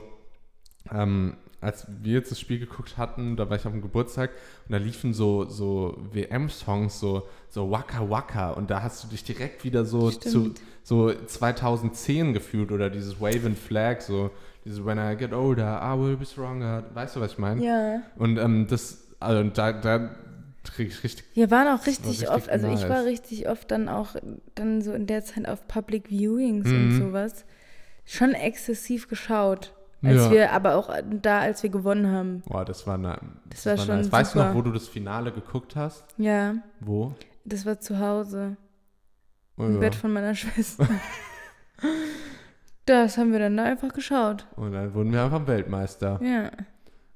ähm, 0.92 1.36
als 1.60 1.86
wir 2.02 2.14
jetzt 2.14 2.32
das 2.32 2.40
Spiel 2.40 2.60
geguckt 2.60 2.98
hatten, 2.98 3.36
da 3.36 3.50
war 3.50 3.56
ich 3.56 3.66
auf 3.66 3.72
dem 3.72 3.84
Geburtstag 3.84 4.32
und 4.68 4.72
da 4.72 4.78
liefen 4.78 5.14
so, 5.14 5.46
so 5.48 5.96
WM-Songs, 6.12 7.00
so, 7.00 7.28
so 7.50 7.70
Waka 7.70 8.10
Waka 8.10 8.52
und 8.52 8.72
da 8.72 8.82
hast 8.82 9.04
du 9.04 9.08
dich 9.08 9.24
direkt 9.24 9.64
wieder 9.64 9.86
so 9.86 10.10
zu 10.10 10.30
Stimmt. 10.30 10.62
so 10.82 11.14
2010 11.14 12.34
gefühlt 12.34 12.72
oder 12.72 12.90
dieses 12.90 13.22
Waving 13.22 13.56
Flag, 13.56 14.02
so 14.02 14.32
dieses 14.66 14.86
When 14.86 14.98
I 14.98 15.16
get 15.18 15.34
older, 15.34 15.82
I 15.84 15.98
will 16.00 16.18
be 16.18 16.26
stronger. 16.26 16.84
Weißt 16.94 17.16
du, 17.16 17.22
was 17.22 17.34
ich 17.34 17.38
meine? 17.38 17.64
ja. 17.66 18.02
Und 18.18 18.38
ähm, 18.38 18.68
das, 18.70 19.08
also 19.20 19.44
da, 19.50 19.72
da 19.74 20.10
krieg 20.64 20.90
ich 20.90 21.04
richtig. 21.04 21.26
Wir 21.34 21.50
waren 21.52 21.68
auch 21.68 21.80
war 21.80 21.88
richtig, 21.88 22.08
richtig 22.12 22.30
oft, 22.30 22.50
also 22.50 22.68
ich 22.68 22.88
war 22.88 23.04
richtig 23.06 23.50
oft 23.50 23.72
dann 23.72 23.90
auch 23.90 24.16
dann 24.56 24.82
so 24.82 24.94
in 24.94 25.08
der 25.08 25.24
Zeit 25.24 25.48
auf 25.48 25.68
Public 25.68 26.10
Viewings 26.10 26.68
und 26.68 26.90
Mhm. 26.90 26.98
sowas. 27.00 27.46
Schon 28.06 28.34
exzessiv 28.34 29.08
geschaut. 29.08 29.74
Als 30.04 30.16
Ja. 30.16 30.32
wir, 30.32 30.52
aber 30.52 30.76
auch 30.76 30.90
da, 31.22 31.40
als 31.42 31.62
wir 31.62 31.70
gewonnen 31.70 32.08
haben. 32.12 32.42
Boah, 32.48 32.66
das 32.66 32.88
war, 32.88 32.98
na, 32.98 33.20
Das 33.50 33.66
war 33.68 33.78
schon 33.78 33.98
nice. 33.98 34.12
Weißt 34.12 34.34
du 34.36 34.40
noch, 34.40 34.56
wo 34.56 34.62
du 34.64 34.72
das 34.72 34.88
Finale 34.88 35.32
geguckt 35.32 35.76
hast? 35.76 36.04
Ja, 36.18 36.56
Wo? 36.80 37.14
das 37.46 37.66
war 37.68 37.80
zu 37.80 38.00
Hause. 38.00 38.58
Oh, 39.58 39.64
Im 39.66 39.76
ja. 39.76 39.80
Bett 39.80 39.94
von 39.96 40.12
meiner 40.12 40.34
Schwester. 40.36 40.88
das 42.86 43.18
haben 43.18 43.32
wir 43.32 43.40
dann 43.40 43.58
da 43.58 43.64
einfach 43.64 43.94
geschaut. 43.94 44.46
Und 44.56 44.72
dann 44.74 44.94
wurden 44.94 45.12
wir 45.14 45.24
einfach 45.24 45.48
Weltmeister. 45.48 46.20
Ja. 46.24 46.52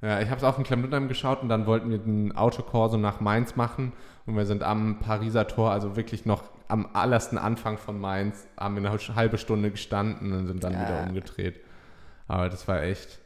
Ja, 0.02 0.20
ich 0.22 0.28
habe 0.30 0.38
es 0.38 0.44
auf 0.44 0.56
dem 0.56 0.64
Klemmbuttenheim 0.64 1.08
geschaut 1.08 1.42
und 1.42 1.50
dann 1.50 1.66
wollten 1.66 1.90
wir 1.90 1.98
den 1.98 2.36
Autokorso 2.36 2.98
nach 2.98 3.22
Mainz 3.22 3.56
machen 3.56 3.94
und 4.26 4.36
wir 4.36 4.46
sind 4.46 4.62
am 4.62 5.00
Pariser 5.00 5.48
Tor, 5.48 5.72
also 5.72 5.96
wirklich 5.96 6.26
noch 6.26 6.44
am 6.68 6.88
allersten 6.94 7.38
Anfang 7.38 7.78
von 7.78 8.00
Mainz, 8.00 8.48
haben 8.58 8.76
wir 8.82 8.88
eine 8.90 9.16
halbe 9.16 9.38
Stunde 9.38 9.72
gestanden 9.72 10.34
und 10.34 10.48
sind 10.48 10.64
dann 10.64 10.74
Ja. 10.74 10.82
wieder 10.82 11.04
umgedreht. 11.08 11.60
Aber 12.28 12.50
das 12.50 12.68
war 12.68 12.84
echt, 12.84 13.20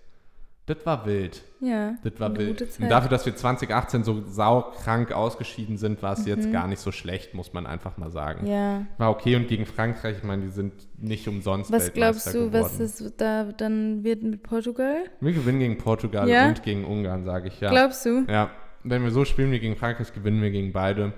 das 0.70 0.86
war 0.86 1.06
wild. 1.06 1.42
Ja. 1.60 1.96
Das 2.04 2.20
war 2.20 2.36
wild. 2.38 2.62
Und 2.80 2.90
dafür, 2.90 3.10
dass 3.10 3.26
wir 3.26 3.36
2018 3.36 4.04
so 4.04 4.24
saukrank 4.28 5.12
ausgeschieden 5.12 5.78
sind, 5.78 6.02
war 6.02 6.14
es 6.14 6.26
jetzt 6.26 6.48
Mhm. 6.48 6.52
gar 6.54 6.68
nicht 6.68 6.80
so 6.80 6.92
schlecht, 6.92 7.34
muss 7.34 7.52
man 7.54 7.66
einfach 7.66 7.98
mal 7.98 8.12
sagen. 8.12 8.46
Ja. 8.48 8.86
War 8.98 9.10
okay 9.10 9.36
und 9.36 9.48
gegen 9.48 9.66
Frankreich, 9.66 10.18
ich 10.18 10.24
meine, 10.24 10.44
die 10.44 10.50
sind 10.52 10.74
nicht 10.98 11.28
umsonst 11.28 11.72
Was 11.72 11.92
glaubst 11.94 12.34
du, 12.34 12.54
was 12.54 12.74
geworden. 12.78 12.84
es 12.86 13.14
da 13.18 13.44
dann 13.52 14.04
wird 14.04 14.24
mit 14.24 14.44
Portugal? 14.44 15.04
Wir 15.20 15.34
gewinnen 15.34 15.60
gegen 15.60 15.78
Portugal 15.78 16.30
Ja? 16.30 16.48
und 16.48 16.64
gegen 16.64 16.86
Ungarn, 16.86 17.26
sage 17.26 17.48
ich 17.50 17.60
ja. 17.60 17.70
Glaubst 17.72 18.06
du? 18.06 18.26
Ja, 18.30 18.52
wenn 18.84 19.04
wir 19.04 19.12
so 19.12 19.26
spielen 19.26 19.52
wie 19.52 19.60
gegen 19.60 19.76
Frankreich, 19.76 20.14
gewinnen 20.14 20.42
wir 20.42 20.52
gegen 20.52 20.72
beide. 20.72 21.14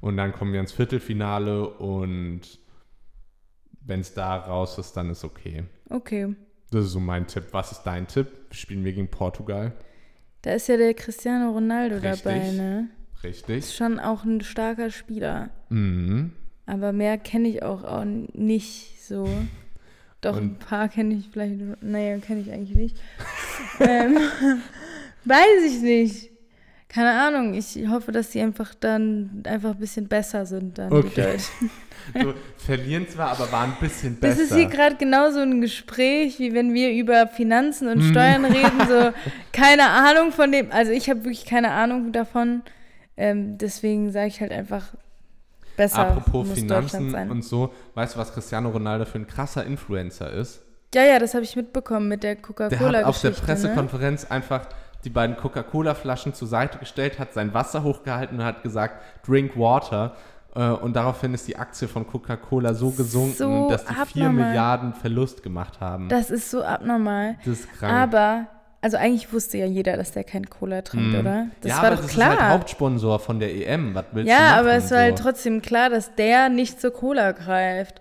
Und 0.00 0.16
dann 0.16 0.32
kommen 0.32 0.52
wir 0.52 0.60
ins 0.60 0.72
Viertelfinale 0.72 1.68
und 1.68 2.40
wenn 3.86 4.00
es 4.00 4.14
da 4.14 4.36
raus 4.36 4.78
ist, 4.78 4.96
dann 4.96 5.10
ist 5.10 5.24
okay. 5.24 5.64
Okay. 5.90 6.34
Das 6.74 6.86
ist 6.86 6.92
so 6.92 7.00
mein 7.00 7.26
Tipp. 7.28 7.44
Was 7.52 7.70
ist 7.72 7.82
dein 7.84 8.08
Tipp? 8.08 8.26
Spielen 8.50 8.84
wir 8.84 8.92
gegen 8.92 9.08
Portugal? 9.08 9.72
Da 10.42 10.52
ist 10.54 10.68
ja 10.68 10.76
der 10.76 10.92
Cristiano 10.94 11.52
Ronaldo 11.52 11.96
Richtig. 11.96 12.22
dabei, 12.22 12.50
ne? 12.50 12.88
Ist 13.14 13.24
Richtig. 13.24 13.74
schon 13.74 13.98
auch 14.00 14.24
ein 14.24 14.40
starker 14.40 14.90
Spieler. 14.90 15.50
Mhm. 15.68 16.32
Aber 16.66 16.92
mehr 16.92 17.16
kenne 17.16 17.48
ich 17.48 17.62
auch, 17.62 17.84
auch 17.84 18.04
nicht 18.04 19.00
so. 19.02 19.28
Doch, 20.20 20.36
ein 20.36 20.42
Und- 20.50 20.58
paar 20.58 20.88
kenne 20.88 21.14
ich 21.14 21.28
vielleicht. 21.30 21.54
Naja, 21.82 22.18
kenne 22.18 22.40
ich 22.40 22.50
eigentlich 22.50 22.76
nicht. 22.76 22.96
ähm, 23.80 24.16
weiß 25.24 25.64
ich 25.66 25.80
nicht. 25.80 26.30
Keine 26.94 27.10
Ahnung. 27.10 27.54
Ich 27.54 27.76
hoffe, 27.88 28.12
dass 28.12 28.30
sie 28.30 28.40
einfach 28.40 28.72
dann 28.78 29.42
einfach 29.46 29.70
ein 29.70 29.78
bisschen 29.78 30.06
besser 30.06 30.46
sind 30.46 30.78
dann. 30.78 30.92
Okay. 30.92 31.36
So, 32.22 32.34
verlieren 32.58 33.08
zwar, 33.08 33.30
aber 33.30 33.50
waren 33.50 33.70
ein 33.70 33.76
bisschen 33.80 34.18
Das 34.20 34.36
besser. 34.36 34.42
ist 34.42 34.54
hier 34.54 34.66
gerade 34.66 34.96
genauso 34.96 35.38
ein 35.40 35.62
Gespräch, 35.62 36.38
wie 36.38 36.52
wenn 36.52 36.74
wir 36.74 36.92
über 36.92 37.26
Finanzen 37.28 37.88
und 37.88 38.00
Hm. 38.00 38.10
Steuern 38.10 38.44
reden. 38.44 38.78
So, 38.86 39.12
keine 39.52 39.88
Ahnung 39.88 40.30
von 40.30 40.52
dem. 40.52 40.70
Also, 40.70 40.92
ich 40.92 41.08
habe 41.08 41.20
wirklich 41.20 41.46
keine 41.46 41.70
Ahnung 41.70 42.12
davon. 42.12 42.60
Ähm, 43.16 43.56
deswegen 43.56 44.12
sage 44.12 44.26
ich 44.26 44.40
halt 44.42 44.52
einfach 44.52 44.88
besser. 45.78 46.00
Apropos 46.08 46.50
Finanzen 46.52 47.14
und 47.30 47.42
so, 47.42 47.72
weißt 47.94 48.16
du, 48.16 48.18
was 48.18 48.34
Cristiano 48.34 48.68
Ronaldo 48.68 49.06
für 49.06 49.18
ein 49.18 49.26
krasser 49.26 49.64
Influencer 49.64 50.30
ist? 50.30 50.60
Ja, 50.94 51.04
ja, 51.04 51.18
das 51.18 51.32
habe 51.32 51.44
ich 51.44 51.56
mitbekommen 51.56 52.08
mit 52.08 52.22
der 52.22 52.34
Der 52.34 52.42
Coca-Cola-Geschichte. 52.42 52.98
hat 52.98 53.04
auf 53.06 53.20
der 53.22 53.30
Ne? 53.30 53.36
Pressekonferenz 53.38 54.24
einfach 54.26 54.66
die 55.04 55.10
beiden 55.10 55.36
Coca-Cola-Flaschen 55.36 56.34
zur 56.34 56.48
Seite 56.48 56.78
gestellt, 56.78 57.18
hat 57.18 57.32
sein 57.34 57.52
Wasser 57.54 57.82
hochgehalten 57.82 58.38
und 58.38 58.44
hat 58.44 58.62
gesagt, 58.62 59.02
drink 59.26 59.56
water. 59.56 60.14
Äh, 60.54 60.68
Und 60.68 60.94
daraufhin 60.96 61.34
ist 61.34 61.46
die 61.48 61.56
Aktie 61.56 61.88
von 61.88 62.06
Coca-Cola 62.06 62.74
so 62.74 62.90
gesunken, 62.90 63.34
So 63.36 63.68
dass 63.70 63.84
die 63.84 63.92
4 63.94 64.02
abnormal. 64.02 64.32
Milliarden 64.46 64.94
Verlust 64.94 65.42
gemacht 65.42 65.80
haben. 65.80 66.08
Das 66.08 66.30
ist 66.30 66.50
so 66.50 66.62
abnormal. 66.62 67.36
Das 67.44 67.60
ist 67.60 67.72
krank. 67.72 67.92
Aber, 67.92 68.46
also 68.80 68.96
eigentlich 68.96 69.32
wusste 69.32 69.58
ja 69.58 69.66
jeder, 69.66 69.96
dass 69.96 70.12
der 70.12 70.24
kein 70.24 70.48
Cola 70.48 70.82
trinkt, 70.82 71.12
Mhm. 71.12 71.20
oder? 71.20 71.46
Das 71.60 71.70
ja, 71.70 71.76
war 71.78 71.84
aber 71.86 71.96
doch 71.96 72.02
das 72.02 72.10
klar. 72.12 72.34
ist 72.34 72.40
halt 72.40 72.52
Hauptsponsor 72.52 73.18
von 73.18 73.40
der 73.40 73.54
EM. 73.54 73.94
Was 73.94 74.04
willst 74.12 74.28
du 74.30 74.32
ja, 74.34 74.40
machen? 74.40 74.58
aber 74.60 74.72
es 74.74 74.90
war 74.90 74.98
halt 74.98 75.18
so? 75.18 75.24
trotzdem 75.24 75.60
klar, 75.62 75.90
dass 75.90 76.14
der 76.14 76.48
nicht 76.48 76.80
zur 76.80 76.92
Cola 76.92 77.32
greift. 77.32 78.00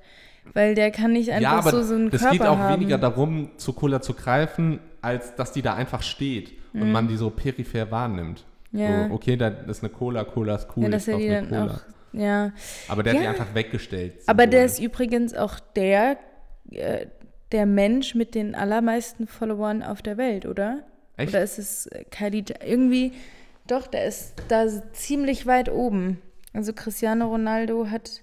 Weil 0.53 0.75
der 0.75 0.91
kann 0.91 1.13
nicht 1.13 1.31
einfach 1.31 1.65
Ja, 1.65 1.71
so, 1.71 1.81
so 1.83 1.95
einen 1.95 2.09
Körper 2.11 2.29
geht 2.31 2.41
auch 2.41 2.57
haben. 2.57 2.73
weniger 2.75 2.97
darum, 2.97 3.51
zu 3.57 3.71
Cola 3.73 4.01
zu 4.01 4.13
greifen, 4.13 4.79
als 5.01 5.35
dass 5.35 5.53
die 5.53 5.61
da 5.61 5.73
einfach 5.73 6.01
steht 6.03 6.51
und 6.73 6.91
man 6.91 7.07
die 7.07 7.17
so 7.17 7.29
peripher 7.29 7.89
wahrnimmt. 7.91 8.43
Mhm. 8.71 8.79
Ja. 8.79 9.07
So, 9.07 9.13
okay, 9.13 9.37
da 9.37 9.47
ist 9.47 9.83
eine 9.83 9.91
Cola, 9.93 10.23
Cola 10.23 10.55
ist 10.55 10.67
cool, 10.75 10.83
ja, 10.83 10.89
dass 10.89 11.07
er 11.07 11.17
die 11.17 11.27
dann 11.29 11.49
Cola. 11.49 11.65
auch, 11.75 11.81
ja. 12.13 12.51
Aber 12.87 13.03
der 13.03 13.13
hat 13.13 13.19
die 13.19 13.23
Ja. 13.25 13.29
einfach 13.31 13.53
weggestellt. 13.53 14.15
Aber 14.27 14.47
der 14.47 14.65
ist 14.65 14.79
übrigens 14.79 15.33
auch 15.35 15.59
der, 15.75 16.17
äh, 16.71 17.07
der 17.51 17.65
Mensch 17.67 18.15
mit 18.15 18.33
den 18.35 18.55
allermeisten 18.55 19.27
Followern 19.27 19.83
auf 19.83 20.01
der 20.01 20.17
Welt, 20.17 20.45
oder? 20.45 20.83
Echt? 21.17 21.29
Oder 21.29 21.43
ist 21.43 21.59
es 21.59 21.85
äh, 21.87 22.03
Kylie 22.05 22.43
Irgendwie, 22.65 23.11
doch, 23.67 23.85
der 23.87 24.05
ist 24.05 24.33
da 24.47 24.65
ziemlich 24.93 25.45
weit 25.45 25.69
oben. 25.69 26.19
Also 26.53 26.73
Cristiano 26.73 27.27
Ronaldo 27.29 27.87
hat, 27.89 28.21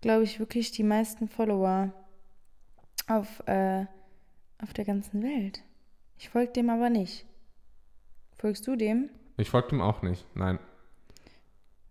glaube 0.00 0.24
ich, 0.24 0.40
wirklich 0.40 0.72
die 0.72 0.82
meisten 0.82 1.28
Follower 1.28 1.92
auf, 3.06 3.42
äh, 3.46 3.84
auf 4.62 4.72
der 4.74 4.84
ganzen 4.84 5.22
Welt. 5.22 5.60
Ich 6.18 6.28
folge 6.30 6.52
dem 6.52 6.68
aber 6.70 6.90
nicht. 6.90 7.24
Folgst 8.38 8.66
du 8.66 8.76
dem? 8.76 9.10
Ich 9.36 9.50
folge 9.50 9.68
dem 9.68 9.80
auch 9.80 10.02
nicht. 10.02 10.24
Nein. 10.34 10.58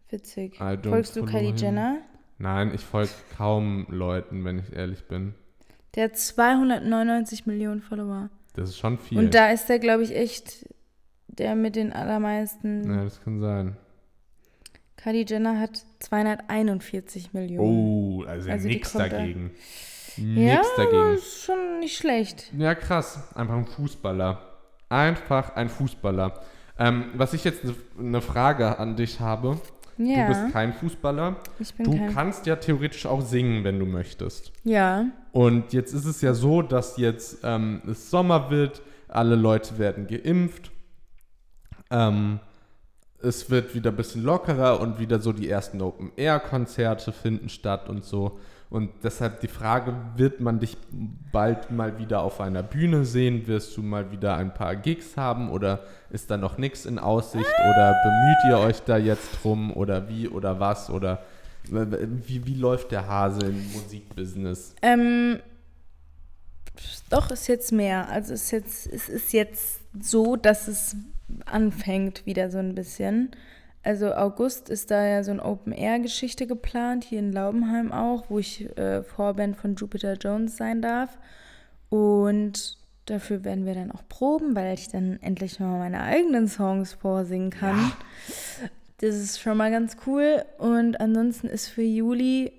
Witzig. 0.09 0.57
Folgst 0.57 1.15
du 1.15 1.25
Kylie 1.25 1.47
him. 1.49 1.55
Jenner? 1.57 1.97
Nein, 2.37 2.71
ich 2.73 2.81
folge 2.81 3.11
kaum 3.37 3.85
Leuten, 3.89 4.45
wenn 4.45 4.59
ich 4.59 4.71
ehrlich 4.73 5.07
bin. 5.07 5.33
Der 5.95 6.05
hat 6.05 6.17
299 6.17 7.45
Millionen 7.45 7.81
Follower. 7.81 8.29
Das 8.53 8.69
ist 8.69 8.77
schon 8.77 8.97
viel. 8.97 9.17
Und 9.17 9.33
da 9.33 9.49
ist 9.51 9.67
der, 9.67 9.79
glaube 9.79 10.03
ich, 10.03 10.15
echt 10.15 10.67
der 11.27 11.55
mit 11.55 11.75
den 11.75 11.91
allermeisten. 11.93 12.89
ja, 12.89 13.03
das 13.03 13.21
kann 13.21 13.39
sein. 13.39 13.77
Kylie 14.95 15.25
Jenner 15.27 15.59
hat 15.59 15.83
241 15.99 17.33
Millionen. 17.33 17.59
Oh, 18.19 18.23
also, 18.23 18.49
Also 18.49 18.67
nix 18.67 18.91
kommt 18.93 19.05
da- 19.05 19.09
dagegen. 19.09 19.51
ja, 20.17 20.61
dagegen. 20.75 21.13
ist 21.15 21.43
schon 21.43 21.79
nicht 21.79 21.97
schlecht. 21.97 22.51
Ja, 22.57 22.73
krass. 22.75 23.31
Einfach 23.35 23.55
ein 23.55 23.65
Fußballer. 23.67 24.56
Einfach 24.89 25.55
ein 25.55 25.69
Fußballer. 25.69 26.33
Ähm, 26.79 27.05
was 27.15 27.33
ich 27.33 27.43
jetzt 27.43 27.63
eine 27.99 28.21
Frage 28.21 28.77
an 28.79 28.95
dich 28.95 29.19
habe. 29.19 29.59
Ja, 29.97 30.27
Du 30.27 30.27
bist 30.27 30.53
kein 30.53 30.73
Fußballer. 30.73 31.37
ich 31.59 31.73
bin 31.73 31.85
Du 31.85 31.97
kein. 31.97 32.13
kannst 32.13 32.45
ja 32.45 32.55
theoretisch 32.55 33.07
auch 33.07 33.21
singen, 33.21 33.63
wenn 33.63 33.79
du 33.79 33.85
möchtest. 33.87 34.51
Ja, 34.63 35.05
Und 35.31 35.73
jetzt 35.73 35.91
ist 35.93 36.05
es 36.05 36.21
ja 36.21 36.33
so, 36.35 36.61
dass 36.61 36.97
jetzt 36.97 37.39
ähm, 37.43 37.81
es 37.89 38.11
Sommer 38.11 38.51
wird, 38.51 38.81
alle 39.07 39.35
Leute 39.35 39.79
werden 39.79 40.05
geimpft. 40.05 40.69
Ähm, 41.89 42.39
es 43.23 43.49
wird 43.49 43.73
wieder 43.73 43.89
ein 43.89 43.95
bisschen 43.95 44.23
lockerer 44.23 44.79
und 44.79 44.99
wieder 44.99 45.19
so 45.19 45.33
die 45.33 45.49
ersten 45.49 45.81
Open-Air-Konzerte 45.81 47.11
finden 47.11 47.49
statt 47.49 47.89
und 47.89 48.05
so. 48.05 48.39
Und 48.69 48.91
deshalb 49.03 49.39
die 49.39 49.47
Frage, 49.47 49.95
wird 50.17 50.41
man 50.41 50.59
dich 50.59 50.77
bald 51.31 51.71
mal 51.71 51.97
wieder 51.99 52.21
auf 52.21 52.41
einer 52.41 52.63
Bühne 52.63 53.05
sehen? 53.05 53.47
Wirst 53.47 53.77
du 53.77 53.81
mal 53.81 54.11
wieder 54.11 54.35
ein 54.35 54.53
paar 54.53 54.75
Gigs 54.75 55.15
haben 55.15 55.49
oder 55.49 55.83
ist 56.09 56.29
da 56.29 56.37
noch 56.37 56.57
nichts 56.57 56.85
in 56.85 56.99
Aussicht? 56.99 57.45
Oder 57.45 57.95
bemüht 58.03 58.37
ihr 58.49 58.67
euch 58.67 58.81
da 58.83 58.97
jetzt 58.97 59.41
drum 59.41 59.71
oder 59.71 60.09
wie 60.09 60.27
oder 60.27 60.59
was? 60.59 60.89
Oder 60.89 61.23
wie, 61.69 62.45
wie 62.45 62.55
läuft 62.55 62.91
der 62.91 63.07
Hase 63.07 63.45
im 63.45 63.71
Musikbusiness? 63.71 64.75
ähm, 64.81 65.39
doch 67.09 67.31
ist 67.31 67.47
jetzt 67.47 67.71
mehr. 67.71 68.09
Also 68.09 68.33
ist 68.33 68.51
jetzt, 68.51 68.87
es 68.87 69.09
ist 69.09 69.33
jetzt 69.33 69.79
so, 69.99 70.35
dass 70.35 70.67
es 70.67 70.95
anfängt 71.45 72.25
wieder 72.25 72.49
so 72.51 72.57
ein 72.57 72.75
bisschen. 72.75 73.31
Also 73.87 74.13
August 74.13 74.67
ist 74.67 74.91
da 74.91 75.07
ja 75.07 75.23
so 75.23 75.31
eine 75.31 75.45
Open-Air-Geschichte 75.45 76.45
geplant, 76.45 77.05
hier 77.05 77.19
in 77.19 77.31
Laubenheim 77.31 77.93
auch, 77.93 78.25
wo 78.27 78.37
ich 78.37 78.77
äh, 78.77 79.01
Vorband 79.01 79.55
von 79.55 79.75
Jupiter 79.75 80.15
Jones 80.15 80.57
sein 80.57 80.81
darf. 80.81 81.17
Und 81.87 82.79
dafür 83.05 83.45
werden 83.45 83.65
wir 83.65 83.75
dann 83.75 83.93
auch 83.93 84.03
proben, 84.09 84.57
weil 84.57 84.73
ich 84.73 84.89
dann 84.89 85.17
endlich 85.21 85.61
mal 85.61 85.79
meine 85.79 86.01
eigenen 86.01 86.49
Songs 86.49 86.95
vorsingen 86.95 87.49
kann. 87.49 87.93
Das 88.97 89.15
ist 89.15 89.39
schon 89.39 89.55
mal 89.55 89.71
ganz 89.71 89.95
cool. 90.05 90.43
Und 90.57 90.99
ansonsten 90.99 91.47
ist 91.47 91.69
für 91.69 91.81
Juli 91.81 92.51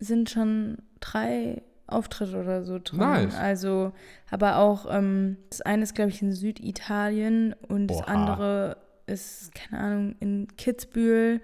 sind 0.00 0.28
schon 0.28 0.78
drei 0.98 1.62
Auftritte 1.86 2.40
oder 2.40 2.64
so 2.64 2.80
drin. 2.82 2.98
Nice. 2.98 3.36
Also, 3.36 3.92
aber 4.28 4.56
auch, 4.56 4.86
ähm, 4.90 5.36
das 5.50 5.60
eine 5.60 5.84
ist, 5.84 5.94
glaube 5.94 6.10
ich, 6.10 6.20
in 6.20 6.32
Süditalien 6.32 7.54
und 7.68 7.86
das 7.86 7.98
Oha. 7.98 8.06
andere 8.06 8.85
ist, 9.06 9.54
keine 9.54 9.82
Ahnung, 9.82 10.16
in 10.20 10.48
Kitzbühel. 10.56 11.40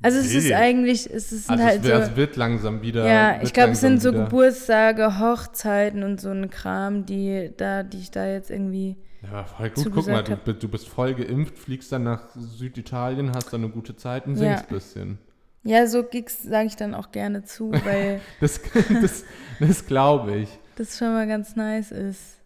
Also 0.00 0.18
es 0.18 0.32
ist 0.32 0.44
Wild. 0.44 0.54
eigentlich, 0.54 1.12
es 1.12 1.32
ist 1.32 1.50
Also 1.50 1.64
halt 1.64 1.80
es, 1.82 1.88
wär, 1.88 1.96
so. 2.04 2.10
es 2.12 2.16
wird 2.16 2.36
langsam 2.36 2.82
wieder. 2.82 3.04
Ja, 3.06 3.34
wird 3.34 3.44
ich 3.44 3.52
glaube, 3.52 3.72
es 3.72 3.80
sind 3.80 4.00
so 4.00 4.12
wieder- 4.12 4.24
Geburtstage, 4.24 5.18
Hochzeiten 5.18 6.04
und 6.04 6.20
so 6.20 6.30
ein 6.30 6.50
Kram, 6.50 7.04
die 7.04 7.50
da, 7.56 7.82
die 7.82 7.98
ich 7.98 8.10
da 8.12 8.26
jetzt 8.28 8.50
irgendwie. 8.50 8.96
Ja, 9.22 9.42
voll 9.44 9.70
gut. 9.70 9.90
Guck 9.92 10.06
mal, 10.06 10.22
du, 10.22 10.54
du 10.54 10.68
bist 10.68 10.88
voll 10.88 11.14
geimpft, 11.14 11.58
fliegst 11.58 11.90
dann 11.90 12.04
nach 12.04 12.28
Süditalien, 12.36 13.32
hast 13.34 13.52
dann 13.52 13.64
eine 13.64 13.72
gute 13.72 13.96
Zeit 13.96 14.26
und 14.26 14.36
Ja. 14.36 14.56
singst 14.58 14.64
ein 14.70 14.74
bisschen. 14.74 15.18
Ja, 15.64 15.86
so 15.88 16.04
Gigs 16.04 16.44
sage 16.44 16.68
ich 16.68 16.76
dann 16.76 16.94
auch 16.94 17.10
gerne 17.10 17.42
zu, 17.42 17.72
weil 17.84 18.20
Das, 18.40 18.60
das, 19.02 19.24
das 19.58 19.86
glaube 19.86 20.36
ich. 20.36 20.48
das 20.76 20.96
schon 20.96 21.12
mal 21.12 21.26
ganz 21.26 21.56
nice 21.56 21.90
ist, 21.90 22.38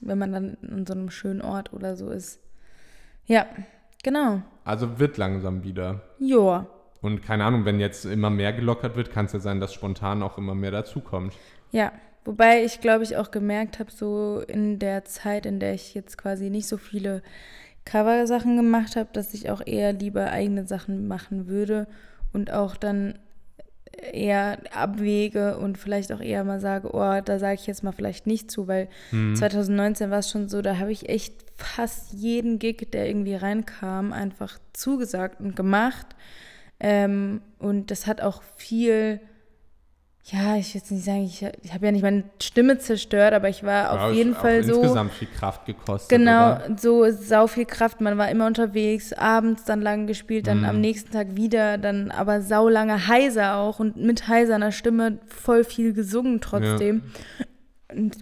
wenn 0.00 0.18
man 0.18 0.32
dann 0.32 0.54
in 0.62 0.84
so 0.84 0.94
einem 0.94 1.10
schönen 1.10 1.40
Ort 1.42 1.72
oder 1.72 1.96
so 1.96 2.10
ist. 2.10 2.40
Ja, 3.30 3.46
genau. 4.02 4.42
Also 4.64 4.98
wird 4.98 5.16
langsam 5.16 5.62
wieder. 5.62 6.00
Joa. 6.18 6.66
Und 7.00 7.22
keine 7.22 7.44
Ahnung, 7.44 7.64
wenn 7.64 7.78
jetzt 7.78 8.04
immer 8.04 8.28
mehr 8.28 8.52
gelockert 8.52 8.96
wird, 8.96 9.12
kann 9.12 9.26
es 9.26 9.32
ja 9.32 9.38
sein, 9.38 9.60
dass 9.60 9.72
spontan 9.72 10.22
auch 10.24 10.36
immer 10.36 10.56
mehr 10.56 10.72
dazukommt. 10.72 11.32
Ja, 11.70 11.92
wobei 12.24 12.64
ich 12.64 12.80
glaube 12.80 13.04
ich 13.04 13.16
auch 13.16 13.30
gemerkt 13.30 13.78
habe, 13.78 13.92
so 13.92 14.42
in 14.48 14.80
der 14.80 15.04
Zeit, 15.04 15.46
in 15.46 15.60
der 15.60 15.74
ich 15.74 15.94
jetzt 15.94 16.18
quasi 16.18 16.50
nicht 16.50 16.66
so 16.66 16.76
viele 16.76 17.22
Cover-Sachen 17.84 18.56
gemacht 18.56 18.96
habe, 18.96 19.08
dass 19.12 19.32
ich 19.32 19.48
auch 19.48 19.62
eher 19.64 19.92
lieber 19.92 20.30
eigene 20.32 20.66
Sachen 20.66 21.06
machen 21.06 21.46
würde 21.46 21.86
und 22.32 22.52
auch 22.52 22.76
dann 22.76 23.14
eher 24.12 24.58
abwäge 24.74 25.56
und 25.58 25.78
vielleicht 25.78 26.12
auch 26.12 26.20
eher 26.20 26.42
mal 26.44 26.60
sage, 26.60 26.90
oh, 26.92 27.20
da 27.24 27.38
sage 27.38 27.54
ich 27.54 27.66
jetzt 27.66 27.82
mal 27.84 27.92
vielleicht 27.92 28.26
nicht 28.26 28.50
zu, 28.50 28.66
weil 28.66 28.88
Hm. 29.10 29.36
2019 29.36 30.10
war 30.10 30.18
es 30.18 30.30
schon 30.30 30.48
so, 30.48 30.62
da 30.62 30.78
habe 30.78 30.92
ich 30.92 31.08
echt 31.08 31.49
fast 31.60 32.12
jeden 32.12 32.58
Gig, 32.58 32.90
der 32.92 33.06
irgendwie 33.08 33.34
reinkam, 33.34 34.12
einfach 34.12 34.58
zugesagt 34.72 35.40
und 35.40 35.56
gemacht. 35.56 36.06
Ähm, 36.80 37.42
und 37.58 37.90
das 37.90 38.06
hat 38.06 38.20
auch 38.22 38.42
viel, 38.56 39.20
ja, 40.24 40.56
ich 40.56 40.72
will 40.74 40.80
jetzt 40.80 40.90
nicht 40.90 41.04
sagen, 41.04 41.24
ich, 41.24 41.46
ich 41.62 41.74
habe 41.74 41.86
ja 41.86 41.92
nicht 41.92 42.02
meine 42.02 42.24
Stimme 42.40 42.78
zerstört, 42.78 43.34
aber 43.34 43.48
ich 43.50 43.62
war 43.62 43.94
Ja, 43.94 44.06
auf 44.08 44.14
jeden 44.14 44.34
Fall 44.34 44.64
so. 44.64 44.80
insgesamt 44.80 45.12
viel 45.12 45.28
Kraft 45.28 45.66
gekostet. 45.66 46.08
Genau, 46.08 46.52
Oder? 46.56 46.76
so 46.78 47.10
sau 47.10 47.46
viel 47.46 47.66
Kraft. 47.66 48.00
Man 48.00 48.16
war 48.16 48.30
immer 48.30 48.46
unterwegs, 48.46 49.12
abends 49.12 49.64
dann 49.64 49.82
lang 49.82 50.06
gespielt, 50.06 50.46
dann 50.46 50.60
Mhm. 50.60 50.64
am 50.64 50.80
nächsten 50.80 51.10
Tag 51.12 51.36
wieder, 51.36 51.76
dann 51.78 52.10
aber 52.10 52.40
sau 52.40 52.68
lange 52.68 53.08
heiser 53.08 53.56
auch 53.56 53.78
und 53.80 53.96
mit 53.96 54.26
heiserner 54.28 54.72
Stimme 54.72 55.18
voll 55.26 55.64
viel 55.64 55.92
gesungen 55.92 56.40
trotzdem. 56.40 57.02
Und 57.92 58.16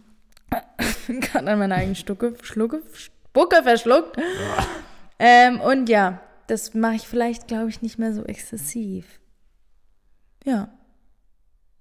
gerade 1.06 1.50
an 1.50 1.58
meiner 1.58 1.76
eigenen 1.76 1.94
Stucke, 1.94 2.34
Schlucke, 2.42 2.82
Spucke 3.38 3.62
verschluckt. 3.62 4.16
Ähm, 5.18 5.60
und 5.60 5.88
ja, 5.88 6.20
das 6.46 6.74
mache 6.74 6.94
ich 6.94 7.06
vielleicht, 7.08 7.46
glaube 7.48 7.68
ich, 7.70 7.82
nicht 7.82 7.98
mehr 7.98 8.12
so 8.12 8.24
exzessiv. 8.24 9.20
Ja, 10.44 10.68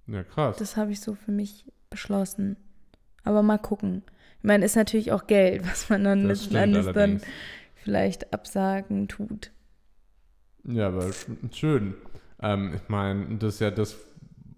Ja, 0.06 0.22
krass. 0.24 0.56
das 0.56 0.76
habe 0.76 0.92
ich 0.92 1.00
so 1.00 1.14
für 1.14 1.32
mich 1.32 1.64
beschlossen. 1.90 2.56
Aber 3.24 3.42
mal 3.42 3.58
gucken. 3.58 4.02
Ich 4.38 4.44
meine, 4.44 4.64
ist 4.64 4.76
natürlich 4.76 5.12
auch 5.12 5.26
Geld, 5.26 5.66
was 5.68 5.88
man 5.88 6.04
dann 6.04 6.26
letzten 6.26 6.56
Endes 6.56 6.92
dann 6.92 7.20
vielleicht 7.74 8.32
absagen 8.32 9.08
tut. 9.08 9.50
Ja, 10.64 10.88
aber 10.88 11.06
sch- 11.06 11.54
schön. 11.54 11.94
Ähm, 12.40 12.74
ich 12.74 12.88
meine, 12.88 13.36
das 13.38 13.54
ist 13.54 13.60
ja 13.60 13.70
das, 13.70 13.96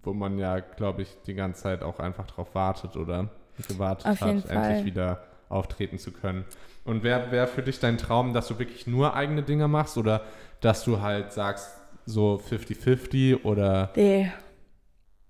wo 0.03 0.13
man 0.13 0.37
ja, 0.37 0.59
glaube 0.59 1.03
ich, 1.03 1.17
die 1.25 1.33
ganze 1.33 1.63
Zeit 1.63 1.81
auch 1.83 1.99
einfach 1.99 2.27
drauf 2.27 2.53
wartet 2.53 2.95
oder 2.95 3.29
gewartet 3.67 4.07
Auf 4.07 4.21
hat, 4.21 4.45
endlich 4.49 4.85
wieder 4.85 5.23
auftreten 5.51 5.97
zu 5.99 6.11
können. 6.11 6.45
Und 6.85 7.03
wäre 7.03 7.31
wär 7.31 7.47
für 7.47 7.61
dich 7.61 7.79
dein 7.79 7.97
Traum, 7.97 8.33
dass 8.33 8.47
du 8.47 8.57
wirklich 8.57 8.87
nur 8.87 9.15
eigene 9.15 9.43
Dinge 9.43 9.67
machst 9.67 9.97
oder 9.97 10.23
dass 10.61 10.83
du 10.83 11.01
halt 11.01 11.31
sagst, 11.31 11.69
so 12.05 12.41
50-50 12.49 13.43
oder 13.43 13.91
Nee. 13.95 14.31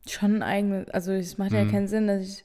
Schon 0.08 0.42
eigene, 0.42 0.86
also 0.94 1.12
es 1.12 1.38
macht 1.38 1.52
ja 1.52 1.64
Mhm. 1.64 1.72
keinen 1.72 1.88
Sinn, 1.88 2.08
dass 2.08 2.22
ich 2.24 2.44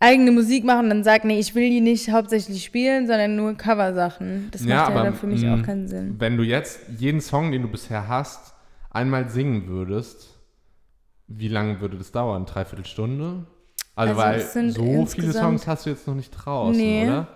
eigene 0.00 0.32
Musik 0.32 0.64
mache 0.64 0.80
und 0.80 0.88
dann 0.88 1.04
sage, 1.04 1.26
nee, 1.28 1.38
ich 1.38 1.54
will 1.54 1.68
die 1.70 1.80
nicht 1.80 2.10
hauptsächlich 2.10 2.64
spielen, 2.64 3.06
sondern 3.06 3.36
nur 3.36 3.54
Coversachen. 3.54 4.48
Das 4.50 4.64
Ja, 4.64 4.76
macht 4.76 4.88
ja 4.88 4.94
aber, 4.96 5.04
dann 5.04 5.14
für 5.14 5.26
mich 5.28 5.46
auch 5.46 5.62
keinen 5.62 5.86
Sinn. 5.86 6.16
wenn 6.18 6.36
du 6.36 6.42
jetzt 6.42 6.80
jeden 6.98 7.20
Song, 7.20 7.52
den 7.52 7.62
du 7.62 7.68
bisher 7.68 8.08
hast, 8.08 8.54
einmal 8.90 9.28
singen 9.28 9.68
würdest, 9.68 10.40
wie 11.28 11.48
lange 11.48 11.80
würde 11.80 11.98
das 11.98 12.10
dauern? 12.10 12.46
Dreiviertel 12.46 12.86
Stunde? 12.86 13.46
Also, 13.98 14.20
Also 14.20 14.54
weil 14.56 14.70
so 14.70 15.06
viele 15.06 15.32
Songs 15.32 15.66
hast 15.66 15.86
du 15.86 15.90
jetzt 15.90 16.06
noch 16.06 16.14
nicht 16.14 16.30
draußen, 16.30 16.80
Nee. 16.80 17.04
oder? 17.04 17.28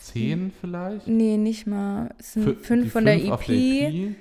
Zehn 0.00 0.52
vielleicht? 0.60 1.06
Nee, 1.06 1.36
nicht 1.36 1.66
mal. 1.66 2.10
Es 2.18 2.32
sind 2.34 2.46
Fü- 2.46 2.56
fünf 2.62 2.92
von 2.92 3.04
der 3.04 3.14
fünf 3.14 3.26
EP, 3.26 3.32
auf 3.32 3.44
der 3.46 3.56
EP? 3.56 4.14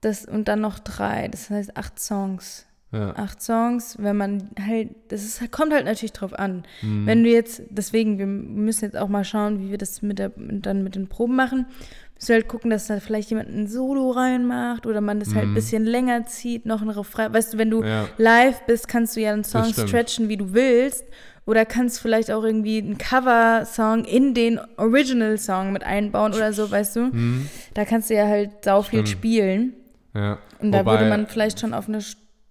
Das, 0.00 0.24
und 0.26 0.48
dann 0.48 0.60
noch 0.60 0.78
drei. 0.78 1.28
Das 1.28 1.48
heißt 1.50 1.76
acht 1.76 1.98
Songs. 1.98 2.66
Ja. 2.92 3.14
Acht 3.16 3.42
Songs, 3.42 3.96
wenn 3.98 4.16
man 4.16 4.48
halt, 4.66 4.90
das 5.08 5.22
ist, 5.24 5.50
kommt 5.52 5.72
halt 5.74 5.84
natürlich 5.84 6.12
drauf 6.14 6.32
an. 6.38 6.64
Mhm. 6.82 7.06
Wenn 7.06 7.22
du 7.24 7.30
jetzt, 7.30 7.62
deswegen, 7.68 8.18
wir 8.18 8.26
müssen 8.26 8.84
jetzt 8.86 8.96
auch 8.96 9.08
mal 9.08 9.24
schauen, 9.24 9.60
wie 9.60 9.70
wir 9.70 9.78
das 9.78 10.00
mit 10.02 10.18
der, 10.18 10.32
dann 10.36 10.82
mit 10.82 10.94
den 10.94 11.06
Proben 11.08 11.36
machen. 11.36 11.66
Müssen 12.14 12.28
wir 12.28 12.34
halt 12.36 12.48
gucken, 12.48 12.70
dass 12.70 12.86
da 12.86 12.98
vielleicht 12.98 13.28
jemand 13.30 13.50
ein 13.50 13.68
Solo 13.68 14.10
reinmacht 14.10 14.86
oder 14.86 15.00
man 15.02 15.20
das 15.20 15.34
halt 15.34 15.44
ein 15.44 15.50
Mhm. 15.50 15.54
bisschen 15.54 15.84
länger 15.84 16.24
zieht, 16.26 16.64
noch 16.66 16.80
ein 16.82 16.88
Refrain. 16.88 17.32
Weißt 17.32 17.52
du, 17.54 17.58
wenn 17.58 17.70
du 17.70 17.84
Ja. 17.84 18.08
live 18.16 18.62
bist, 18.66 18.88
kannst 18.88 19.16
du 19.16 19.20
ja 19.20 19.32
einen 19.32 19.44
Song 19.44 19.64
stretchen, 19.72 20.28
wie 20.28 20.36
du 20.38 20.52
willst. 20.54 21.04
Oder 21.48 21.64
kannst 21.64 22.00
vielleicht 22.00 22.30
auch 22.30 22.44
irgendwie 22.44 22.76
einen 22.78 22.98
Cover-Song 22.98 24.04
in 24.04 24.34
den 24.34 24.60
Original-Song 24.76 25.72
mit 25.72 25.82
einbauen 25.82 26.34
oder 26.34 26.52
so, 26.52 26.70
weißt 26.70 26.96
du? 26.96 27.00
Mhm. 27.06 27.48
Da 27.72 27.86
kannst 27.86 28.10
du 28.10 28.14
ja 28.14 28.26
halt 28.26 28.62
sau 28.64 28.82
viel 28.82 28.98
Stimmt. 29.06 29.08
spielen. 29.08 29.72
ja. 30.14 30.38
Und 30.60 30.72
da 30.72 30.80
Wobei- 30.80 30.92
würde 30.92 31.08
man 31.08 31.26
vielleicht 31.26 31.58
schon 31.60 31.72
auf 31.72 31.88
eine 31.88 32.00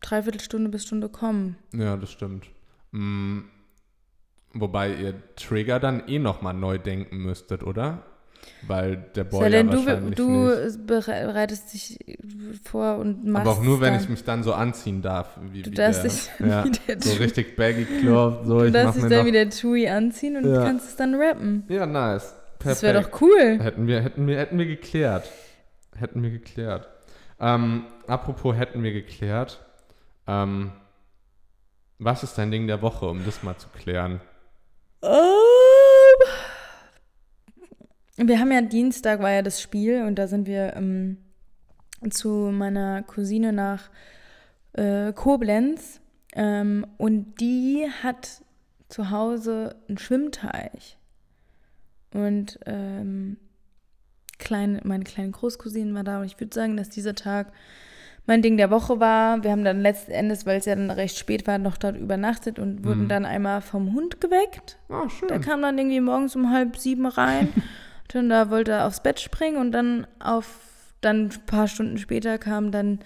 Dreiviertelstunde 0.02 0.70
bis 0.70 0.86
Stunde 0.86 1.10
kommen. 1.10 1.58
Ja, 1.74 1.96
das 1.96 2.12
stimmt. 2.12 2.46
Mm, 2.92 3.42
Wobei 4.54 4.94
ihr 4.96 5.14
Trigger 5.36 5.80
dann 5.80 6.08
eh 6.08 6.18
nochmal 6.18 6.54
neu 6.56 6.80
denken 6.80 7.18
müsstet, 7.18 7.62
oder? 7.64 8.04
Weil 8.68 8.98
der 9.16 9.24
Boy 9.24 9.40
Sei 9.40 9.46
ja 9.46 9.50
denn, 9.50 9.70
du, 9.72 9.78
wahrscheinlich 9.86 10.16
du 10.16 10.50
nicht. 10.66 10.86
bereitest 10.88 11.74
dich 11.74 12.00
vor 12.64 12.98
und 12.98 13.26
machst 13.26 13.48
Aber 13.48 13.58
auch 13.58 13.62
nur, 13.64 13.80
wenn 13.82 13.96
ich 13.96 14.10
mich 14.10 14.24
dann 14.24 14.44
so 14.44 14.54
anziehen 14.54 15.02
darf. 15.02 15.38
Wie, 15.52 15.62
Du 15.62 15.72
wie 15.72 15.76
darfst 15.76 16.04
der, 16.04 16.10
dich 16.12 16.30
ja, 16.40 16.66
wie 16.66 16.72
der 16.72 17.02
so 17.02 17.14
richtig 17.14 17.56
baggy 17.56 17.86
Cloth. 18.02 18.46
So, 18.46 18.60
Du 18.62 18.72
darfst 18.72 18.98
dich 19.02 19.08
dann 19.08 19.26
wie 19.26 19.32
der 19.32 19.50
Chewie 19.50 19.88
anziehen 19.90 20.38
und 20.38 20.46
Ja. 20.54 20.64
kannst 20.66 20.90
es 20.90 20.96
dann 20.96 21.16
rappen. 21.16 21.64
Ja, 21.70 21.86
nice. 21.86 22.34
Perfekt. 22.60 22.66
Das 22.66 22.82
wäre 22.84 23.02
doch 23.02 23.22
cool. 23.22 23.60
Hätten 23.62 23.88
wir, 23.88 24.02
hätten 24.02 24.28
wir, 24.28 24.38
hätten 24.40 24.58
wir 24.58 24.66
geklärt. 24.66 25.30
Hätten 25.96 26.24
wir 26.24 26.32
geklärt. 26.32 26.88
Ähm, 27.40 27.86
apropos 28.08 28.56
hätten 28.56 28.82
wir 28.84 28.92
geklärt. 28.94 29.64
Ähm, 30.26 30.72
was 32.00 32.24
ist 32.24 32.38
dein 32.38 32.52
Ding 32.52 32.68
der 32.68 32.82
Woche, 32.82 33.06
um 33.08 33.24
das 33.26 33.44
mal 33.44 33.56
zu 33.58 33.68
klären? 33.70 34.20
Wir 38.18 38.40
haben 38.40 38.52
ja 38.52 38.62
Dienstag 38.62 39.22
war 39.22 39.32
ja 39.32 39.42
das 39.44 39.62
Spiel 39.62 40.04
und 40.04 40.16
da 40.18 40.28
sind 40.28 40.48
wir 40.48 40.76
ähm, 40.76 41.18
zu 42.10 42.30
meiner 42.52 43.04
Cousine 43.04 43.54
nach 43.54 43.90
äh, 44.74 45.14
Koblenz 45.14 46.02
ähm, 46.34 46.86
und 46.98 47.40
die 47.40 47.86
hat 48.04 48.42
zu 48.90 49.12
Hause 49.12 49.76
einen 49.88 49.98
Schwimmteich 50.00 50.98
und 52.14 52.60
ähm, 52.66 53.38
kleine, 54.40 54.82
meine 54.84 55.04
kleine 55.04 55.32
Großcousine 55.32 55.94
war 55.94 56.04
da 56.04 56.20
und 56.20 56.26
ich 56.26 56.40
würde 56.40 56.56
sagen, 56.56 56.76
dass 56.78 56.90
dieser 56.90 57.14
Tag 57.16 57.52
mein 58.26 58.42
Ding 58.42 58.58
der 58.58 58.72
Woche 58.72 59.00
war. 59.00 59.44
Wir 59.44 59.52
haben 59.52 59.64
dann 59.64 59.80
letzten 59.82 60.12
Endes, 60.12 60.46
weil 60.46 60.58
es 60.60 60.66
ja 60.66 60.76
dann 60.76 60.92
recht 60.92 61.18
spät 61.18 61.48
war, 61.48 61.58
noch 61.60 61.78
dort 61.78 61.96
übernachtet 61.98 62.60
und 62.60 62.84
wurden 62.84 63.04
Mhm. 63.04 63.10
dann 63.10 63.26
einmal 63.26 63.62
vom 63.62 63.94
Hund 63.94 64.20
geweckt. 64.20 64.78
Ah, 64.90 65.08
schön. 65.08 65.30
Der 65.30 65.40
kam 65.40 65.62
dann 65.62 65.78
irgendwie 65.78 66.02
morgens 66.02 66.36
um 66.36 66.52
halb 66.52 66.78
sieben 66.78 67.06
rein. 67.06 67.50
da 68.08 68.50
wollte 68.50 68.72
er 68.72 68.86
aufs 68.88 69.02
Bett 69.02 69.20
springen 69.20 69.58
und 69.58 69.72
dann 69.72 70.08
auf 70.20 70.48
dann 71.02 71.26
ein 71.26 71.46
paar 71.46 71.68
Stunden 71.68 71.98
später 71.98 72.38
kamen 72.38 72.72
dann 72.72 73.00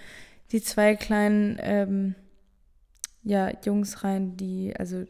die 0.52 0.62
zwei 0.62 0.96
kleinen 0.96 1.58
ähm, 1.62 2.16
ja, 3.24 3.52
Jungs 3.66 4.04
rein, 4.04 4.38
die, 4.38 4.74
also 4.78 5.04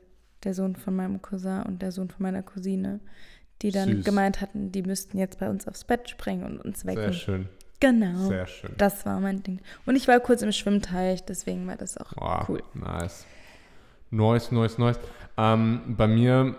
der 0.44 0.54
Sohn 0.54 0.76
von 0.76 0.96
meinem 0.96 1.22
Cousin 1.22 1.64
und 1.64 1.82
der 1.82 1.92
Sohn 1.92 2.10
von 2.10 2.24
meiner 2.24 2.42
Cousine, 2.44 3.00
die 3.62 3.72
dann 3.72 3.90
Süß. 3.98 4.06
gemeint 4.06 4.42
hatten, 4.42 4.72
die 4.72 4.82
müssten 4.82 5.18
jetzt 5.18 5.40
bei 5.40 5.50
uns 5.50 5.68
aufs 5.68 5.84
Bett 5.84 6.10
springen 6.10 6.44
und 6.44 6.60
uns 6.60 6.82
Sehr 6.82 6.96
wecken. 6.96 7.14
schön. 7.14 7.50
Genau. 7.80 8.28
Sehr 8.28 8.48
schön. 8.48 8.72
Das 8.78 9.06
war 9.06 9.20
mein 9.20 9.42
Ding. 9.44 9.60
Und 9.86 9.96
ich 9.96 10.08
war 10.08 10.20
kurz 10.20 10.42
im 10.42 10.52
Schwimmteich, 10.52 11.24
deswegen 11.26 11.66
war 11.68 11.76
das 11.78 11.98
auch 11.98 12.14
Wow, 12.16 12.50
cool. 12.50 12.64
Nice. 12.74 13.26
Neues, 14.12 14.52
neues, 14.52 14.78
neues. 14.78 15.00
Ähm, 15.38 15.82
bei 15.98 16.08
mir 16.08 16.56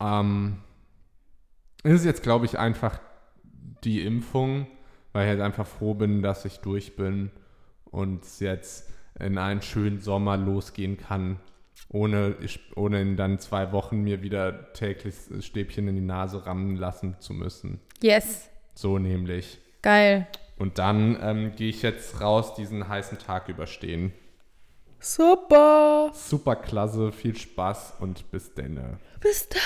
ähm, 0.00 0.58
ist 1.82 2.00
es 2.00 2.04
jetzt, 2.04 2.22
glaube 2.22 2.46
ich, 2.46 2.58
einfach 2.58 3.00
die 3.84 4.02
Impfung, 4.04 4.66
weil 5.12 5.24
ich 5.24 5.30
halt 5.30 5.40
einfach 5.40 5.66
froh 5.66 5.94
bin, 5.94 6.22
dass 6.22 6.44
ich 6.44 6.58
durch 6.58 6.96
bin 6.96 7.30
und 7.90 8.24
es 8.24 8.40
jetzt 8.40 8.90
in 9.18 9.38
einen 9.38 9.62
schönen 9.62 10.00
Sommer 10.00 10.36
losgehen 10.36 10.96
kann, 10.96 11.38
ohne, 11.88 12.36
ohne 12.76 13.00
in 13.00 13.16
dann 13.16 13.38
zwei 13.38 13.72
Wochen 13.72 14.02
mir 14.02 14.22
wieder 14.22 14.72
täglich 14.72 15.14
Stäbchen 15.40 15.88
in 15.88 15.94
die 15.96 16.00
Nase 16.00 16.46
rammen 16.46 16.76
lassen 16.76 17.16
zu 17.20 17.34
müssen. 17.34 17.80
Yes, 18.00 18.48
So 18.74 18.98
nämlich. 18.98 19.58
geil. 19.82 20.26
Und 20.58 20.78
dann 20.78 21.18
ähm, 21.20 21.52
gehe 21.56 21.70
ich 21.70 21.82
jetzt 21.82 22.20
raus, 22.20 22.54
diesen 22.54 22.86
heißen 22.88 23.18
Tag 23.18 23.48
überstehen. 23.48 24.12
Super. 25.00 26.12
Super 26.14 26.54
klasse, 26.54 27.10
viel 27.10 27.36
Spaß 27.36 27.94
und 27.98 28.30
bis 28.30 28.54
denne. 28.54 28.98
Bis 29.20 29.48
dann. 29.48 29.60